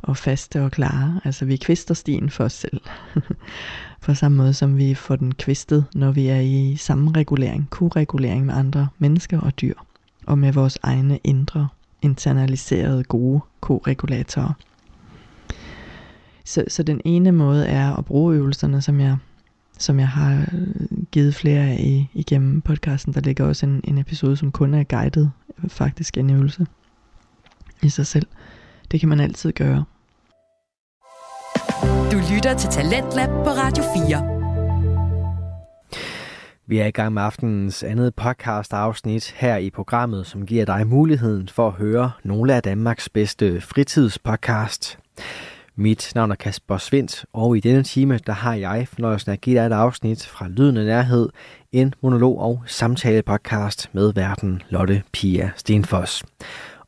og 0.02 0.18
faste 0.18 0.64
og 0.64 0.72
klare. 0.72 1.22
Altså 1.24 1.46
vi 1.46 1.56
kvister 1.56 1.94
stien 1.94 2.30
for 2.30 2.44
os 2.44 2.54
selv. 2.54 2.82
på 4.06 4.14
samme 4.14 4.38
måde 4.38 4.54
som 4.54 4.78
vi 4.78 4.94
får 4.94 5.16
den 5.16 5.34
kvistet, 5.34 5.86
når 5.96 6.12
vi 6.12 6.28
er 6.28 6.40
i 6.40 6.76
samme 6.76 7.12
regulering, 7.12 7.68
koregulering 7.70 8.46
med 8.46 8.54
andre 8.54 8.88
mennesker 8.98 9.40
og 9.40 9.62
dyr. 9.62 9.74
Og 10.26 10.38
med 10.38 10.54
vores 10.54 10.78
egne 10.84 11.20
indre, 11.24 11.68
internaliserede 12.02 13.04
gode 13.04 13.42
koregulatorer. 13.62 14.54
Så, 16.46 16.64
så 16.68 16.84
den 16.84 17.02
ene 17.06 17.32
måde 17.32 17.68
er 17.68 17.96
at 17.96 18.06
bruge 18.06 18.36
øvelserne, 18.36 18.82
som 18.82 19.00
jeg, 19.00 19.18
som 19.78 20.00
jeg 20.00 20.08
har 20.08 20.46
øh, 20.54 20.88
givet 21.12 21.36
flere 21.36 21.62
af 21.62 21.80
i, 21.80 22.10
igennem 22.14 22.62
podcasten. 22.62 23.14
Der 23.14 23.22
ligger 23.22 23.46
også 23.46 23.66
en, 23.66 23.82
en 23.84 23.98
episode, 23.98 24.38
som 24.38 24.52
kun 24.52 24.74
er 24.74 24.84
guidet, 24.84 25.32
øh, 25.64 25.70
faktisk 25.70 26.18
en 26.18 26.30
øvelse 26.30 26.68
i 27.82 27.90
sig 27.90 28.08
selv. 28.08 28.28
Det 28.92 29.00
kan 29.00 29.10
man 29.10 29.20
altid 29.20 29.52
gøre. 29.52 29.86
Du 32.12 32.18
lytter 32.34 32.56
til 32.58 32.70
Talentlab 32.70 33.30
på 33.30 33.50
Radio 33.50 33.84
4. 34.08 34.38
Vi 36.70 36.80
er 36.80 36.86
i 36.86 36.92
gang 36.92 37.14
med 37.14 37.22
aftenens 37.22 37.84
andet 37.84 38.16
podcast 38.16 38.74
afsnit 38.74 39.34
her 39.38 39.58
i 39.58 39.70
programmet, 39.70 40.28
som 40.28 40.46
giver 40.46 40.66
dig 40.66 40.88
muligheden 40.88 41.50
for 41.50 41.68
at 41.68 41.74
høre 41.74 42.12
nogle 42.24 42.56
af 42.56 42.64
Danmarks 42.64 43.10
bedste 43.10 43.62
fritidspodcast. 43.62 45.00
Mit 45.76 46.12
navn 46.16 46.32
er 46.32 46.36
Kasper 46.36 46.78
Svendt, 46.78 47.26
og 47.34 47.58
i 47.58 47.60
denne 47.60 47.84
time 47.84 48.18
der 48.18 48.34
har 48.34 48.54
jeg 48.54 48.88
fornøjelsen 48.88 49.32
at 49.32 49.42
give 49.42 49.60
dig 49.60 49.66
et 49.66 49.72
afsnit 49.72 50.26
fra 50.26 50.48
Lyden 50.48 50.78
af 50.78 50.86
Nærhed, 50.86 51.30
en 51.72 51.94
monolog- 52.02 52.40
og 52.40 52.64
samtale-podcast 52.66 53.90
med 53.94 54.14
verden 54.14 54.62
Lotte 54.70 55.04
Pia 55.14 55.52
Stenfoss 55.56 56.24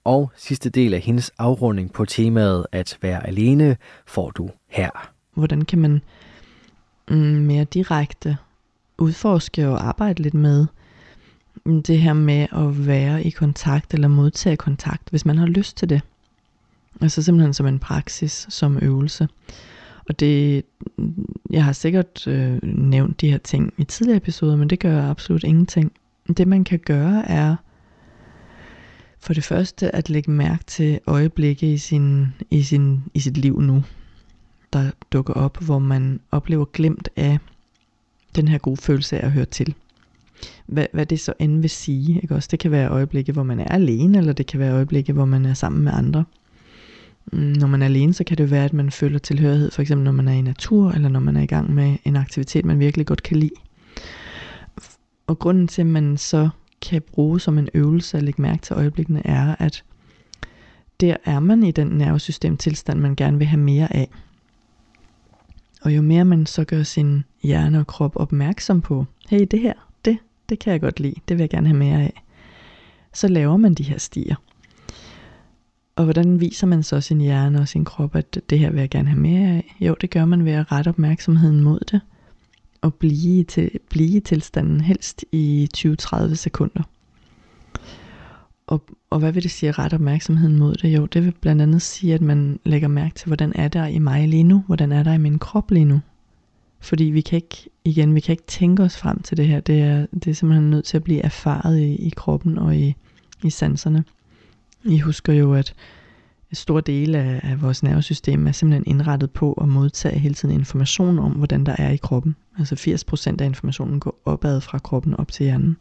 og 0.04 0.32
sidste 0.36 0.70
del 0.70 0.94
af 0.94 1.00
hendes 1.00 1.32
afrunding 1.38 1.94
på 1.94 2.06
temaet 2.06 2.66
at 2.72 2.98
være 3.02 3.28
alene 3.28 3.78
får 4.08 4.30
du 4.32 4.50
her. 4.68 5.12
Hvordan 5.34 5.62
kan 5.62 5.80
man 5.80 6.02
mm, 7.10 7.18
mere 7.18 7.64
direkte 7.64 8.38
udforske 8.98 9.68
og 9.68 9.88
arbejde 9.88 10.24
lidt 10.24 10.34
med 10.34 10.68
mm, 11.66 11.84
det 11.84 12.00
her 12.00 12.14
med 12.14 12.48
at 12.52 12.88
være 12.88 13.24
i 13.24 13.30
kontakt 13.30 13.94
eller 13.94 14.08
modtage 14.08 14.58
kontakt, 14.58 15.10
hvis 15.10 15.26
man 15.26 15.38
har 15.38 15.48
lyst 15.48 15.78
til 15.78 15.90
det. 15.90 16.02
Altså 17.02 17.22
simpelthen 17.22 17.54
som 17.54 17.68
en 17.68 17.80
praksis, 17.80 18.48
som 18.50 18.80
øvelse. 18.82 19.28
Og 20.10 20.20
det, 20.20 20.66
mm, 20.98 21.36
jeg 21.50 21.64
har 21.64 21.72
sikkert 21.72 22.28
øh, 22.28 22.60
nævnt 22.64 23.22
de 23.22 23.32
her 23.32 23.38
ting 23.38 23.74
i 23.78 23.84
tidligere 23.84 24.18
episoder, 24.18 24.56
men 24.56 24.70
det 24.70 24.80
gør 24.80 25.10
absolut 25.10 25.44
ingenting. 25.44 25.92
Det 26.38 26.48
man 26.48 26.64
kan 26.64 26.80
gøre 26.80 27.26
er 27.26 27.56
for 29.20 29.34
det 29.34 29.44
første 29.44 29.96
at 29.96 30.10
lægge 30.10 30.32
mærke 30.32 30.64
til 30.64 31.00
øjeblikke 31.08 31.74
i, 31.74 31.78
sin, 31.78 32.28
i, 32.52 32.64
sin, 32.64 33.04
i 33.14 33.20
sit 33.20 33.38
liv 33.38 33.62
nu, 33.62 33.84
der 34.74 34.92
dukker 35.12 35.34
op, 35.34 35.64
hvor 35.64 35.80
man 35.80 36.20
oplever 36.32 36.66
glemt 36.66 37.10
af 37.16 37.38
den 38.36 38.48
her 38.48 38.58
gode 38.58 38.78
følelse 38.78 39.20
af 39.20 39.26
at 39.26 39.32
høre 39.32 39.46
til. 39.46 39.76
Hvad, 40.66 40.86
hvad 40.94 41.06
det 41.06 41.20
så 41.20 41.34
end 41.40 41.62
vil 41.62 41.70
sige. 41.70 42.22
Ikke? 42.22 42.36
Også 42.36 42.48
det 42.52 42.60
kan 42.60 42.72
være 42.72 42.90
øjeblikke, 42.90 43.32
hvor 43.32 43.44
man 43.44 43.60
er 43.60 43.66
alene, 43.68 44.18
eller 44.18 44.34
det 44.34 44.46
kan 44.46 44.60
være 44.60 44.74
øjeblikke, 44.74 45.14
hvor 45.14 45.26
man 45.26 45.46
er 45.46 45.54
sammen 45.54 45.84
med 45.84 45.92
andre. 45.92 46.24
Mm, 47.34 47.40
når 47.40 47.68
man 47.68 47.82
er 47.82 47.86
alene, 47.86 48.14
så 48.14 48.24
kan 48.24 48.38
det 48.38 48.52
være, 48.52 48.66
at 48.66 48.74
man 48.74 48.92
føler 48.92 49.20
tilhørighed, 49.20 49.72
for 49.72 49.82
eksempel 49.82 50.06
når 50.06 50.12
man 50.12 50.28
er 50.28 50.34
i 50.34 50.42
natur, 50.42 50.92
eller 50.92 51.10
når 51.10 51.20
man 51.20 51.38
er 51.38 51.42
i 51.42 51.46
gang 51.46 51.74
med 51.74 51.98
en 52.06 52.16
aktivitet, 52.16 52.66
man 52.66 52.80
virkelig 52.80 53.06
godt 53.06 53.24
kan 53.24 53.38
lide. 53.38 53.52
Og 55.28 55.40
grunden 55.40 55.68
til, 55.68 55.82
at 55.82 55.88
man 55.88 56.18
så 56.18 56.50
kan 56.82 57.02
bruge 57.02 57.40
som 57.40 57.58
en 57.58 57.70
øvelse 57.74 58.18
at 58.18 58.24
lægge 58.24 58.42
mærke 58.42 58.62
til 58.62 58.74
øjeblikkene, 58.74 59.28
er, 59.28 59.56
at 59.60 59.84
der 61.00 61.16
er 61.26 61.40
man 61.40 61.64
i 61.64 61.72
den 61.72 61.88
nervesystemtilstand, 61.88 63.00
man 63.00 63.16
gerne 63.16 63.38
vil 63.38 63.48
have 63.48 63.60
mere 63.60 63.96
af. 63.96 64.10
Og 65.82 65.96
jo 65.96 66.02
mere 66.02 66.26
man 66.26 66.46
så 66.46 66.64
gør 66.64 66.84
sin 66.84 67.24
hjerne 67.44 67.80
og 67.80 67.88
krop 67.88 68.16
opmærksom 68.16 68.82
på, 68.82 69.06
hey, 69.30 69.48
det 69.52 69.60
her, 69.60 69.74
det, 70.06 70.18
det 70.50 70.60
kan 70.60 70.74
jeg 70.74 70.82
godt 70.82 71.00
lide, 71.00 71.16
det 71.28 71.38
vil 71.38 71.44
jeg 71.44 71.50
gerne 71.50 71.68
have 71.68 71.80
mere 71.80 72.02
af, 72.02 72.24
så 73.14 73.28
laver 73.28 73.58
man 73.58 73.74
de 73.74 73.84
her 73.84 73.98
stier. 73.98 74.36
Og 75.96 76.04
hvordan 76.04 76.40
viser 76.40 76.68
man 76.68 76.84
så 76.84 77.02
sin 77.02 77.22
hjerne 77.22 77.60
og 77.60 77.68
sin 77.68 77.86
krop, 77.86 78.16
at 78.16 78.40
det 78.50 78.60
her 78.60 78.72
vil 78.72 78.80
jeg 78.80 78.90
gerne 78.90 79.10
have 79.10 79.20
mere 79.20 79.50
af? 79.50 79.76
Jo, 79.80 79.96
det 80.02 80.10
gør 80.10 80.26
man 80.26 80.46
ved 80.46 80.52
at 80.52 80.72
rette 80.72 80.90
opmærksomheden 80.90 81.62
mod 81.62 81.80
det 81.80 82.02
at 82.84 82.94
blive, 82.94 83.44
til, 83.44 83.72
blive 83.90 84.18
i 84.18 84.20
tilstanden 84.20 84.82
helst 84.82 85.26
i 85.32 85.70
20-30 85.78 86.36
sekunder. 86.36 86.84
Og, 88.68 88.84
og 89.10 89.20
hvad 89.20 89.32
vil 89.32 89.44
det 89.44 89.52
sige 89.52 89.70
at 89.70 89.80
rette 89.80 89.96
opmærksomheden 89.96 90.60
mod 90.60 90.76
det? 90.76 90.90
Jo, 90.96 91.06
det 91.06 91.26
vil 91.26 91.34
blandt 91.42 91.62
andet 91.62 91.82
sige, 91.82 92.14
at 92.14 92.22
man 92.22 92.60
lægger 92.64 92.88
mærke 92.88 93.16
til, 93.16 93.28
hvordan 93.28 93.52
er 93.56 93.68
der 93.68 93.86
i 93.86 94.00
mig 94.00 94.28
lige 94.28 94.44
nu? 94.44 94.64
Hvordan 94.68 94.92
er 94.92 95.04
der 95.04 95.14
i 95.14 95.18
min 95.18 95.40
krop 95.40 95.72
lige 95.72 95.86
nu? 95.86 96.00
Fordi 96.80 97.04
vi 97.04 97.22
kan 97.22 97.36
ikke, 97.36 97.70
igen, 97.86 98.16
vi 98.16 98.20
kan 98.20 98.34
ikke 98.34 98.48
tænke 98.48 98.84
os 98.84 98.98
frem 98.98 99.22
til 99.22 99.38
det 99.38 99.48
her. 99.48 99.60
Det 99.60 99.82
er, 99.82 100.06
det 100.14 100.28
er 100.28 100.34
simpelthen 100.34 100.70
nødt 100.70 100.86
til 100.86 100.98
at 100.98 101.04
blive 101.04 101.22
erfaret 101.22 101.80
i, 101.80 101.96
i 101.96 102.10
kroppen 102.16 102.58
og 102.58 102.76
i, 102.76 102.96
i 103.44 103.50
sanserne. 103.50 104.04
I 104.84 105.00
husker 105.00 105.34
jo, 105.34 105.54
at 105.54 105.74
en 106.52 106.56
stor 106.56 106.80
del 106.80 107.16
af, 107.16 107.40
af 107.44 107.62
vores 107.62 107.84
nervesystem 107.84 108.48
er 108.48 108.52
simpelthen 108.52 108.96
indrettet 108.96 109.32
på 109.32 109.54
at 109.54 109.68
modtage 109.68 110.20
hele 110.20 110.36
tiden 110.36 110.56
information 110.56 111.20
om, 111.20 111.32
hvordan 111.32 111.64
der 111.66 111.76
er 111.78 111.90
i 111.90 111.98
kroppen. 111.98 112.36
Altså 112.60 112.76
80% 112.76 113.42
af 113.42 113.46
informationen 113.46 114.00
går 114.00 114.22
opad 114.26 114.62
fra 114.62 114.80
kroppen 114.80 115.14
op 115.14 115.32
til 115.32 115.44
hjernen. 115.44 115.78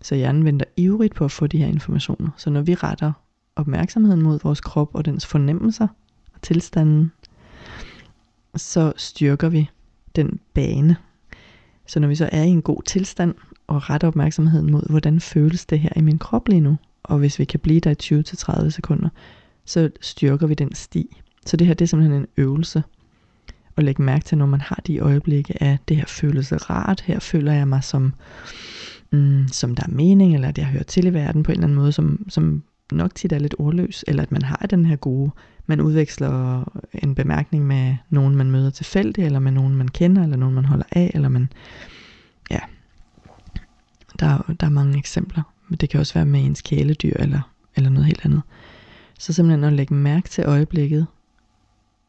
Så 0.00 0.14
hjernen 0.14 0.44
venter 0.44 0.66
ivrigt 0.76 1.14
på 1.14 1.24
at 1.24 1.30
få 1.30 1.46
de 1.46 1.58
her 1.58 1.66
informationer. 1.66 2.30
Så 2.36 2.50
når 2.50 2.60
vi 2.60 2.74
retter 2.74 3.12
opmærksomheden 3.56 4.22
mod 4.22 4.38
vores 4.42 4.60
krop 4.60 4.94
og 4.94 5.04
dens 5.04 5.26
fornemmelser 5.26 5.88
og 6.34 6.42
tilstanden, 6.42 7.12
så 8.56 8.92
styrker 8.96 9.48
vi 9.48 9.70
den 10.16 10.40
bane. 10.54 10.96
Så 11.86 12.00
når 12.00 12.08
vi 12.08 12.14
så 12.14 12.28
er 12.32 12.42
i 12.42 12.48
en 12.48 12.62
god 12.62 12.82
tilstand 12.82 13.34
og 13.66 13.90
retter 13.90 14.08
opmærksomheden 14.08 14.72
mod, 14.72 14.90
hvordan 14.90 15.20
føles 15.20 15.66
det 15.66 15.80
her 15.80 15.90
i 15.96 16.00
min 16.00 16.18
krop 16.18 16.48
lige 16.48 16.60
nu, 16.60 16.76
og 17.02 17.18
hvis 17.18 17.38
vi 17.38 17.44
kan 17.44 17.60
blive 17.60 17.80
der 17.80 17.90
i 17.90 18.64
20-30 18.64 18.70
sekunder, 18.70 19.08
så 19.70 19.90
styrker 20.00 20.46
vi 20.46 20.54
den 20.54 20.74
sti. 20.74 21.16
Så 21.46 21.56
det 21.56 21.66
her 21.66 21.74
det 21.74 21.84
er 21.84 21.88
simpelthen 21.88 22.20
en 22.20 22.26
øvelse. 22.36 22.82
at 23.76 23.84
lægge 23.84 24.02
mærke 24.02 24.24
til, 24.24 24.38
når 24.38 24.46
man 24.46 24.60
har 24.60 24.82
de 24.86 24.98
øjeblikke 24.98 25.62
af, 25.62 25.78
det 25.88 25.96
her 25.96 26.04
føles 26.06 26.52
rart, 26.70 27.00
her 27.00 27.18
føler 27.18 27.52
jeg 27.52 27.68
mig 27.68 27.84
som, 27.84 28.14
mm, 29.10 29.48
som 29.48 29.74
der 29.74 29.82
er 29.82 29.90
mening, 29.90 30.34
eller 30.34 30.48
at 30.48 30.58
jeg 30.58 30.66
hører 30.66 30.82
til 30.82 31.06
i 31.06 31.14
verden 31.14 31.42
på 31.42 31.52
en 31.52 31.58
eller 31.58 31.66
anden 31.66 31.78
måde, 31.78 31.92
som, 31.92 32.26
som 32.28 32.62
nok 32.92 33.14
tit 33.14 33.32
er 33.32 33.38
lidt 33.38 33.54
ordløs, 33.58 34.04
eller 34.08 34.22
at 34.22 34.32
man 34.32 34.42
har 34.42 34.66
den 34.70 34.84
her 34.84 34.96
gode, 34.96 35.30
man 35.66 35.80
udveksler 35.80 36.64
en 37.02 37.14
bemærkning 37.14 37.66
med 37.66 37.96
nogen, 38.10 38.36
man 38.36 38.50
møder 38.50 38.70
tilfældigt, 38.70 39.26
eller 39.26 39.38
med 39.38 39.52
nogen, 39.52 39.74
man 39.74 39.88
kender, 39.88 40.22
eller 40.22 40.36
nogen, 40.36 40.54
man 40.54 40.64
holder 40.64 40.86
af, 40.92 41.10
eller 41.14 41.28
man, 41.28 41.52
ja, 42.50 42.60
der, 44.20 44.54
der 44.60 44.66
er 44.66 44.70
mange 44.70 44.98
eksempler, 44.98 45.42
men 45.68 45.76
det 45.76 45.90
kan 45.90 46.00
også 46.00 46.14
være 46.14 46.26
med 46.26 46.44
ens 46.44 46.62
kæledyr, 46.62 47.14
eller, 47.18 47.50
eller 47.76 47.90
noget 47.90 48.06
helt 48.06 48.24
andet. 48.24 48.42
Så 49.20 49.32
simpelthen 49.32 49.64
at 49.64 49.72
lægge 49.72 49.94
mærke 49.94 50.28
til 50.28 50.44
øjeblikket, 50.46 51.06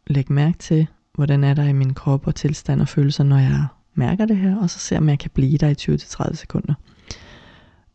lægge 0.08 0.34
mærke 0.34 0.58
til, 0.58 0.88
hvordan 1.14 1.44
er 1.44 1.54
der 1.54 1.64
i 1.64 1.74
min 1.74 1.94
krop 1.94 2.28
og 2.28 2.36
tilstand 2.36 2.82
og 2.82 2.88
følelser, 2.88 3.24
når 3.24 3.38
jeg 3.38 3.68
mærker 3.94 4.26
det 4.26 4.38
her, 4.38 4.58
og 4.58 4.70
så 4.70 4.80
se 4.80 4.98
om 4.98 5.10
jeg 5.10 5.20
kan 5.20 5.32
blive 5.34 5.58
der 5.58 5.68
i 5.68 5.96
20-30 6.32 6.36
sekunder. 6.36 6.74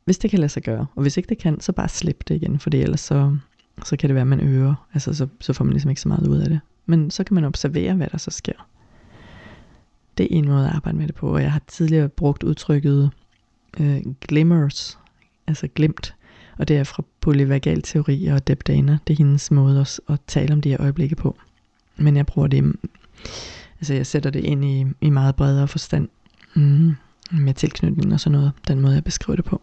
Hvis 0.05 0.19
det 0.19 0.31
kan 0.31 0.39
lade 0.39 0.49
sig 0.49 0.63
gøre, 0.63 0.87
og 0.95 1.03
hvis 1.03 1.17
ikke 1.17 1.29
det 1.29 1.39
kan, 1.39 1.61
så 1.61 1.73
bare 1.73 1.89
slip 1.89 2.29
det 2.29 2.35
igen, 2.35 2.59
for 2.59 2.71
ellers 2.75 3.01
så, 3.01 3.37
så 3.85 3.97
kan 3.97 4.09
det 4.09 4.15
være, 4.15 4.23
at 4.23 4.27
man 4.27 4.41
øger, 4.41 4.87
altså 4.95 5.15
så, 5.15 5.29
så 5.41 5.53
får 5.53 5.65
man 5.65 5.73
ligesom 5.73 5.91
ikke 5.91 6.01
så 6.01 6.09
meget 6.09 6.27
ud 6.29 6.39
af 6.39 6.49
det. 6.49 6.61
Men 6.87 7.11
så 7.11 7.25
kan 7.25 7.35
man 7.35 7.45
observere, 7.45 7.95
hvad 7.95 8.09
der 8.13 8.19
så 8.19 8.31
sker. 8.31 8.69
Det 10.19 10.25
er 10.25 10.39
en 10.39 10.49
måde 10.49 10.67
at 10.69 10.75
arbejde 10.75 10.99
med 10.99 11.07
det 11.07 11.15
på, 11.15 11.35
og 11.35 11.43
jeg 11.43 11.53
har 11.53 11.63
tidligere 11.67 12.09
brugt 12.09 12.43
udtrykket 12.43 13.11
øh, 13.81 14.01
glimmers, 14.21 14.99
altså 15.47 15.69
glimt, 15.69 16.16
og 16.59 16.69
det 16.69 16.77
er 16.77 16.85
fra 16.85 17.03
polyvagal 17.21 17.83
teori 17.83 18.27
og 18.27 18.47
Deb 18.47 18.63
Dana. 18.67 18.99
Det 19.07 19.13
er 19.13 19.19
hendes 19.19 19.51
måde 19.51 19.81
at, 19.81 20.01
at 20.09 20.21
tale 20.27 20.53
om 20.53 20.61
de 20.61 20.69
her 20.69 20.81
øjeblikke 20.81 21.17
på. 21.17 21.37
Men 21.97 22.17
jeg 22.17 22.27
bruger 22.27 22.49
det, 22.49 22.77
altså 23.81 23.95
jeg 23.95 24.07
sætter 24.07 24.31
det 24.31 24.45
ind 24.45 24.65
i, 24.65 24.87
i 25.01 25.11
meget 25.11 25.37
bredere 25.37 25.69
forstand, 25.69 26.09
mm, 26.55 26.95
med 27.33 27.55
tilknytning 27.55 28.13
og 28.13 28.21
sådan 28.21 28.39
noget, 28.39 28.53
den 28.69 28.81
måde 28.81 28.95
jeg 28.95 29.05
beskriver 29.05 29.37
det 29.37 29.45
på. 29.45 29.63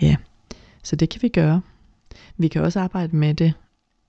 Ja, 0.00 0.16
så 0.82 0.96
det 0.96 1.08
kan 1.08 1.22
vi 1.22 1.28
gøre. 1.28 1.60
Vi 2.36 2.48
kan 2.48 2.62
også 2.62 2.80
arbejde 2.80 3.16
med 3.16 3.34
det 3.34 3.52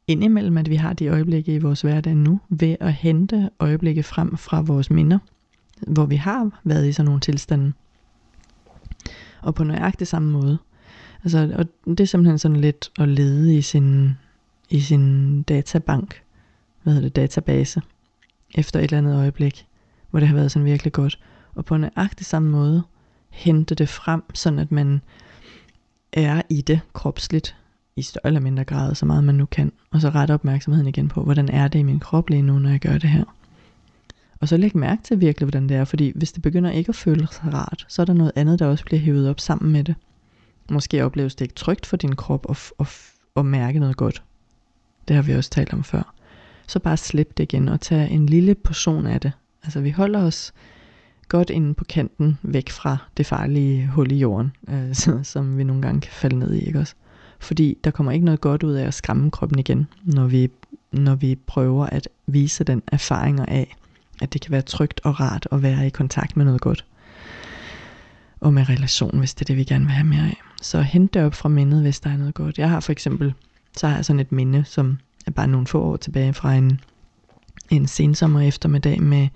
indimellem, 0.07 0.57
at 0.57 0.69
vi 0.69 0.75
har 0.75 0.93
de 0.93 1.07
øjeblikke 1.07 1.53
i 1.53 1.59
vores 1.59 1.81
hverdag 1.81 2.15
nu, 2.15 2.39
ved 2.49 2.75
at 2.79 2.93
hente 2.93 3.49
øjeblikke 3.59 4.03
frem 4.03 4.37
fra 4.37 4.61
vores 4.61 4.89
minder, 4.89 5.19
hvor 5.87 6.05
vi 6.05 6.15
har 6.15 6.59
været 6.63 6.87
i 6.87 6.91
sådan 6.91 7.05
nogle 7.05 7.21
tilstande. 7.21 7.73
Og 9.41 9.55
på 9.55 9.63
nøjagtig 9.63 10.07
samme 10.07 10.31
måde. 10.31 10.57
Altså, 11.23 11.51
og 11.55 11.65
det 11.85 11.99
er 11.99 12.05
simpelthen 12.05 12.37
sådan 12.37 12.57
lidt 12.57 12.91
at 12.99 13.09
lede 13.09 13.57
i 13.57 13.61
sin, 13.61 14.11
i 14.69 14.79
sin 14.79 15.41
databank, 15.43 16.21
hvad 16.83 16.93
hedder 16.93 17.07
det, 17.07 17.15
database, 17.15 17.81
efter 18.55 18.79
et 18.79 18.83
eller 18.83 18.97
andet 18.97 19.15
øjeblik, 19.15 19.65
hvor 20.09 20.19
det 20.19 20.27
har 20.27 20.35
været 20.35 20.51
sådan 20.51 20.65
virkelig 20.65 20.93
godt. 20.93 21.19
Og 21.55 21.65
på 21.65 21.77
nøjagtig 21.77 22.25
samme 22.25 22.49
måde, 22.49 22.83
hente 23.29 23.75
det 23.75 23.89
frem, 23.89 24.23
sådan 24.33 24.59
at 24.59 24.71
man 24.71 25.01
er 26.13 26.41
i 26.49 26.61
det 26.61 26.79
kropsligt, 26.93 27.55
i 27.95 28.01
større 28.01 28.27
eller 28.27 28.39
mindre 28.39 28.63
grad, 28.63 28.95
så 28.95 29.05
meget 29.05 29.23
man 29.23 29.35
nu 29.35 29.45
kan. 29.45 29.71
Og 29.91 30.01
så 30.01 30.09
rette 30.09 30.31
opmærksomheden 30.31 30.87
igen 30.87 31.07
på, 31.07 31.23
hvordan 31.23 31.49
er 31.49 31.67
det 31.67 31.79
i 31.79 31.83
min 31.83 31.99
krop 31.99 32.29
lige 32.29 32.41
nu, 32.41 32.59
når 32.59 32.69
jeg 32.69 32.79
gør 32.79 32.97
det 32.97 33.09
her. 33.09 33.23
Og 34.39 34.47
så 34.47 34.57
læg 34.57 34.77
mærke 34.77 35.03
til 35.03 35.19
virkelig, 35.19 35.45
hvordan 35.45 35.69
det 35.69 35.77
er, 35.77 35.85
fordi 35.85 36.11
hvis 36.15 36.31
det 36.31 36.41
begynder 36.41 36.71
ikke 36.71 36.89
at 36.89 36.95
føles 36.95 37.45
rart, 37.45 37.85
så 37.87 38.01
er 38.01 38.05
der 38.05 38.13
noget 38.13 38.31
andet, 38.35 38.59
der 38.59 38.65
også 38.65 38.85
bliver 38.85 38.99
hævet 38.99 39.29
op 39.29 39.39
sammen 39.39 39.71
med 39.71 39.83
det. 39.83 39.95
Måske 40.69 41.05
opleves 41.05 41.35
det 41.35 41.45
ikke 41.45 41.55
trygt 41.55 41.85
for 41.85 41.97
din 41.97 42.15
krop 42.15 42.45
at, 42.49 42.71
at, 42.79 42.87
at 43.35 43.45
mærke 43.45 43.79
noget 43.79 43.97
godt. 43.97 44.23
Det 45.07 45.15
har 45.15 45.23
vi 45.23 45.33
også 45.33 45.49
talt 45.49 45.73
om 45.73 45.83
før. 45.83 46.13
Så 46.67 46.79
bare 46.79 46.97
slip 46.97 47.37
det 47.37 47.43
igen 47.43 47.69
og 47.69 47.81
tag 47.81 48.11
en 48.11 48.25
lille 48.25 48.55
portion 48.55 49.05
af 49.05 49.21
det. 49.21 49.31
Altså 49.63 49.81
vi 49.81 49.89
holder 49.89 50.23
os 50.23 50.53
godt 51.27 51.49
inde 51.49 51.73
på 51.73 51.83
kanten 51.83 52.37
væk 52.41 52.69
fra 52.69 52.97
det 53.17 53.25
farlige 53.25 53.87
hul 53.87 54.11
i 54.11 54.15
jorden, 54.15 54.51
øh, 54.69 54.95
som 55.33 55.57
vi 55.57 55.63
nogle 55.63 55.81
gange 55.81 56.01
kan 56.01 56.11
falde 56.11 56.39
ned 56.39 56.53
i. 56.53 56.59
Ikke 56.59 56.79
også? 56.79 56.95
Fordi 57.39 57.77
der 57.83 57.91
kommer 57.91 58.11
ikke 58.11 58.25
noget 58.25 58.41
godt 58.41 58.63
ud 58.63 58.73
af 58.73 58.87
at 58.87 58.93
skræmme 58.93 59.31
kroppen 59.31 59.59
igen, 59.59 59.87
når 60.03 60.27
vi, 60.27 60.49
når 60.91 61.15
vi 61.15 61.35
prøver 61.47 61.85
at 61.85 62.09
vise 62.27 62.63
den 62.63 62.83
erfaringer 62.87 63.45
af, 63.45 63.75
at 64.21 64.33
det 64.33 64.41
kan 64.41 64.51
være 64.51 64.61
trygt 64.61 65.01
og 65.03 65.19
rart 65.19 65.47
at 65.51 65.63
være 65.63 65.87
i 65.87 65.89
kontakt 65.89 66.37
med 66.37 66.45
noget 66.45 66.61
godt. 66.61 66.85
Og 68.41 68.53
med 68.53 68.69
relation, 68.69 69.19
hvis 69.19 69.33
det 69.33 69.41
er 69.41 69.45
det, 69.45 69.57
vi 69.57 69.63
gerne 69.63 69.85
vil 69.85 69.93
have 69.93 70.07
mere 70.07 70.21
af. 70.21 70.41
Så 70.61 70.81
hent 70.81 71.13
det 71.13 71.23
op 71.23 71.33
fra 71.33 71.49
mindet, 71.49 71.81
hvis 71.81 71.99
der 71.99 72.09
er 72.09 72.17
noget 72.17 72.33
godt. 72.33 72.57
Jeg 72.57 72.69
har 72.69 72.79
for 72.79 72.91
eksempel, 72.91 73.33
så 73.77 73.87
har 73.87 73.95
jeg 73.95 74.05
sådan 74.05 74.19
et 74.19 74.31
minde, 74.31 74.63
som 74.65 74.97
er 75.25 75.31
bare 75.31 75.47
nogle 75.47 75.67
få 75.67 75.81
år 75.81 75.97
tilbage 75.97 76.33
fra 76.33 76.53
en, 76.53 76.79
en 77.69 77.87
sensommer 77.87 78.41
eftermiddag 78.41 79.01
med 79.01 79.27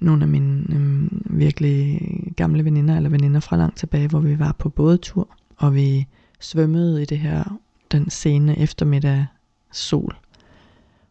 nogle 0.00 0.22
af 0.22 0.28
mine 0.28 0.64
øhm, 0.70 1.22
virkelig 1.30 2.00
gamle 2.36 2.64
veninder, 2.64 2.96
eller 2.96 3.10
veninder 3.10 3.40
fra 3.40 3.56
langt 3.56 3.78
tilbage, 3.78 4.08
hvor 4.08 4.20
vi 4.20 4.38
var 4.38 4.52
på 4.52 4.68
bådetur, 4.68 5.28
og 5.56 5.74
vi 5.74 6.06
svømmede 6.40 7.02
i 7.02 7.04
det 7.04 7.18
her, 7.18 7.58
den 7.92 8.10
sene 8.10 8.58
eftermiddag 8.58 9.26
sol. 9.72 10.16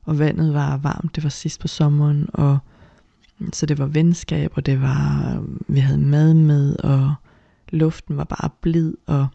Og 0.03 0.19
vandet 0.19 0.53
var 0.53 0.77
varmt, 0.77 1.15
det 1.15 1.23
var 1.23 1.29
sidst 1.29 1.59
på 1.59 1.67
sommeren, 1.67 2.29
og 2.34 2.57
så 3.54 3.66
det 3.66 3.80
var 3.80 3.86
venskab, 3.86 4.52
og 4.56 4.66
det 4.66 4.82
var, 4.82 5.44
vi 5.68 5.80
havde 5.80 6.00
mad 6.00 6.34
med, 6.34 6.76
og 6.76 7.14
luften 7.70 8.18
var 8.18 8.24
bare 8.24 8.50
blid, 8.62 8.94
og 9.08 9.28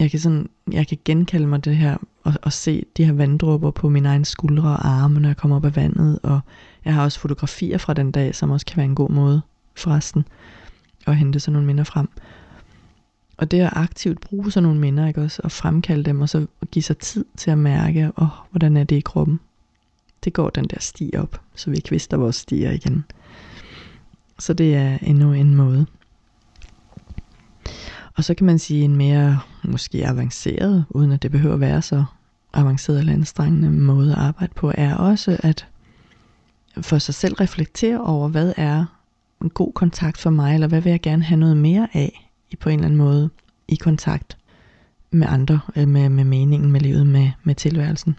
jeg 0.00 0.10
kan, 0.10 0.20
sådan, 0.20 0.48
jeg 0.72 0.86
kan 0.86 0.98
genkalde 1.04 1.46
mig 1.46 1.64
det 1.64 1.76
her, 1.76 1.96
og, 2.22 2.32
og 2.42 2.52
se 2.52 2.84
de 2.96 3.04
her 3.04 3.12
vanddråber 3.12 3.70
på 3.70 3.88
mine 3.88 4.08
egne 4.08 4.24
skuldre 4.24 4.68
og 4.68 4.86
arme, 4.86 5.20
når 5.20 5.28
jeg 5.28 5.36
kommer 5.36 5.56
op 5.56 5.64
af 5.64 5.76
vandet, 5.76 6.18
og 6.22 6.40
jeg 6.84 6.94
har 6.94 7.04
også 7.04 7.20
fotografier 7.20 7.78
fra 7.78 7.94
den 7.94 8.10
dag, 8.10 8.34
som 8.34 8.50
også 8.50 8.66
kan 8.66 8.76
være 8.76 8.86
en 8.86 8.94
god 8.94 9.10
måde, 9.10 9.42
forresten, 9.76 10.24
at 11.06 11.16
hente 11.16 11.40
sådan 11.40 11.52
nogle 11.52 11.66
minder 11.66 11.84
frem. 11.84 12.08
Og 13.36 13.50
det 13.50 13.60
at 13.60 13.70
aktivt 13.72 14.20
bruge 14.20 14.52
sådan 14.52 14.62
nogle 14.62 14.80
minder, 14.80 15.06
ikke 15.06 15.20
også, 15.22 15.40
og 15.44 15.52
fremkalde 15.52 16.04
dem, 16.04 16.20
og 16.20 16.28
så 16.28 16.46
give 16.70 16.82
sig 16.82 16.98
tid 16.98 17.24
til 17.36 17.50
at 17.50 17.58
mærke, 17.58 18.10
åh, 18.16 18.22
oh, 18.22 18.28
hvordan 18.50 18.76
er 18.76 18.84
det 18.84 18.96
i 18.96 19.00
kroppen. 19.00 19.40
Det 20.24 20.32
går 20.32 20.50
den 20.50 20.64
der 20.64 20.80
sti 20.80 21.10
op, 21.18 21.40
så 21.54 21.70
vi 21.70 21.80
kvister 21.80 22.16
vores 22.16 22.36
stier 22.36 22.70
igen. 22.70 23.04
Så 24.38 24.54
det 24.54 24.74
er 24.74 24.98
endnu 25.02 25.32
en 25.32 25.54
måde. 25.54 25.86
Og 28.16 28.24
så 28.24 28.34
kan 28.34 28.46
man 28.46 28.58
sige 28.58 28.84
en 28.84 28.96
mere 28.96 29.40
måske 29.64 30.06
avanceret, 30.06 30.84
uden 30.90 31.12
at 31.12 31.22
det 31.22 31.30
behøver 31.30 31.54
at 31.54 31.60
være 31.60 31.82
så 31.82 32.04
avanceret 32.52 32.98
eller 32.98 33.12
anstrengende 33.12 33.70
måde 33.70 34.12
at 34.12 34.18
arbejde 34.18 34.52
på, 34.54 34.72
er 34.74 34.94
også 34.94 35.36
at 35.40 35.66
for 36.80 36.98
sig 36.98 37.14
selv 37.14 37.34
reflektere 37.34 38.00
over, 38.00 38.28
hvad 38.28 38.52
er 38.56 38.84
en 39.42 39.50
god 39.50 39.72
kontakt 39.72 40.18
for 40.18 40.30
mig, 40.30 40.54
eller 40.54 40.66
hvad 40.66 40.80
vil 40.80 40.90
jeg 40.90 41.00
gerne 41.00 41.22
have 41.22 41.40
noget 41.40 41.56
mere 41.56 41.88
af 41.92 42.30
i 42.50 42.56
på 42.56 42.68
en 42.68 42.74
eller 42.74 42.86
anden 42.86 42.98
måde 42.98 43.30
i 43.68 43.74
kontakt 43.74 44.36
med 45.10 45.26
andre, 45.30 45.60
øh, 45.76 45.88
med, 45.88 46.08
med 46.08 46.24
meningen 46.24 46.72
med 46.72 46.80
livet, 46.80 47.06
med, 47.06 47.30
med 47.42 47.54
tilværelsen. 47.54 48.18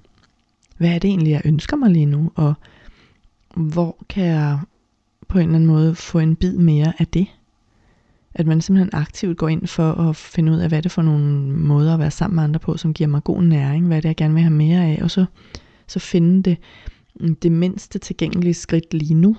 Hvad 0.78 0.89
er 0.89 0.99
det 0.99 1.07
egentlig, 1.07 1.32
jeg 1.32 1.41
ønsker 1.45 1.78
mig 1.78 1.91
lige 1.91 2.05
nu, 2.05 2.32
og 2.36 2.53
hvor 3.55 3.97
kan 4.09 4.26
jeg 4.26 4.59
på 5.28 5.38
en 5.38 5.43
eller 5.43 5.55
anden 5.55 5.67
måde 5.67 5.95
få 5.95 6.19
en 6.19 6.36
bid 6.36 6.57
mere 6.57 6.93
af 6.99 7.07
det? 7.07 7.28
At 8.34 8.47
man 8.47 8.61
simpelthen 8.61 8.89
aktivt 8.93 9.38
går 9.38 9.47
ind 9.47 9.67
for 9.67 9.91
at 9.91 10.15
finde 10.15 10.51
ud 10.51 10.57
af, 10.57 10.69
hvad 10.69 10.78
det 10.78 10.86
er 10.86 10.93
for 10.93 11.01
nogle 11.01 11.26
måder 11.57 11.93
at 11.93 11.99
være 11.99 12.11
sammen 12.11 12.36
med 12.36 12.43
andre 12.43 12.59
på, 12.59 12.78
som 12.78 12.93
giver 12.93 13.07
mig 13.07 13.23
god 13.23 13.43
næring, 13.43 13.88
hvad 13.88 13.97
det 13.97 14.05
er, 14.05 14.09
jeg 14.09 14.15
gerne 14.15 14.34
vil 14.34 14.43
have 14.43 14.53
mere 14.53 14.86
af, 14.86 14.99
og 15.03 15.11
så, 15.11 15.26
så 15.88 15.99
finde 15.99 16.43
det, 16.43 16.57
det 17.43 17.51
mindste 17.51 17.99
tilgængelige 17.99 18.53
skridt 18.53 18.93
lige 18.93 19.13
nu. 19.13 19.38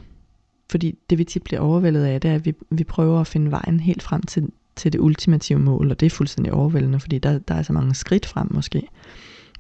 Fordi 0.70 0.98
det 1.10 1.18
vi 1.18 1.24
tit 1.24 1.42
bliver 1.42 1.60
overvældet 1.60 2.04
af, 2.04 2.20
det 2.20 2.30
er, 2.30 2.34
at 2.34 2.46
vi, 2.46 2.54
vi 2.70 2.84
prøver 2.84 3.20
at 3.20 3.26
finde 3.26 3.50
vejen 3.50 3.80
helt 3.80 4.02
frem 4.02 4.22
til, 4.22 4.48
til 4.76 4.92
det 4.92 5.00
ultimative 5.00 5.58
mål, 5.58 5.90
og 5.90 6.00
det 6.00 6.06
er 6.06 6.10
fuldstændig 6.10 6.52
overvældende, 6.52 7.00
fordi 7.00 7.18
der, 7.18 7.38
der 7.38 7.54
er 7.54 7.62
så 7.62 7.72
mange 7.72 7.94
skridt 7.94 8.26
frem 8.26 8.48
måske. 8.50 8.82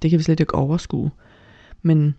Det 0.02 0.10
kan 0.10 0.18
vi 0.18 0.24
slet 0.24 0.40
ikke 0.40 0.54
overskue. 0.54 1.10
Men 1.82 2.14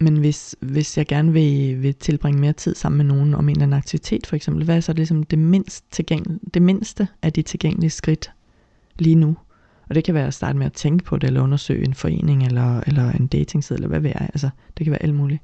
men 0.00 0.16
hvis, 0.16 0.56
hvis 0.60 0.98
jeg 0.98 1.06
gerne 1.06 1.32
vil, 1.32 1.82
vil 1.82 1.94
tilbringe 1.94 2.40
mere 2.40 2.52
tid 2.52 2.74
sammen 2.74 2.96
med 2.96 3.04
nogen 3.04 3.34
om 3.34 3.48
en 3.48 3.56
eller 3.56 3.62
anden 3.62 3.78
aktivitet 3.78 4.26
for 4.26 4.36
eksempel, 4.36 4.64
hvad 4.64 4.76
er 4.76 4.80
så 4.80 4.92
ligesom 4.92 5.22
det, 5.22 5.38
mindst 5.38 5.84
tilgængel- 5.90 6.38
det 6.54 6.62
mindste 6.62 7.08
af 7.22 7.32
de 7.32 7.42
tilgængelige 7.42 7.90
skridt 7.90 8.32
lige 8.98 9.14
nu? 9.14 9.36
Og 9.88 9.94
det 9.94 10.04
kan 10.04 10.14
være 10.14 10.26
at 10.26 10.34
starte 10.34 10.58
med 10.58 10.66
at 10.66 10.72
tænke 10.72 11.04
på 11.04 11.16
det, 11.16 11.26
eller 11.26 11.42
undersøge 11.42 11.84
en 11.84 11.94
forening, 11.94 12.42
eller, 12.46 12.80
eller 12.86 13.10
en 13.10 13.26
datingside, 13.26 13.76
eller 13.76 13.88
hvad 13.88 14.00
ved 14.00 14.10
jeg. 14.10 14.30
Altså, 14.34 14.50
det 14.78 14.84
kan 14.84 14.90
være 14.90 15.02
alt 15.02 15.14
muligt. 15.14 15.42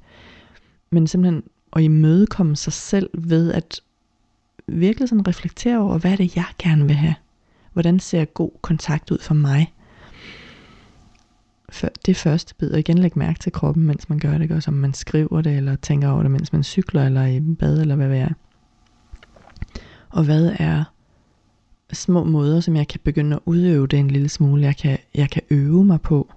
Men 0.91 1.07
simpelthen 1.07 1.43
at 1.77 1.83
imødekomme 1.83 2.57
sig 2.57 2.73
selv 2.73 3.11
ved 3.15 3.53
at 3.53 3.81
virkelig 4.69 5.09
sådan 5.09 5.29
reflektere 5.29 5.79
over, 5.79 5.99
hvad 5.99 6.13
er 6.13 6.17
det, 6.17 6.37
jeg 6.37 6.47
gerne 6.59 6.87
vil 6.87 6.97
have? 6.97 7.15
Hvordan 7.73 8.01
ser 8.01 8.25
god 8.25 8.51
kontakt 8.63 9.11
ud 9.11 9.19
for 9.19 9.35
mig? 9.35 9.73
Det 12.07 12.17
første 12.17 12.55
bid, 12.55 12.71
og 12.71 12.79
igen 12.79 12.99
lægge 12.99 13.19
mærke 13.19 13.39
til 13.39 13.53
kroppen, 13.53 13.85
mens 13.85 14.09
man 14.09 14.19
gør 14.19 14.33
det, 14.33 14.43
ikke? 14.43 14.55
også 14.55 14.71
om 14.71 14.77
man 14.77 14.95
skriver 14.95 15.41
det, 15.41 15.57
eller 15.57 15.77
tænker 15.77 16.09
over 16.09 16.23
det, 16.23 16.31
mens 16.31 16.53
man 16.53 16.63
cykler, 16.63 17.07
eller 17.07 17.27
i 17.27 17.41
bad, 17.41 17.81
eller 17.81 17.97
hvad 17.97 18.09
det 18.09 18.19
er. 18.19 18.31
Og 20.11 20.25
hvad 20.25 20.57
er 20.59 20.85
små 21.93 22.25
måder, 22.25 22.61
som 22.61 22.77
jeg 22.77 22.89
kan 22.89 23.01
begynde 23.05 23.37
at 23.37 23.43
udøve 23.45 23.87
det 23.87 23.99
en 23.99 24.11
lille 24.11 24.29
smule. 24.29 24.63
Jeg 24.63 24.77
kan, 24.77 24.99
jeg 25.15 25.31
kan 25.31 25.43
øve 25.51 25.85
mig 25.85 26.01
på 26.01 26.33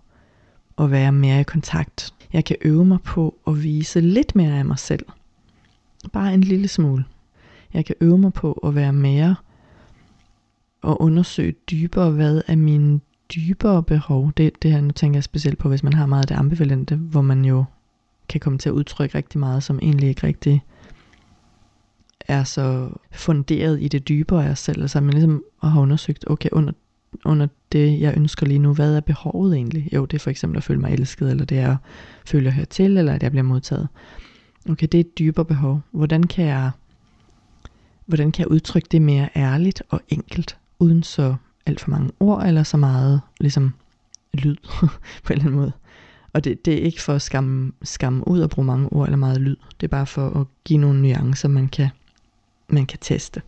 at 0.80 0.92
være 0.92 1.12
mere 1.12 1.40
i 1.40 1.44
kontakt. 1.44 2.14
Jeg 2.34 2.46
kan 2.46 2.56
øve 2.62 2.86
mig 2.86 3.02
på 3.02 3.38
at 3.48 3.64
vise 3.64 4.02
lidt 4.02 4.36
mere 4.36 4.60
af 4.60 4.66
mig 4.66 4.80
selv. 4.80 5.06
Bare 6.14 6.34
en 6.34 6.42
lille 6.42 6.68
smule. 6.68 7.06
Jeg 7.74 7.86
kan 7.86 7.96
øve 8.02 8.18
mig 8.18 8.34
på 8.34 8.52
at 8.52 8.76
være 8.76 8.94
mere 8.94 9.36
og 10.82 11.02
undersøge 11.02 11.56
dybere, 11.72 12.12
hvad 12.12 12.42
er 12.48 12.56
mine 12.56 13.00
dybere 13.36 13.84
behov. 13.84 14.32
Det, 14.38 14.64
det 14.64 14.72
her, 14.72 14.82
nu 14.82 14.92
tænker 14.92 15.18
jeg 15.18 15.24
specielt 15.24 15.58
på, 15.58 15.70
hvis 15.70 15.84
man 15.84 15.94
har 15.94 16.06
meget 16.06 16.24
af 16.24 16.28
det 16.28 16.36
ambivalente, 16.36 16.96
hvor 16.96 17.22
man 17.22 17.46
jo 17.46 17.66
kan 18.30 18.40
komme 18.40 18.60
til 18.60 18.70
at 18.70 18.74
udtrykke 18.74 19.18
rigtig 19.18 19.40
meget, 19.40 19.64
som 19.64 19.80
egentlig 19.82 20.10
ikke 20.10 20.28
rigtig 20.28 20.64
er 22.28 22.44
så 22.44 22.90
funderet 23.12 23.82
i 23.82 23.88
det 23.88 24.08
dybere 24.08 24.46
af 24.46 24.50
os 24.50 24.60
selv. 24.60 24.82
Altså 24.82 25.02
man 25.02 25.14
ligesom 25.14 25.44
har 25.64 25.82
undersøgt, 25.82 26.24
okay, 26.28 26.50
under, 26.52 26.74
under 27.26 27.48
det, 27.72 28.00
jeg 28.00 28.14
ønsker 28.18 28.46
lige 28.46 28.60
nu, 28.60 28.74
hvad 28.74 28.96
er 28.96 29.02
behovet 29.02 29.56
egentlig? 29.56 29.94
Jo, 29.94 30.06
det 30.06 30.18
er 30.18 30.20
for 30.20 30.30
eksempel 30.30 30.58
at 30.58 30.64
føle 30.64 30.80
mig 30.80 30.94
elsket, 30.94 31.32
eller 31.32 31.46
det 31.46 31.60
er 31.60 31.72
at 31.72 31.78
føle, 32.26 32.50
at 32.50 32.58
jeg 32.58 32.70
til, 32.70 32.98
eller 32.98 33.14
at 33.14 33.24
jeg 33.24 33.32
bliver 33.32 33.44
modtaget. 33.44 33.88
Okay, 34.70 34.88
det 34.92 34.98
er 34.98 35.00
et 35.00 35.20
dybere 35.20 35.46
behov. 35.46 35.82
Hvordan 35.92 36.24
kan 36.24 36.46
jeg, 36.46 36.72
hvordan 38.06 38.32
kan 38.32 38.44
jeg 38.44 38.52
udtrykke 38.52 38.88
det 38.92 39.02
mere 39.02 39.30
ærligt 39.36 39.84
og 39.90 40.02
enkelt, 40.10 40.58
uden 40.80 41.04
så 41.04 41.36
alt 41.66 41.80
for 41.80 41.89
mange 41.89 42.11
ord, 42.20 42.45
eller 42.45 42.63
så 42.63 42.78
meget 42.78 43.22
ligesom 43.39 43.74
lyd 44.34 44.55
på 45.24 45.34
en 45.34 45.39
eller 45.39 45.45
anden 45.45 45.55
måde. 45.55 45.72
Og 46.34 46.43
det, 46.43 46.66
det 46.66 46.74
er 46.74 46.82
ikke 46.82 47.01
for 47.01 47.13
at 47.13 47.22
skamme, 47.22 47.72
skamme 47.84 48.28
ud 48.28 48.39
og 48.39 48.49
bruge 48.49 48.66
mange 48.66 48.93
ord 48.93 49.07
eller 49.07 49.18
meget 49.18 49.41
lyd. 49.41 49.55
Det 49.82 49.88
er 49.88 49.91
bare 49.91 50.05
for 50.05 50.30
at 50.30 50.47
give 50.63 50.80
nogle 50.80 51.01
nuancer, 51.01 51.47
man 51.47 51.68
kan, 51.68 51.89
man 52.68 52.86
kan 52.86 52.99
teste. 53.01 53.41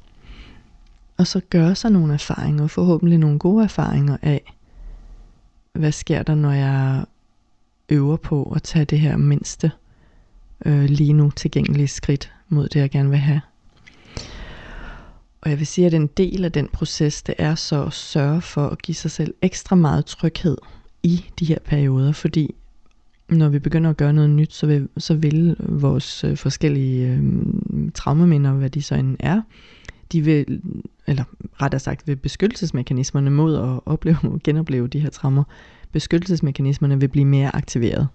Og 1.17 1.27
så 1.27 1.41
gøre 1.49 1.75
sig 1.75 1.91
nogle 1.91 2.13
erfaringer, 2.13 2.67
forhåbentlig 2.67 3.17
nogle 3.17 3.39
gode 3.39 3.63
erfaringer 3.63 4.17
af, 4.21 4.53
hvad 5.73 5.91
sker 5.91 6.23
der, 6.23 6.35
når 6.35 6.51
jeg 6.51 7.05
øver 7.89 8.17
på 8.17 8.53
at 8.55 8.63
tage 8.63 8.85
det 8.85 8.99
her 8.99 9.17
mindste 9.17 9.71
øh, 10.65 10.83
lige 10.83 11.13
nu 11.13 11.31
tilgængelige 11.31 11.87
skridt 11.87 12.33
mod 12.49 12.67
det, 12.67 12.79
jeg 12.79 12.89
gerne 12.89 13.09
vil 13.09 13.19
have. 13.19 13.41
Og 15.47 15.51
jeg 15.51 15.59
vil 15.59 15.67
sige, 15.67 15.87
at 15.87 15.93
en 15.93 16.07
del 16.07 16.45
af 16.45 16.51
den 16.51 16.67
proces, 16.73 17.23
det 17.23 17.35
er 17.37 17.55
så 17.55 17.83
at 17.85 17.93
sørge 17.93 18.41
for 18.41 18.67
at 18.67 18.81
give 18.81 18.95
sig 18.95 19.11
selv 19.11 19.33
ekstra 19.41 19.75
meget 19.75 20.05
tryghed 20.05 20.57
i 21.03 21.25
de 21.39 21.45
her 21.45 21.57
perioder, 21.65 22.11
fordi 22.11 22.55
når 23.29 23.49
vi 23.49 23.59
begynder 23.59 23.89
at 23.89 23.97
gøre 23.97 24.13
noget 24.13 24.29
nyt, 24.29 24.53
så 24.53 24.67
vil, 24.67 24.89
så 24.97 25.13
vil 25.13 25.55
vores 25.59 26.23
øh, 26.23 26.37
forskellige 26.37 27.07
øh, 27.07 27.21
traumaminder, 27.93 28.51
hvad 28.51 28.69
de 28.69 28.81
så 28.81 28.95
end 28.95 29.17
er, 29.19 29.41
de 30.11 30.21
vil, 30.21 30.61
eller 31.07 31.23
rettere 31.61 31.79
sagt, 31.79 32.07
vil 32.07 32.15
beskyttelsesmekanismerne 32.15 33.29
mod 33.29 33.55
at 33.55 33.79
opleve, 33.85 34.39
genopleve 34.43 34.87
de 34.87 34.99
her 34.99 35.09
traumer, 35.09 35.43
beskyttelsesmekanismerne 35.91 36.99
vil 36.99 37.07
blive 37.07 37.25
mere 37.25 37.55
aktiveret. 37.55 38.07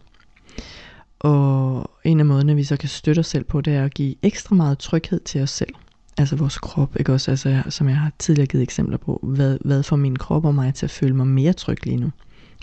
Og 1.19 1.91
en 2.05 2.21
af 2.21 2.27
måderne, 2.27 2.55
vi 2.55 2.65
så 2.65 2.77
kan 2.77 2.89
støtte 2.89 3.21
os 3.21 3.27
selv 3.27 3.45
på, 3.45 3.61
det 3.61 3.75
er 3.75 3.85
at 3.85 3.95
give 3.95 4.15
ekstra 4.23 4.55
meget 4.55 4.79
tryghed 4.79 5.21
til 5.21 5.43
os 5.43 5.51
selv. 5.51 5.75
Altså 6.19 6.37
vores 6.37 6.59
krop, 6.59 6.97
ikke 6.99 7.13
også? 7.13 7.31
Altså, 7.31 7.63
som 7.69 7.89
jeg 7.89 7.97
har 7.97 8.13
tidligere 8.19 8.47
givet 8.47 8.63
eksempler 8.63 8.97
på. 8.97 9.21
Hvad, 9.23 9.59
hvad 9.65 9.83
får 9.83 9.97
min 9.97 10.17
krop 10.17 10.45
og 10.45 10.55
mig 10.55 10.75
til 10.75 10.87
at 10.87 10.91
føle 10.91 11.17
mig 11.17 11.27
mere 11.27 11.53
tryg 11.53 11.87
lige 11.87 11.97
nu? 11.97 12.11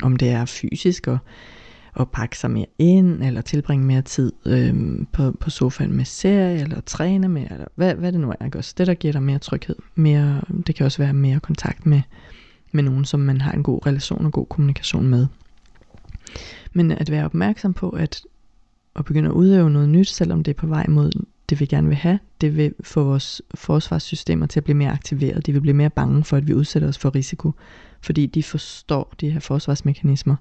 Om 0.04 0.16
det 0.16 0.30
er 0.30 0.46
fysisk 0.46 1.08
og 1.08 1.18
at 2.00 2.10
pakke 2.10 2.38
sig 2.38 2.52
mere 2.52 2.66
ind, 2.78 3.24
eller 3.24 3.42
tilbringe 3.42 3.86
mere 3.86 4.02
tid 4.02 4.32
øhm, 4.46 5.08
på, 5.14 5.32
på 5.32 5.50
sofaen 5.50 5.94
med 5.94 6.06
serie, 6.06 6.62
eller 6.62 6.82
træne 6.82 7.30
mere, 7.30 7.52
eller 7.52 7.66
hvad, 7.76 7.96
hvad 7.96 8.12
det 8.12 8.20
nu 8.20 8.34
er. 8.40 8.46
Ikke? 8.46 8.58
Også 8.58 8.74
det, 8.78 8.88
der 8.88 8.94
giver 8.94 9.12
dig 9.12 9.24
mere 9.24 9.40
tryghed. 9.40 9.76
Mere, 9.96 10.42
det 10.68 10.76
kan 10.76 10.86
også 10.86 10.98
være 10.98 11.14
mere 11.14 11.40
kontakt 11.40 11.86
med, 11.86 12.02
med 12.72 12.84
nogen, 12.84 13.06
som 13.06 13.20
man 13.20 13.42
har 13.42 13.52
en 13.52 13.64
god 13.64 13.86
relation 13.86 14.26
og 14.26 14.32
god 14.32 14.46
kommunikation 14.46 15.08
med. 15.08 15.28
Men 16.74 16.92
at 16.92 17.12
være 17.12 17.26
opmærksom 17.26 17.74
på, 17.74 17.90
at 17.90 18.22
at 18.96 19.06
begynde 19.06 19.30
at 19.30 19.34
udøve 19.34 19.70
noget 19.70 19.90
nyt, 19.90 20.08
selvom 20.08 20.44
det 20.44 20.52
er 20.52 20.60
på 20.60 20.68
vej 20.68 20.86
mod 20.90 21.12
det 21.50 21.60
vi 21.60 21.66
gerne 21.66 21.88
vil 21.88 21.98
have, 21.98 22.20
det 22.42 22.58
vil 22.58 22.74
få 22.82 23.04
vores 23.04 23.42
forsvarssystemer 23.56 24.46
til 24.46 24.60
at 24.60 24.64
blive 24.64 24.78
mere 24.78 24.92
aktiveret. 24.92 25.46
De 25.46 25.52
vil 25.54 25.62
blive 25.62 25.74
mere 25.74 25.90
bange 25.90 26.24
for, 26.24 26.38
at 26.38 26.48
vi 26.48 26.54
udsætter 26.54 26.88
os 26.88 26.98
for 26.98 27.16
risiko, 27.16 27.54
fordi 28.02 28.26
de 28.26 28.44
forstår, 28.44 29.14
de 29.22 29.30
her 29.30 29.40
forsvarsmekanismer, 29.40 30.36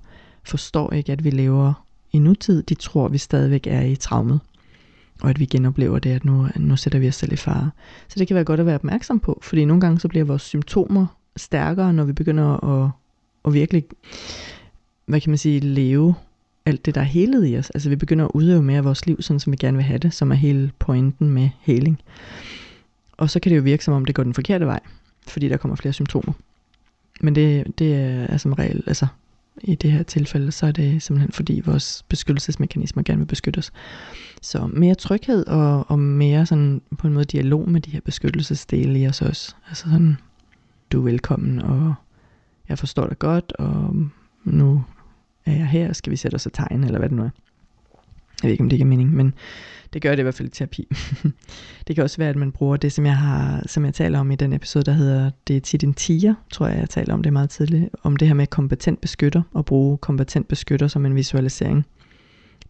forstår 0.44 0.92
ikke, 0.92 1.12
at 1.12 1.24
vi 1.24 1.30
lever 1.30 1.84
i 2.12 2.18
nutid. 2.18 2.62
De 2.62 2.74
tror, 2.74 3.06
at 3.06 3.12
vi 3.12 3.18
stadigvæk 3.18 3.66
er 3.66 3.82
i 3.82 3.96
traumet, 3.96 4.40
og 5.22 5.30
at 5.30 5.40
vi 5.40 5.44
genoplever 5.44 5.98
det, 5.98 6.10
at 6.10 6.24
nu, 6.24 6.48
nu 6.56 6.76
sætter 6.76 6.98
vi 6.98 7.08
os 7.08 7.14
selv 7.14 7.32
i 7.32 7.36
fare. 7.36 7.70
Så 8.08 8.18
det 8.18 8.28
kan 8.28 8.34
være 8.34 8.44
godt 8.44 8.60
at 8.60 8.66
være 8.66 8.74
opmærksom 8.74 9.20
på, 9.20 9.38
fordi 9.42 9.64
nogle 9.64 9.80
gange 9.80 10.00
så 10.00 10.08
bliver 10.08 10.24
vores 10.24 10.42
symptomer 10.42 11.06
stærkere, 11.36 11.92
når 11.92 12.04
vi 12.04 12.12
begynder 12.12 12.64
at, 12.64 12.90
at 13.44 13.52
virkelig, 13.52 13.84
hvad 15.06 15.20
kan 15.20 15.30
man 15.30 15.38
sige, 15.38 15.60
leve 15.60 16.14
alt 16.68 16.86
det, 16.86 16.94
der 16.94 17.00
er 17.00 17.04
helet 17.04 17.48
i 17.48 17.58
os. 17.58 17.70
Altså 17.70 17.88
vi 17.88 17.96
begynder 17.96 18.24
at 18.24 18.30
udøve 18.34 18.62
mere 18.62 18.78
af 18.78 18.84
vores 18.84 19.06
liv, 19.06 19.22
sådan 19.22 19.40
som 19.40 19.50
vi 19.50 19.56
gerne 19.56 19.76
vil 19.76 19.84
have 19.84 19.98
det, 19.98 20.14
som 20.14 20.30
er 20.30 20.36
hele 20.36 20.70
pointen 20.78 21.30
med 21.30 21.48
heling. 21.60 22.00
Og 23.16 23.30
så 23.30 23.40
kan 23.40 23.50
det 23.50 23.56
jo 23.56 23.62
virke 23.62 23.84
som 23.84 23.94
om, 23.94 24.04
det 24.04 24.14
går 24.14 24.22
den 24.22 24.34
forkerte 24.34 24.66
vej, 24.66 24.80
fordi 25.28 25.48
der 25.48 25.56
kommer 25.56 25.76
flere 25.76 25.92
symptomer. 25.92 26.32
Men 27.20 27.34
det, 27.34 27.78
det 27.78 27.94
er 28.30 28.36
som 28.36 28.52
regel, 28.52 28.82
altså 28.86 29.06
i 29.62 29.74
det 29.74 29.92
her 29.92 30.02
tilfælde, 30.02 30.52
så 30.52 30.66
er 30.66 30.72
det 30.72 31.02
simpelthen 31.02 31.32
fordi 31.32 31.62
vores 31.64 32.04
beskyttelsesmekanismer 32.08 33.02
gerne 33.02 33.18
vil 33.18 33.26
beskytte 33.26 33.58
os. 33.58 33.72
Så 34.42 34.66
mere 34.66 34.94
tryghed 34.94 35.46
og, 35.46 35.90
og 35.90 35.98
mere 35.98 36.46
sådan 36.46 36.82
på 36.98 37.06
en 37.06 37.12
måde 37.12 37.24
dialog 37.24 37.70
med 37.70 37.80
de 37.80 37.90
her 37.90 38.00
beskyttelsesdele 38.00 39.00
i 39.00 39.06
os 39.06 39.22
også. 39.22 39.54
Altså 39.68 39.90
sådan, 39.90 40.16
du 40.92 41.00
er 41.00 41.04
velkommen, 41.04 41.62
og 41.62 41.94
jeg 42.68 42.78
forstår 42.78 43.06
dig 43.06 43.18
godt, 43.18 43.52
og 43.58 43.96
nu 44.44 44.84
er 45.48 45.56
jeg 45.56 45.66
her, 45.66 45.92
skal 45.92 46.10
vi 46.10 46.16
sætte 46.16 46.34
os 46.34 46.46
og 46.46 46.52
tegne, 46.52 46.86
eller 46.86 46.98
hvad 46.98 47.08
det 47.08 47.16
nu 47.16 47.22
er. 47.22 47.30
Jeg 48.42 48.48
ved 48.48 48.50
ikke, 48.50 48.62
om 48.62 48.68
det 48.68 48.76
giver 48.76 48.88
mening, 48.88 49.14
men 49.14 49.34
det 49.92 50.02
gør 50.02 50.10
det 50.10 50.18
i 50.18 50.22
hvert 50.22 50.34
fald 50.34 50.48
i 50.48 50.50
terapi. 50.50 50.88
det 51.86 51.96
kan 51.96 52.04
også 52.04 52.18
være, 52.18 52.28
at 52.28 52.36
man 52.36 52.52
bruger 52.52 52.76
det, 52.76 52.92
som 52.92 53.06
jeg, 53.06 53.16
har, 53.16 53.62
som 53.66 53.84
jeg 53.84 53.94
taler 53.94 54.18
om 54.18 54.30
i 54.30 54.36
den 54.36 54.52
episode, 54.52 54.84
der 54.84 54.92
hedder 54.92 55.30
Det 55.48 55.56
er 55.56 55.60
tit 55.60 55.84
en 55.84 55.94
tiger, 55.94 56.34
tror 56.50 56.66
jeg, 56.66 56.78
jeg 56.78 56.90
taler 56.90 57.14
om 57.14 57.22
det 57.22 57.32
meget 57.32 57.50
tidligt, 57.50 57.88
om 58.02 58.16
det 58.16 58.28
her 58.28 58.34
med 58.34 58.46
kompetent 58.46 59.00
beskytter, 59.00 59.42
og 59.52 59.64
bruge 59.64 59.98
kompetent 59.98 60.48
beskytter 60.48 60.88
som 60.88 61.06
en 61.06 61.14
visualisering. 61.14 61.86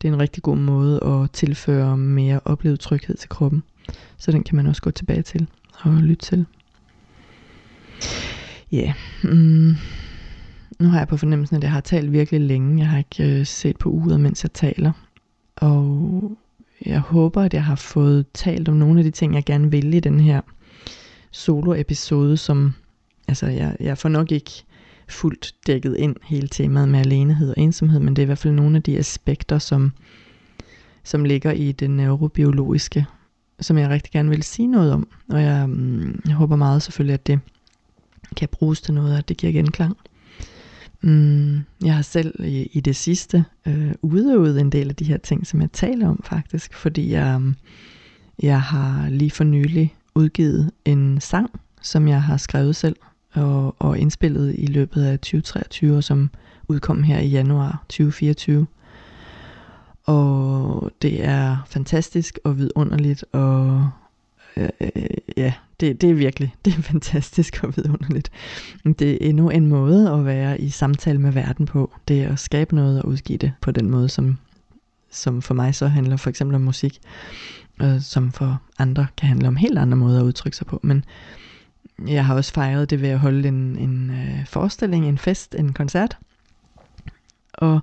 Det 0.03 0.09
er 0.09 0.13
en 0.13 0.21
rigtig 0.21 0.43
god 0.43 0.57
måde 0.57 1.05
at 1.05 1.31
tilføre 1.31 1.97
mere 1.97 2.41
oplevet 2.45 2.81
tryghed 2.81 3.17
til 3.17 3.29
kroppen. 3.29 3.63
Så 4.19 4.33
den 4.33 4.43
kan 4.43 4.57
man 4.57 4.67
også 4.67 4.83
gå 4.83 4.91
tilbage 4.91 5.23
til 5.23 5.47
og 5.73 5.93
lytte 5.93 6.27
til. 6.27 6.47
Ja, 8.73 8.95
yeah. 9.25 9.37
mm. 9.37 9.75
Nu 10.79 10.89
har 10.89 10.99
jeg 10.99 11.09
på 11.09 11.17
fornemmelsen, 11.17 11.57
at 11.57 11.63
jeg 11.63 11.73
har 11.73 11.81
talt 11.81 12.13
virkelig 12.13 12.41
længe. 12.41 12.79
Jeg 12.79 12.89
har 12.89 12.99
ikke 12.99 13.39
øh, 13.39 13.47
set 13.47 13.77
på 13.77 13.89
uret, 13.89 14.21
mens 14.21 14.43
jeg 14.43 14.53
taler. 14.53 14.93
Og 15.57 16.37
jeg 16.87 17.01
håber, 17.01 17.43
at 17.43 17.55
jeg 17.55 17.65
har 17.65 17.75
fået 17.75 18.27
talt 18.35 18.69
om 18.69 18.77
nogle 18.77 19.01
af 19.01 19.05
de 19.05 19.11
ting, 19.11 19.35
jeg 19.35 19.45
gerne 19.45 19.71
vil 19.71 19.95
i 19.95 20.01
den 20.01 20.21
her 20.21 20.41
solo-episode, 21.31 22.37
som, 22.37 22.75
altså 23.29 23.47
jeg, 23.47 23.77
jeg 23.81 23.99
får 23.99 24.09
nok 24.09 24.33
ikke 24.33 24.51
fuldt 25.09 25.55
dækket 25.67 25.97
ind 25.97 26.17
hele 26.25 26.49
temaet 26.49 26.89
med 26.89 27.01
alenehed 27.01 27.51
og 27.51 27.55
ensomhed, 27.59 28.01
men 28.01 28.17
det 28.17 28.23
er 28.23 28.25
i 28.25 28.27
hvert 28.27 28.39
fald 28.39 28.55
nogle 28.55 28.77
af 28.77 28.83
de 28.83 28.99
aspekter, 28.99 29.59
som, 29.59 29.93
som 31.05 31.25
ligger 31.25 31.53
i 31.53 31.73
det 31.73 31.91
neurobiologiske, 31.91 33.07
som 33.61 33.79
jeg 33.79 33.89
rigtig 33.89 34.13
gerne 34.13 34.29
vil 34.31 34.43
sige 34.43 34.67
noget 34.67 34.93
om. 34.93 35.09
Og 35.29 35.43
jeg, 35.43 35.69
mm, 35.69 36.21
jeg 36.27 36.35
håber 36.35 36.57
meget 36.57 36.83
selvfølgelig, 36.83 37.15
at 37.15 37.27
det 37.27 37.41
kan 38.37 38.49
bruges 38.53 38.81
til 38.81 38.95
noget, 38.95 39.19
at 39.19 39.29
det 39.29 39.37
giver 39.37 39.53
genklang. 39.53 39.97
Mm, 41.03 41.65
jeg 41.85 41.95
har 41.95 42.03
selv 42.03 42.45
i, 42.45 42.69
i 42.73 42.81
det 42.81 42.97
sidste 42.97 43.45
øh, 43.67 43.93
udøvet 44.03 44.61
en 44.61 44.73
del 44.73 44.89
af 44.89 44.97
de 44.97 45.05
her 45.05 45.17
ting, 45.17 45.47
som 45.47 45.61
jeg 45.61 45.73
taler 45.73 46.09
om 46.09 46.21
faktisk, 46.25 46.75
fordi 46.75 47.13
jeg, 47.13 47.41
mm, 47.41 47.55
jeg 48.43 48.63
har 48.63 49.09
lige 49.11 49.31
for 49.31 49.45
nylig 49.45 49.95
udgivet 50.15 50.71
en 50.85 51.21
sang, 51.21 51.61
som 51.83 52.09
jeg 52.09 52.23
har 52.23 52.37
skrevet 52.37 52.77
selv 52.77 52.97
og, 53.33 53.77
og 53.79 53.99
indspillet 53.99 54.55
i 54.59 54.67
løbet 54.67 55.03
af 55.05 55.19
2023, 55.19 55.97
og 55.97 56.05
som 56.05 56.31
udkom 56.69 57.03
her 57.03 57.19
i 57.19 57.29
januar 57.29 57.85
2024. 57.89 58.67
Og 60.05 60.91
det 61.03 61.25
er 61.25 61.57
fantastisk 61.67 62.39
og 62.45 62.59
vidunderligt 62.59 63.25
og 63.33 63.91
øh, 64.57 64.69
ja, 65.37 65.53
det, 65.81 66.01
det 66.01 66.11
er 66.11 66.15
virkelig, 66.15 66.55
det 66.65 66.75
er 66.75 66.83
fantastisk 66.83 67.65
og 67.65 67.77
vidunderligt. 67.77 68.31
Det 68.85 69.11
er 69.11 69.29
endnu 69.29 69.51
en 69.51 69.67
måde 69.67 70.11
at 70.11 70.25
være 70.25 70.61
i 70.61 70.71
samtale 70.71 71.19
med 71.19 71.33
verden 71.33 71.67
på. 71.67 71.93
Det 72.09 72.23
er 72.23 72.33
at 72.33 72.39
skabe 72.39 72.75
noget 72.75 73.03
og 73.03 73.09
udgive 73.09 73.39
det 73.39 73.53
på 73.61 73.71
den 73.71 73.91
måde, 73.91 74.09
som, 74.09 74.39
som 75.11 75.43
for 75.43 75.55
mig 75.55 75.75
så 75.75 75.87
handler 75.87 76.17
for 76.17 76.31
eksempel 76.31 76.55
om 76.55 76.61
musik, 76.61 76.99
og 77.81 78.03
som 78.03 78.33
for 78.33 78.63
andre 78.79 79.07
kan 79.17 79.29
handle 79.29 79.49
om 79.49 79.57
helt 79.57 79.79
andre 79.79 79.97
måder 79.97 80.21
at 80.21 80.25
udtrykke 80.25 80.57
sig 80.57 80.67
på. 80.67 80.81
Men 80.83 81.05
jeg 82.07 82.27
har 82.27 82.35
også 82.35 82.53
fejret 82.53 82.91
det 82.91 83.03
ved 83.03 83.09
at 83.09 83.19
holde 83.19 83.49
en, 83.49 83.79
en 83.79 84.11
øh, 84.11 84.47
forestilling, 84.47 85.07
en 85.07 85.19
fest, 85.19 85.55
en 85.59 85.73
koncert. 85.73 86.19
Og 87.53 87.81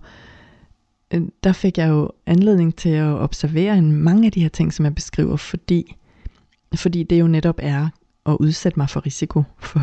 øh, 1.14 1.22
der 1.44 1.52
fik 1.52 1.78
jeg 1.78 1.90
jo 1.90 2.12
anledning 2.26 2.76
til 2.76 2.90
at 2.90 3.20
observere 3.20 3.78
en, 3.78 3.92
mange 3.92 4.26
af 4.26 4.32
de 4.32 4.42
her 4.42 4.50
ting, 4.50 4.74
som 4.74 4.86
jeg 4.86 4.96
beskriver, 4.96 5.36
fordi 5.36 5.96
fordi 6.78 7.04
det 7.04 7.20
jo 7.20 7.28
netop 7.28 7.60
er 7.60 7.90
at 8.26 8.38
udsætte 8.40 8.80
mig 8.80 8.90
for 8.90 9.06
risiko, 9.06 9.44
for 9.60 9.80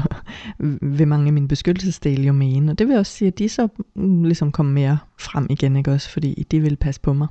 vil 0.97 1.09
mange 1.09 1.27
af 1.27 1.33
mine 1.33 1.49
beskyttelsesdele 1.49 2.23
jo 2.23 2.33
mene. 2.33 2.73
Og 2.73 2.79
det 2.79 2.89
vil 2.89 2.97
også 2.97 3.13
sige, 3.13 3.29
at 3.29 3.39
de 3.39 3.49
så 3.49 3.69
mm, 3.95 4.25
ligesom 4.25 4.53
kommer 4.53 4.73
mere 4.73 4.99
frem 5.19 5.47
igen, 5.51 5.77
ikke 5.77 5.93
også? 5.93 6.11
Fordi 6.11 6.47
de 6.51 6.61
vil 6.61 6.77
passe 6.77 7.01
på 7.01 7.13
mig. 7.13 7.29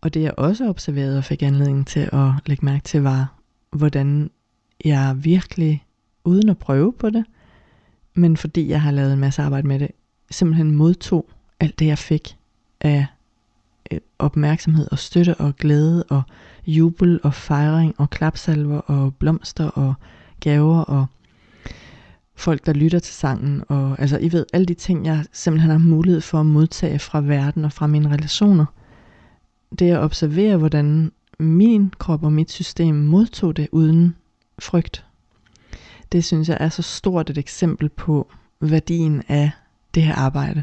Og 0.00 0.14
det 0.14 0.22
jeg 0.22 0.34
også 0.36 0.68
observerede 0.68 1.18
og 1.18 1.24
fik 1.24 1.42
anledning 1.42 1.86
til 1.86 2.08
at 2.12 2.30
lægge 2.46 2.64
mærke 2.64 2.84
til, 2.84 3.02
var, 3.02 3.34
hvordan 3.70 4.30
jeg 4.84 5.16
virkelig, 5.24 5.84
uden 6.24 6.48
at 6.48 6.58
prøve 6.58 6.92
på 6.92 7.10
det, 7.10 7.24
men 8.14 8.36
fordi 8.36 8.68
jeg 8.68 8.82
har 8.82 8.90
lavet 8.90 9.12
en 9.12 9.18
masse 9.18 9.42
arbejde 9.42 9.66
med 9.66 9.78
det, 9.78 9.90
simpelthen 10.30 10.70
modtog 10.70 11.30
alt 11.60 11.78
det, 11.78 11.86
jeg 11.86 11.98
fik 11.98 12.36
af 12.80 13.06
øh, 13.92 14.00
opmærksomhed 14.18 14.88
og 14.92 14.98
støtte 14.98 15.34
og 15.34 15.56
glæde 15.56 16.02
og 16.02 16.22
jubel 16.68 17.20
og 17.22 17.34
fejring 17.34 17.94
og 17.98 18.10
klapsalver 18.10 18.78
og 18.78 19.14
blomster 19.14 19.66
og 19.66 19.94
gaver 20.40 20.80
og 20.80 21.06
folk, 22.34 22.66
der 22.66 22.72
lytter 22.72 22.98
til 22.98 23.14
sangen. 23.14 23.64
Og 23.68 23.96
altså, 24.00 24.18
I 24.18 24.32
ved, 24.32 24.46
alle 24.52 24.66
de 24.66 24.74
ting, 24.74 25.06
jeg 25.06 25.24
simpelthen 25.32 25.70
har 25.70 25.78
mulighed 25.78 26.20
for 26.20 26.40
at 26.40 26.46
modtage 26.46 26.98
fra 26.98 27.20
verden 27.20 27.64
og 27.64 27.72
fra 27.72 27.86
mine 27.86 28.10
relationer. 28.10 28.66
Det 29.78 29.90
at 29.90 29.98
observere, 29.98 30.56
hvordan 30.56 31.12
min 31.38 31.92
krop 31.98 32.24
og 32.24 32.32
mit 32.32 32.50
system 32.50 32.94
modtog 32.94 33.56
det 33.56 33.68
uden 33.72 34.16
frygt. 34.58 35.04
Det 36.12 36.24
synes 36.24 36.48
jeg 36.48 36.56
er 36.60 36.68
så 36.68 36.82
stort 36.82 37.30
et 37.30 37.38
eksempel 37.38 37.88
på 37.88 38.30
værdien 38.60 39.22
af 39.28 39.50
det 39.94 40.02
her 40.02 40.14
arbejde. 40.14 40.62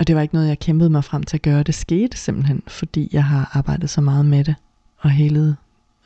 Og 0.00 0.06
det 0.06 0.16
var 0.16 0.22
ikke 0.22 0.34
noget, 0.34 0.48
jeg 0.48 0.58
kæmpede 0.58 0.90
mig 0.90 1.04
frem 1.04 1.22
til 1.22 1.36
at 1.36 1.42
gøre. 1.42 1.62
Det 1.62 1.74
skete 1.74 2.16
simpelthen, 2.16 2.62
fordi 2.66 3.08
jeg 3.12 3.24
har 3.24 3.50
arbejdet 3.52 3.90
så 3.90 4.00
meget 4.00 4.26
med 4.26 4.44
det 4.44 4.54
og 5.00 5.10
helede 5.10 5.56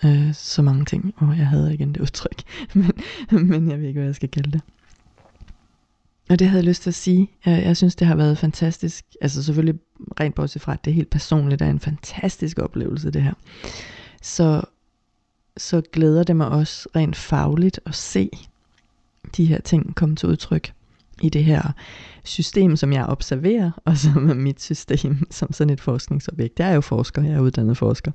øh, 0.05 0.35
så 0.35 0.63
mange 0.63 0.85
ting. 0.85 1.15
Og 1.17 1.39
jeg 1.39 1.47
havde 1.47 1.75
igen 1.75 1.93
det 1.93 2.01
udtryk, 2.01 2.43
men, 2.75 2.93
men 3.31 3.71
jeg 3.71 3.81
ved 3.81 3.89
ikke, 3.89 3.99
hvad 3.99 4.09
jeg 4.09 4.15
skal 4.15 4.29
kalde 4.29 4.51
det. 4.51 4.61
Og 6.31 6.39
det 6.39 6.49
havde 6.49 6.63
jeg 6.63 6.69
lyst 6.69 6.83
til 6.83 6.91
at 6.91 6.95
sige. 6.95 7.31
Jeg, 7.47 7.63
jeg 7.63 7.77
synes, 7.77 7.95
det 7.95 8.07
har 8.07 8.15
været 8.15 8.39
fantastisk. 8.39 9.05
Altså 9.21 9.43
selvfølgelig 9.43 9.81
rent 10.21 10.35
bortset 10.35 10.63
fra, 10.63 10.73
at 10.73 10.85
det 10.85 10.91
er 10.91 10.95
helt 10.95 11.11
personligt 11.11 11.63
er 11.63 11.71
en 11.71 11.81
fantastisk 11.81 12.59
oplevelse, 12.59 13.11
det 13.11 13.23
her. 13.23 13.33
Så, 14.23 14.63
så 15.57 15.83
glæder 15.93 16.23
det 16.23 16.37
mig 16.37 16.49
også 16.49 16.89
rent 16.97 17.17
fagligt 17.17 17.81
at 17.87 17.95
se 17.95 18.31
de 19.37 19.45
her 19.45 19.61
ting 19.61 19.95
komme 19.95 20.17
til 20.17 20.29
udtryk 20.29 20.73
i 21.23 21.29
det 21.29 21.45
her 21.45 21.73
system, 22.25 22.77
som 22.77 22.93
jeg 22.93 23.07
observerer, 23.07 23.71
og 23.87 23.97
som 23.97 24.31
er 24.31 24.35
mit 24.35 24.63
system 24.63 25.27
som 25.31 25.53
sådan 25.53 25.73
et 25.73 25.81
forskningsobjekt. 25.81 26.61
Jeg 26.61 26.71
er 26.71 26.75
jo 26.75 26.81
forsker, 26.81 27.23
jeg 27.23 27.33
er 27.33 27.41
uddannet 27.41 27.77
forsker, 27.77 28.13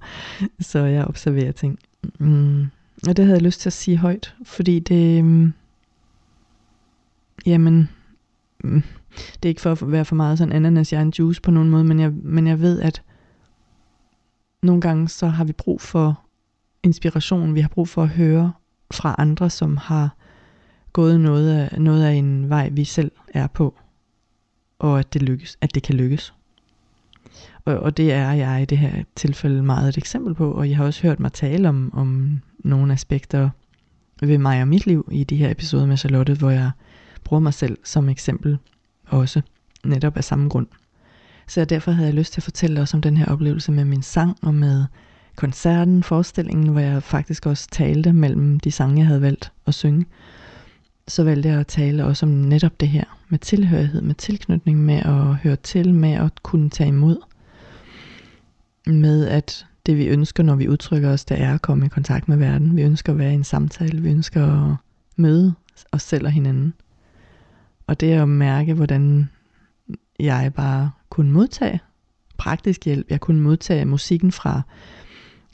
så 0.60 0.80
jeg 0.80 1.06
observerer 1.06 1.52
ting. 1.52 1.80
Mm. 2.20 2.68
Og 3.08 3.18
det 3.18 3.26
havde 3.26 3.38
jeg 3.38 3.45
lyst 3.45 3.62
til 3.62 3.70
at 3.70 3.74
sige 3.74 3.97
højt, 3.97 4.36
fordi 4.43 4.80
det, 4.80 5.26
mm, 5.26 5.54
jamen, 7.45 7.89
mm, 8.64 8.84
det 9.34 9.45
er 9.45 9.50
ikke 9.50 9.62
for 9.62 9.72
at 9.72 9.91
være 9.91 10.06
for 10.06 10.16
meget 10.16 10.38
sådan 10.38 10.54
ananas, 10.54 10.93
jeg 10.93 11.00
er 11.00 11.02
en 11.02 11.14
juice 11.20 11.41
på 11.41 11.52
nogen 11.52 11.70
måde, 11.70 11.84
men 11.84 12.00
jeg, 12.00 12.12
men 12.12 12.47
jeg 12.47 12.62
ved, 12.62 12.82
at 12.82 13.02
nogle 14.64 14.82
gange 14.82 15.10
så 15.10 15.28
har 15.28 15.43
vi 15.43 15.52
brug 15.54 15.82
for 15.82 16.22
inspiration, 16.84 17.56
vi 17.56 17.62
har 17.62 17.70
brug 17.70 17.88
for 17.88 18.04
at 18.04 18.10
høre 18.10 18.54
fra 18.91 19.16
andre, 19.18 19.50
som 19.50 19.78
har 19.78 20.16
gået 20.94 21.20
noget 21.20 21.58
af, 21.58 21.82
noget 21.82 22.04
af 22.04 22.14
en 22.14 22.50
vej, 22.50 22.70
vi 22.70 22.84
selv 22.84 23.12
er 23.34 23.48
på, 23.48 23.76
og 24.80 25.00
at 25.00 25.14
det, 25.14 25.22
lykkes, 25.22 25.58
at 25.62 25.76
det 25.76 25.84
kan 25.84 25.96
lykkes. 25.96 26.34
Og, 27.66 27.78
og 27.80 27.98
det 27.98 28.14
er 28.14 28.32
jeg 28.32 28.62
i 28.62 28.66
det 28.66 28.78
her 28.78 29.04
tilfælde 29.16 29.64
meget 29.64 29.90
et 29.90 29.98
eksempel 29.98 30.36
på, 30.36 30.52
og 30.52 30.70
jeg 30.70 30.78
har 30.78 30.86
også 30.86 31.02
hørt 31.02 31.20
mig 31.20 31.34
tale 31.34 31.70
om, 31.70 31.92
om 31.94 32.40
nogle 32.60 32.94
aspekter 32.94 33.50
ved 34.22 34.38
mig 34.38 34.62
og 34.62 34.68
mit 34.68 34.86
liv 34.86 35.10
i 35.12 35.24
de 35.24 35.36
her 35.36 35.52
episoder 35.52 35.86
med 35.86 35.98
Charlotte, 35.98 36.34
hvor 36.34 36.50
jeg 36.50 36.72
bruger 37.24 37.42
mig 37.42 37.54
selv 37.54 37.78
som 37.84 38.10
eksempel 38.10 38.58
også, 39.08 39.42
netop 39.86 40.18
af 40.18 40.24
samme 40.24 40.50
grund. 40.50 40.68
Så 41.48 41.66
derfor 41.66 41.92
havde 41.92 42.08
jeg 42.08 42.16
lyst 42.16 42.34
til 42.34 42.40
at 42.40 42.44
fortælle 42.44 42.82
også 42.82 42.98
om 42.98 43.02
den 43.02 43.18
her 43.18 43.26
oplevelse 43.26 43.72
med 43.72 43.86
min 43.86 44.02
sang 44.02 44.38
og 44.42 44.56
med 44.56 44.86
koncerten, 45.36 46.04
forestillingen, 46.04 46.68
hvor 46.68 46.80
jeg 46.80 47.04
faktisk 47.04 47.46
også 47.46 47.68
talte 47.72 48.14
mellem 48.14 48.60
de 48.60 48.72
sange, 48.72 48.98
jeg 48.98 49.08
havde 49.08 49.22
valgt 49.22 49.52
at 49.68 49.74
synge 49.74 50.06
så 51.10 51.24
valgte 51.24 51.49
jeg 51.49 51.60
at 51.60 51.68
tale 51.68 52.05
også 52.05 52.26
om 52.26 52.32
netop 52.32 52.80
det 52.80 52.88
her, 52.88 53.03
med 53.30 53.39
tilhørighed, 53.39 54.01
med 54.01 54.16
tilknytning, 54.16 54.80
med 54.80 54.95
at 54.95 55.36
høre 55.36 55.55
til, 55.55 55.93
med 55.93 56.12
at 56.12 56.43
kunne 56.43 56.70
tage 56.70 56.88
imod. 56.88 57.18
Med 58.88 59.28
at 59.28 59.66
det 59.86 59.97
vi 59.97 60.07
ønsker, 60.07 60.43
når 60.43 60.55
vi 60.55 60.68
udtrykker 60.68 61.10
os, 61.10 61.26
det 61.26 61.41
er 61.41 61.53
at 61.53 61.62
komme 61.62 61.86
i 61.86 61.89
kontakt 61.89 62.28
med 62.28 62.38
verden. 62.38 62.76
Vi 62.76 62.82
ønsker 62.82 63.14
at 63.14 63.20
være 63.20 63.32
i 63.32 63.36
en 63.36 63.43
samtale, 63.43 64.01
vi 64.01 64.10
ønsker 64.10 64.72
at 64.72 64.76
møde 65.16 65.53
os 65.91 66.01
selv 66.01 66.26
og 66.26 66.32
hinanden. 66.32 66.74
Og 67.88 67.99
det 67.99 68.12
at 68.14 68.30
mærke, 68.30 68.74
hvordan 68.74 69.30
jeg 70.20 70.53
bare 70.55 70.91
kunne 71.10 71.32
modtage 71.32 71.80
praktisk 72.38 72.86
hjælp. 72.86 73.10
Jeg 73.10 73.20
kunne 73.20 73.41
modtage 73.41 73.86
musikken 73.86 74.32
fra 74.32 74.62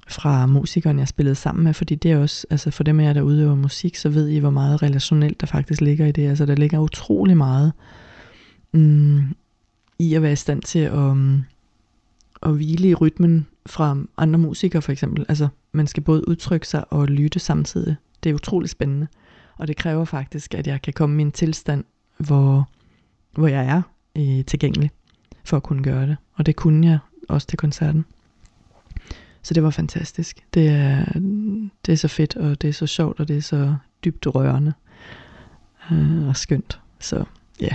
fra 0.07 0.45
musikeren, 0.45 0.99
jeg 0.99 1.07
spillede 1.07 1.35
sammen 1.35 1.63
med, 1.63 1.73
fordi 1.73 1.95
det 1.95 2.11
er 2.11 2.17
også, 2.17 2.47
altså 2.49 2.71
for 2.71 2.83
dem 2.83 2.99
af 2.99 3.03
jer, 3.03 3.13
der 3.13 3.21
udøver 3.21 3.55
musik, 3.55 3.95
så 3.95 4.09
ved 4.09 4.27
I, 4.27 4.37
hvor 4.37 4.49
meget 4.49 4.83
relationelt 4.83 5.41
der 5.41 5.47
faktisk 5.47 5.81
ligger 5.81 6.05
i 6.05 6.11
det. 6.11 6.29
Altså 6.29 6.45
der 6.45 6.55
ligger 6.55 6.79
utrolig 6.79 7.37
meget 7.37 7.73
mm, 8.71 9.35
i 9.99 10.13
at 10.13 10.21
være 10.21 10.31
i 10.31 10.35
stand 10.35 10.61
til 10.61 10.79
at, 10.79 10.93
um, 10.93 11.43
at 12.43 12.55
hvile 12.55 12.89
i 12.89 12.93
rytmen 12.93 13.47
fra 13.65 13.97
andre 14.17 14.39
musikere 14.39 14.81
for 14.81 14.91
eksempel. 14.91 15.25
Altså 15.29 15.47
man 15.71 15.87
skal 15.87 16.03
både 16.03 16.27
udtrykke 16.27 16.67
sig 16.67 16.93
og 16.93 17.07
lytte 17.07 17.39
samtidig. 17.39 17.95
Det 18.23 18.29
er 18.29 18.33
utrolig 18.33 18.69
spændende. 18.69 19.07
Og 19.57 19.67
det 19.67 19.77
kræver 19.77 20.05
faktisk, 20.05 20.53
at 20.53 20.67
jeg 20.67 20.81
kan 20.81 20.93
komme 20.93 21.21
i 21.21 21.25
en 21.25 21.31
tilstand, 21.31 21.83
hvor, 22.17 22.69
hvor 23.31 23.47
jeg 23.47 23.65
er 23.65 23.81
øh, 24.17 24.45
tilgængelig 24.45 24.91
for 25.43 25.57
at 25.57 25.63
kunne 25.63 25.83
gøre 25.83 26.07
det. 26.07 26.17
Og 26.33 26.45
det 26.45 26.55
kunne 26.55 26.87
jeg 26.87 26.99
også 27.29 27.47
til 27.47 27.57
koncerten. 27.57 28.05
Så 29.45 29.53
det 29.53 29.63
var 29.63 29.69
fantastisk. 29.69 30.45
Det 30.53 30.67
er, 30.67 31.05
det 31.85 31.91
er 31.91 31.95
så 31.95 32.07
fedt, 32.07 32.35
og 32.35 32.61
det 32.61 32.67
er 32.67 32.73
så 32.73 32.87
sjovt, 32.87 33.19
og 33.19 33.27
det 33.27 33.37
er 33.37 33.41
så 33.41 33.75
dybt 34.05 34.27
rørende 34.27 34.73
øh, 35.91 36.27
og 36.27 36.35
skønt. 36.35 36.79
Så 36.99 37.23
ja, 37.61 37.69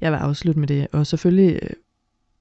jeg 0.00 0.12
vil 0.12 0.18
afslutte 0.18 0.60
med 0.60 0.68
det. 0.68 0.86
Og 0.92 1.06
selvfølgelig, 1.06 1.58
øh, 1.62 1.70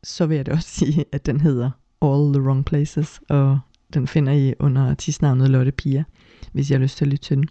så 0.04 0.26
vil 0.26 0.36
jeg 0.36 0.46
da 0.46 0.52
også 0.52 0.70
sige, 0.80 1.06
at 1.12 1.26
den 1.26 1.42
hedder 1.42 1.72
All 2.02 2.34
the 2.34 2.42
Wrong 2.42 2.66
Places, 2.66 3.22
og 3.30 3.60
den 3.94 4.08
finder 4.08 4.34
I 4.34 4.54
under 4.60 4.90
artistnavnet 4.90 5.50
Lotte 5.50 5.72
Pia, 5.72 6.04
hvis 6.52 6.72
jeg 6.72 6.78
har 6.78 6.84
lyst 6.84 6.98
til 6.98 7.06
at 7.06 7.10
lytte 7.10 7.24
til 7.24 7.38
den. 7.38 7.50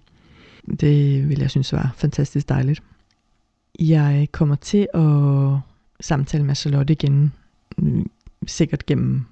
Det 0.80 1.28
vil 1.28 1.38
jeg 1.38 1.50
synes 1.50 1.72
var 1.72 1.94
fantastisk 1.96 2.48
dejligt. 2.48 2.82
Jeg 3.80 4.28
kommer 4.32 4.54
til 4.54 4.88
at 4.94 5.58
samtale 6.00 6.44
med 6.44 6.54
Charlotte 6.54 6.92
igen, 6.92 7.32
øh, 7.82 8.04
sikkert 8.46 8.86
gennem 8.86 9.26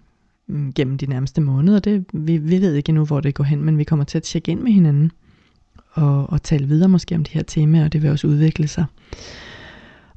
Mm, 0.49 0.73
gennem 0.73 0.99
de 0.99 1.07
nærmeste 1.07 1.41
måneder. 1.41 1.79
Det, 1.79 2.05
vi, 2.13 2.37
vi 2.37 2.61
ved 2.61 2.75
ikke 2.75 2.91
endnu, 2.91 3.05
hvor 3.05 3.21
det 3.21 3.35
går 3.35 3.45
hen, 3.45 3.65
men 3.65 3.79
vi 3.79 3.85
kommer 3.85 4.05
til 4.05 4.19
at 4.19 4.23
tjekke 4.23 4.51
ind 4.51 4.61
med 4.61 4.73
hinanden 4.73 5.13
og, 5.91 6.31
og 6.31 6.43
tale 6.43 6.67
videre 6.69 6.89
måske 6.89 7.15
om 7.15 7.25
de 7.25 7.31
her 7.33 7.43
temaer, 7.43 7.85
og 7.85 7.93
det 7.93 8.03
vil 8.03 8.11
også 8.11 8.27
udvikle 8.27 8.69
sig. 8.69 8.85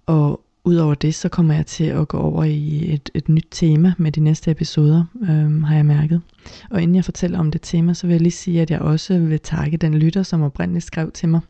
Og 0.05 0.41
udover 0.63 0.93
det, 0.93 1.15
så 1.15 1.29
kommer 1.29 1.53
jeg 1.53 1.65
til 1.65 1.83
at 1.83 2.07
gå 2.07 2.17
over 2.17 2.43
i 2.43 2.93
et, 2.93 3.09
et 3.13 3.29
nyt 3.29 3.47
tema 3.51 3.93
med 3.97 4.11
de 4.11 4.19
næste 4.19 4.51
episoder, 4.51 5.03
øhm, 5.29 5.63
har 5.63 5.75
jeg 5.75 5.85
mærket. 5.85 6.21
Og 6.69 6.81
inden 6.81 6.95
jeg 6.95 7.05
fortæller 7.05 7.39
om 7.39 7.51
det 7.51 7.61
tema, 7.61 7.93
så 7.93 8.07
vil 8.07 8.13
jeg 8.13 8.21
lige 8.21 8.31
sige, 8.31 8.61
at 8.61 8.71
jeg 8.71 8.79
også 8.79 9.19
vil 9.19 9.39
takke 9.39 9.77
den 9.77 9.95
lytter, 9.95 10.23
som 10.23 10.41
oprindeligt 10.41 10.85
skrev 10.85 11.11
til 11.11 11.29
mig 11.29 11.41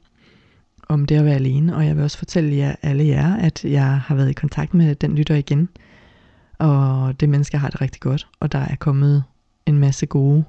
om 0.87 1.05
det 1.05 1.15
at 1.15 1.25
være 1.25 1.35
alene. 1.35 1.75
Og 1.75 1.85
jeg 1.85 1.95
vil 1.95 2.03
også 2.03 2.17
fortælle 2.17 2.55
jer, 2.55 2.75
alle 2.81 3.07
jer, 3.07 3.35
at 3.35 3.65
jeg 3.65 3.99
har 3.99 4.15
været 4.15 4.29
i 4.29 4.33
kontakt 4.33 4.73
med 4.73 4.95
den 4.95 5.15
lytter 5.15 5.35
igen, 5.35 5.69
og 6.61 7.19
det 7.19 7.29
menneske 7.29 7.57
har 7.57 7.69
det 7.69 7.81
rigtig 7.81 8.01
godt, 8.01 8.27
og 8.39 8.51
der 8.51 8.59
er 8.59 8.75
kommet 8.75 9.23
en 9.65 9.79
masse 9.79 10.05
gode 10.05 10.43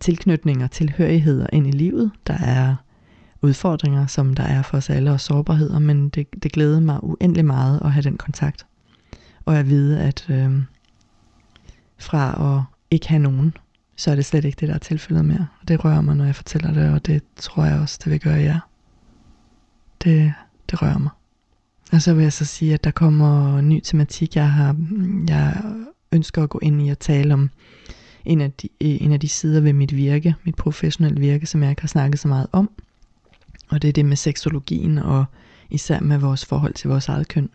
tilknytninger, 0.00 0.66
tilhørigheder 0.66 1.46
ind 1.52 1.66
i 1.66 1.70
livet. 1.70 2.10
Der 2.26 2.34
er 2.34 2.76
udfordringer, 3.42 4.06
som 4.06 4.34
der 4.34 4.42
er 4.42 4.62
for 4.62 4.76
os 4.76 4.90
alle, 4.90 5.12
og 5.12 5.20
sårbarheder, 5.20 5.78
men 5.78 6.08
det, 6.08 6.42
det 6.42 6.52
glæder 6.52 6.80
mig 6.80 7.04
uendelig 7.04 7.44
meget 7.44 7.80
at 7.84 7.92
have 7.92 8.02
den 8.02 8.16
kontakt. 8.16 8.66
Og 9.44 9.58
at 9.58 9.68
vide, 9.68 10.00
at 10.00 10.26
øh, 10.30 10.62
fra 11.98 12.56
at 12.56 12.62
ikke 12.90 13.08
have 13.08 13.22
nogen, 13.22 13.56
så 13.96 14.10
er 14.10 14.14
det 14.14 14.24
slet 14.24 14.44
ikke 14.44 14.60
det, 14.60 14.68
der 14.68 14.74
er 14.74 14.78
tilfældet 14.78 15.24
mere. 15.24 15.46
Og 15.60 15.68
det 15.68 15.84
rører 15.84 16.00
mig, 16.00 16.16
når 16.16 16.24
jeg 16.24 16.34
fortæller 16.34 16.72
det, 16.72 16.92
og 16.92 17.06
det 17.06 17.22
tror 17.36 17.64
jeg 17.64 17.80
også, 17.80 17.98
det 18.04 18.12
vil 18.12 18.20
gøre 18.20 18.40
jer. 18.40 18.60
Det, 20.04 20.32
det 20.70 20.82
rører 20.82 20.98
mig. 20.98 21.10
Og 21.92 22.02
så 22.02 22.14
vil 22.14 22.22
jeg 22.22 22.32
så 22.32 22.44
sige, 22.44 22.74
at 22.74 22.84
der 22.84 22.90
kommer 22.90 23.60
ny 23.60 23.80
tematik. 23.80 24.36
Jeg, 24.36 24.52
har, 24.52 24.76
jeg 25.28 25.62
ønsker 26.12 26.42
at 26.42 26.50
gå 26.50 26.58
ind 26.62 26.82
i 26.82 26.88
at 26.88 26.98
tale 26.98 27.34
om 27.34 27.50
en 28.24 28.40
af, 28.40 28.52
de, 28.52 28.68
en 28.80 29.12
af 29.12 29.20
de 29.20 29.28
sider 29.28 29.60
ved 29.60 29.72
mit 29.72 29.96
virke, 29.96 30.34
mit 30.44 30.54
professionelle 30.54 31.20
virke, 31.20 31.46
som 31.46 31.62
jeg 31.62 31.70
ikke 31.70 31.82
har 31.82 31.88
snakket 31.88 32.20
så 32.20 32.28
meget 32.28 32.46
om. 32.52 32.70
Og 33.68 33.82
det 33.82 33.88
er 33.88 33.92
det 33.92 34.04
med 34.04 34.16
seksologien 34.16 34.98
og 34.98 35.24
især 35.70 36.00
med 36.00 36.18
vores 36.18 36.44
forhold 36.44 36.74
til 36.74 36.90
vores 36.90 37.08
eget 37.08 37.28
køn. 37.28 37.50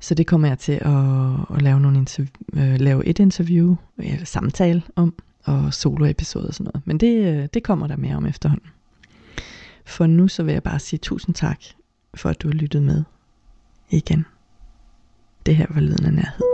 Så 0.00 0.14
det 0.14 0.26
kommer 0.26 0.48
jeg 0.48 0.58
til 0.58 0.72
at, 0.72 1.56
at 1.56 1.62
lave, 1.62 1.80
nogle 1.80 1.98
interv- 1.98 2.60
øh, 2.60 2.80
lave 2.80 3.06
et 3.06 3.18
interview, 3.18 3.76
eller 3.98 4.24
samtale 4.24 4.82
om, 4.96 5.14
og 5.44 5.74
soloepisode 5.74 6.46
og 6.46 6.54
sådan 6.54 6.70
noget. 6.74 6.86
Men 6.86 6.98
det, 6.98 7.26
øh, 7.26 7.48
det 7.54 7.62
kommer 7.62 7.86
der 7.86 7.96
mere 7.96 8.16
om 8.16 8.26
efterhånden. 8.26 8.66
For 9.86 10.06
nu 10.06 10.28
så 10.28 10.42
vil 10.42 10.52
jeg 10.52 10.62
bare 10.62 10.78
sige 10.78 10.98
tusind 10.98 11.34
tak 11.34 11.58
for 12.14 12.28
at 12.28 12.42
du 12.42 12.48
har 12.48 12.54
lyttet 12.54 12.82
med 12.82 13.04
igen. 13.90 14.26
Det 15.46 15.56
her 15.56 15.66
var 15.70 15.80
lyden 15.80 16.06
af 16.06 16.12
nærhed. 16.12 16.44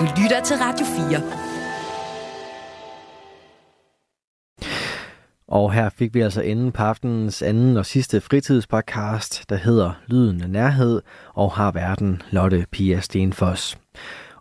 Du 0.00 0.04
lytter 0.22 0.42
til 0.44 0.56
Radio 0.56 0.86
4. 0.86 1.54
Og 5.48 5.72
her 5.72 5.88
fik 5.88 6.14
vi 6.14 6.20
altså 6.20 6.40
enden 6.40 6.72
på 6.72 6.82
aftenens 6.82 7.42
anden 7.42 7.76
og 7.76 7.86
sidste 7.86 8.20
fritidspodcast, 8.20 9.50
der 9.50 9.56
hedder 9.56 9.92
Lyden 10.06 10.42
af 10.42 10.50
Nærhed, 10.50 11.02
og 11.34 11.52
har 11.52 11.72
verden 11.72 12.22
Lotte 12.30 12.66
Pia 12.70 13.00
Stenfoss. 13.00 13.78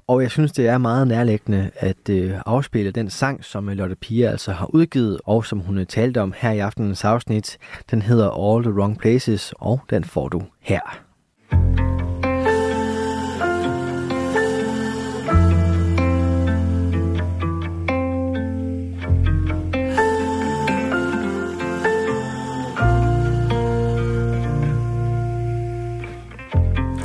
Og 0.07 0.21
jeg 0.21 0.31
synes, 0.31 0.51
det 0.51 0.67
er 0.67 0.77
meget 0.77 1.07
nærliggende 1.07 1.71
at 1.75 2.09
øh, 2.09 2.31
afspille 2.45 2.91
den 2.91 3.09
sang, 3.09 3.45
som 3.45 3.69
øh, 3.69 3.75
Lotte 3.75 3.95
Pia 3.95 4.29
altså 4.29 4.51
har 4.51 4.69
udgivet, 4.73 5.19
og 5.25 5.45
som 5.45 5.59
hun 5.59 5.77
øh, 5.77 5.85
talte 5.85 6.21
om 6.21 6.33
her 6.37 6.51
i 6.51 6.59
aftenens 6.59 7.03
afsnit. 7.03 7.57
Den 7.91 8.01
hedder 8.01 8.53
All 8.53 8.63
the 8.63 8.73
Wrong 8.73 8.99
Places, 8.99 9.53
og 9.59 9.81
den 9.89 10.03
får 10.03 10.27
du 10.29 10.41
her. 10.61 10.99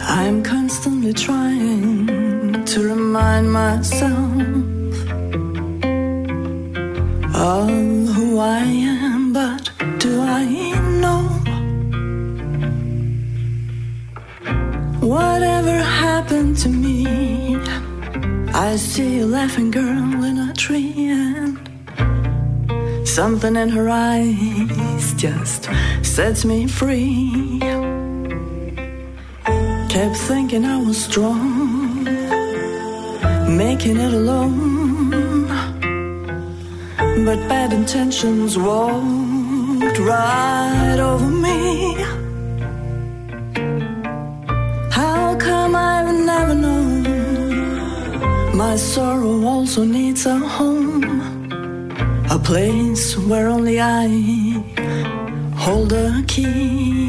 I'm 0.00 0.42
constantly 0.44 1.12
trying 1.12 2.17
to 2.78 2.88
remind 2.88 3.52
myself 3.52 4.12
of 7.34 7.68
who 8.14 8.38
I 8.38 8.60
am, 8.60 9.32
but 9.32 9.70
do 9.98 10.20
I 10.20 10.44
know? 11.02 11.22
Whatever 15.00 15.76
happened 16.06 16.56
to 16.58 16.68
me? 16.68 17.56
I 18.54 18.76
see 18.76 19.20
a 19.20 19.26
laughing 19.26 19.72
girl 19.72 20.22
in 20.28 20.38
a 20.38 20.52
tree, 20.54 21.08
and 21.08 21.58
something 23.08 23.56
in 23.56 23.70
her 23.70 23.88
eyes 23.88 25.14
just 25.14 25.68
sets 26.02 26.44
me 26.44 26.68
free. 26.68 27.58
Kept 29.88 30.16
thinking 30.28 30.64
I 30.64 30.78
was 30.86 31.02
strong, 31.04 31.67
making 33.48 33.96
it 33.96 34.12
alone. 34.12 35.46
But 37.24 37.38
bad 37.48 37.72
intentions 37.72 38.56
walked 38.58 39.98
right 39.98 40.98
over 41.00 41.30
me. 41.46 41.94
How 44.90 45.36
come 45.38 45.74
I've 45.74 46.14
never 46.32 46.54
known? 46.54 47.02
My 48.56 48.76
sorrow 48.76 49.44
also 49.44 49.84
needs 49.84 50.26
a 50.26 50.38
home, 50.38 51.04
a 52.30 52.38
place 52.38 53.16
where 53.16 53.48
only 53.48 53.80
I 53.80 54.08
hold 55.56 55.92
a 55.92 56.22
key. 56.26 57.07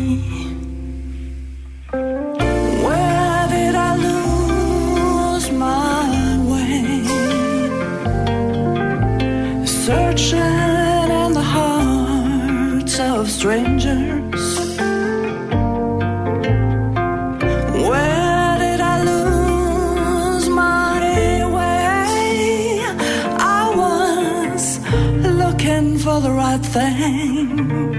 Searching 9.90 10.38
in 10.38 11.34
the 11.34 11.42
hearts 11.42 13.00
of 13.00 13.28
strangers. 13.28 14.44
Where 17.90 18.58
did 18.60 18.82
I 18.82 18.98
lose 19.12 20.48
my 20.48 21.00
way? 21.56 22.84
I 23.40 23.74
was 23.82 24.80
looking 25.42 25.98
for 25.98 26.22
the 26.22 26.34
right 26.34 26.64
thing 26.64 27.90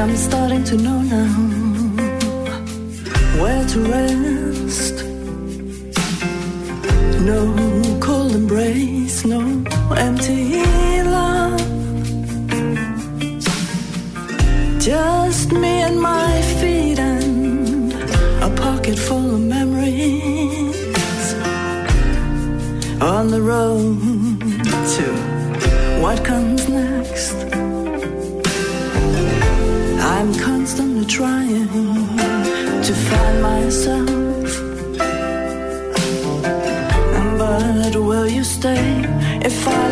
I'm 0.00 0.16
starting 0.16 0.64
to 0.64 0.76
know 0.78 1.02
now 1.02 1.32
where 3.38 3.64
to 3.66 3.80
rest. 3.80 5.04
No 7.20 7.40
cold 8.00 8.34
embrace, 8.34 9.26
no 9.26 9.40
empty 9.98 10.62
love. 11.04 11.60
Just 14.80 15.52
me 15.52 15.82
and 15.82 16.00
my 16.00 16.40
feet 16.58 16.98
and 16.98 17.92
a 18.42 18.48
pocket 18.56 18.98
full 18.98 19.34
of 19.34 19.40
memories 19.42 21.34
on 23.02 23.28
the 23.28 23.42
road 23.42 23.99
if 39.42 39.66
I 39.66 39.89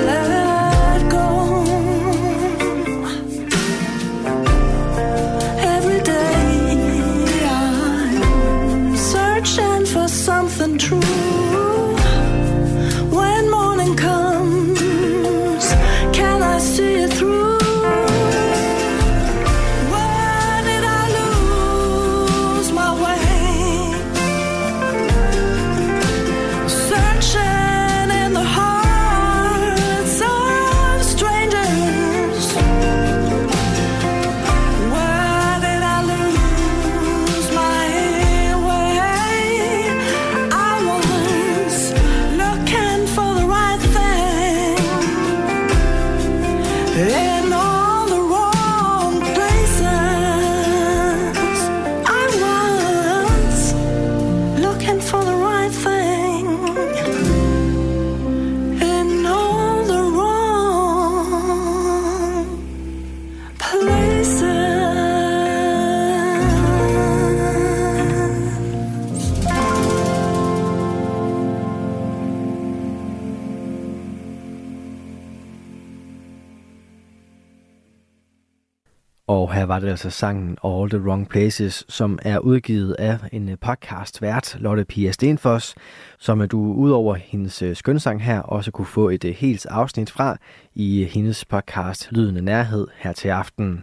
var 79.79 79.85
det 79.85 79.91
altså 79.91 80.11
sangen 80.11 80.57
All 80.65 80.91
the 80.91 81.01
Wrong 81.01 81.29
Places, 81.29 81.85
som 81.89 82.19
er 82.23 82.39
udgivet 82.39 82.97
af 82.99 83.19
en 83.33 83.49
øh, 83.49 83.57
podcast 83.61 84.23
vært, 84.23 84.57
Lotte 84.61 84.85
Pia 84.85 85.11
Stenfoss, 85.11 85.75
som 86.19 86.41
øh, 86.41 86.51
du 86.51 86.73
udover 86.73 87.15
hendes 87.15 87.63
øh, 87.63 87.77
skønsang 87.77 88.23
her 88.23 88.41
også 88.41 88.71
kunne 88.71 88.87
få 88.87 89.09
et 89.09 89.25
helt 89.25 89.67
afsnit 89.67 90.11
fra 90.11 90.37
i 90.75 91.05
hendes 91.05 91.45
podcast 91.45 92.09
Lyden 92.13 92.37
af 92.37 92.45
Nærhed 92.45 92.87
her 92.97 93.13
til 93.13 93.29
aften. 93.29 93.83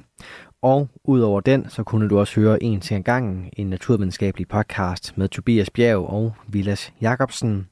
Og 0.62 0.88
udover 1.04 1.42
den, 1.42 1.70
så 1.70 1.84
kunne 1.84 2.10
du 2.10 2.20
også 2.20 2.40
høre 2.40 2.64
en 2.64 2.82
til 2.82 2.96
en 2.96 3.04
gangen, 3.04 3.50
en 3.54 3.68
naturvidenskabelig 3.68 4.48
podcast 4.48 5.18
med 5.18 5.28
Tobias 5.28 5.70
Bjerg 5.70 6.10
og 6.10 6.34
Vilas 6.48 6.94
Jacobsen. 7.02 7.68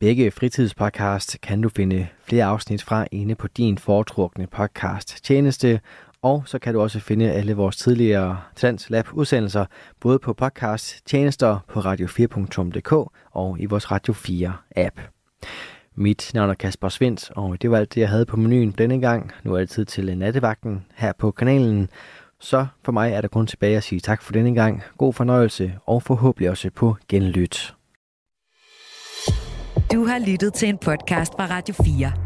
Begge 0.00 0.30
fritidspodcast 0.30 1.40
kan 1.42 1.60
du 1.60 1.68
finde 1.68 2.06
flere 2.24 2.44
afsnit 2.44 2.82
fra 2.82 3.06
inde 3.12 3.34
på 3.34 3.48
din 3.48 3.78
foretrukne 3.78 4.46
podcast 4.46 5.24
tjeneste, 5.24 5.80
og 6.26 6.42
så 6.46 6.58
kan 6.58 6.74
du 6.74 6.80
også 6.80 7.00
finde 7.00 7.32
alle 7.32 7.54
vores 7.54 7.76
tidligere 7.76 8.40
Talents 8.56 8.90
Lab 8.90 9.06
udsendelser, 9.12 9.66
både 10.00 10.18
på 10.18 10.32
podcast 10.32 11.06
tjenester 11.06 11.58
på 11.68 11.80
radio4.dk 11.80 12.92
og 13.30 13.56
i 13.60 13.66
vores 13.66 13.90
Radio 13.90 14.12
4 14.14 14.52
app. 14.76 15.00
Mit 15.94 16.30
navn 16.34 16.50
er 16.50 16.54
Kasper 16.54 16.88
Svendt, 16.88 17.30
og 17.36 17.62
det 17.62 17.70
var 17.70 17.76
alt 17.76 17.94
det, 17.94 18.00
jeg 18.00 18.08
havde 18.08 18.26
på 18.26 18.36
menuen 18.36 18.70
denne 18.70 19.00
gang. 19.00 19.32
Nu 19.44 19.54
er 19.54 19.58
det 19.58 19.68
tid 19.68 19.84
til 19.84 20.18
nattevagten 20.18 20.84
her 20.94 21.12
på 21.18 21.30
kanalen. 21.30 21.88
Så 22.40 22.66
for 22.84 22.92
mig 22.92 23.12
er 23.12 23.20
der 23.20 23.28
kun 23.28 23.46
tilbage 23.46 23.76
at 23.76 23.82
sige 23.82 24.00
tak 24.00 24.22
for 24.22 24.32
denne 24.32 24.54
gang. 24.54 24.82
God 24.98 25.12
fornøjelse 25.12 25.74
og 25.86 26.02
forhåbentlig 26.02 26.50
også 26.50 26.70
på 26.74 26.96
genlyt. 27.08 27.74
Du 29.92 30.04
har 30.04 30.30
lyttet 30.30 30.54
til 30.54 30.68
en 30.68 30.78
podcast 30.78 31.32
fra 31.32 31.46
Radio 31.46 31.74
4. 31.84 32.25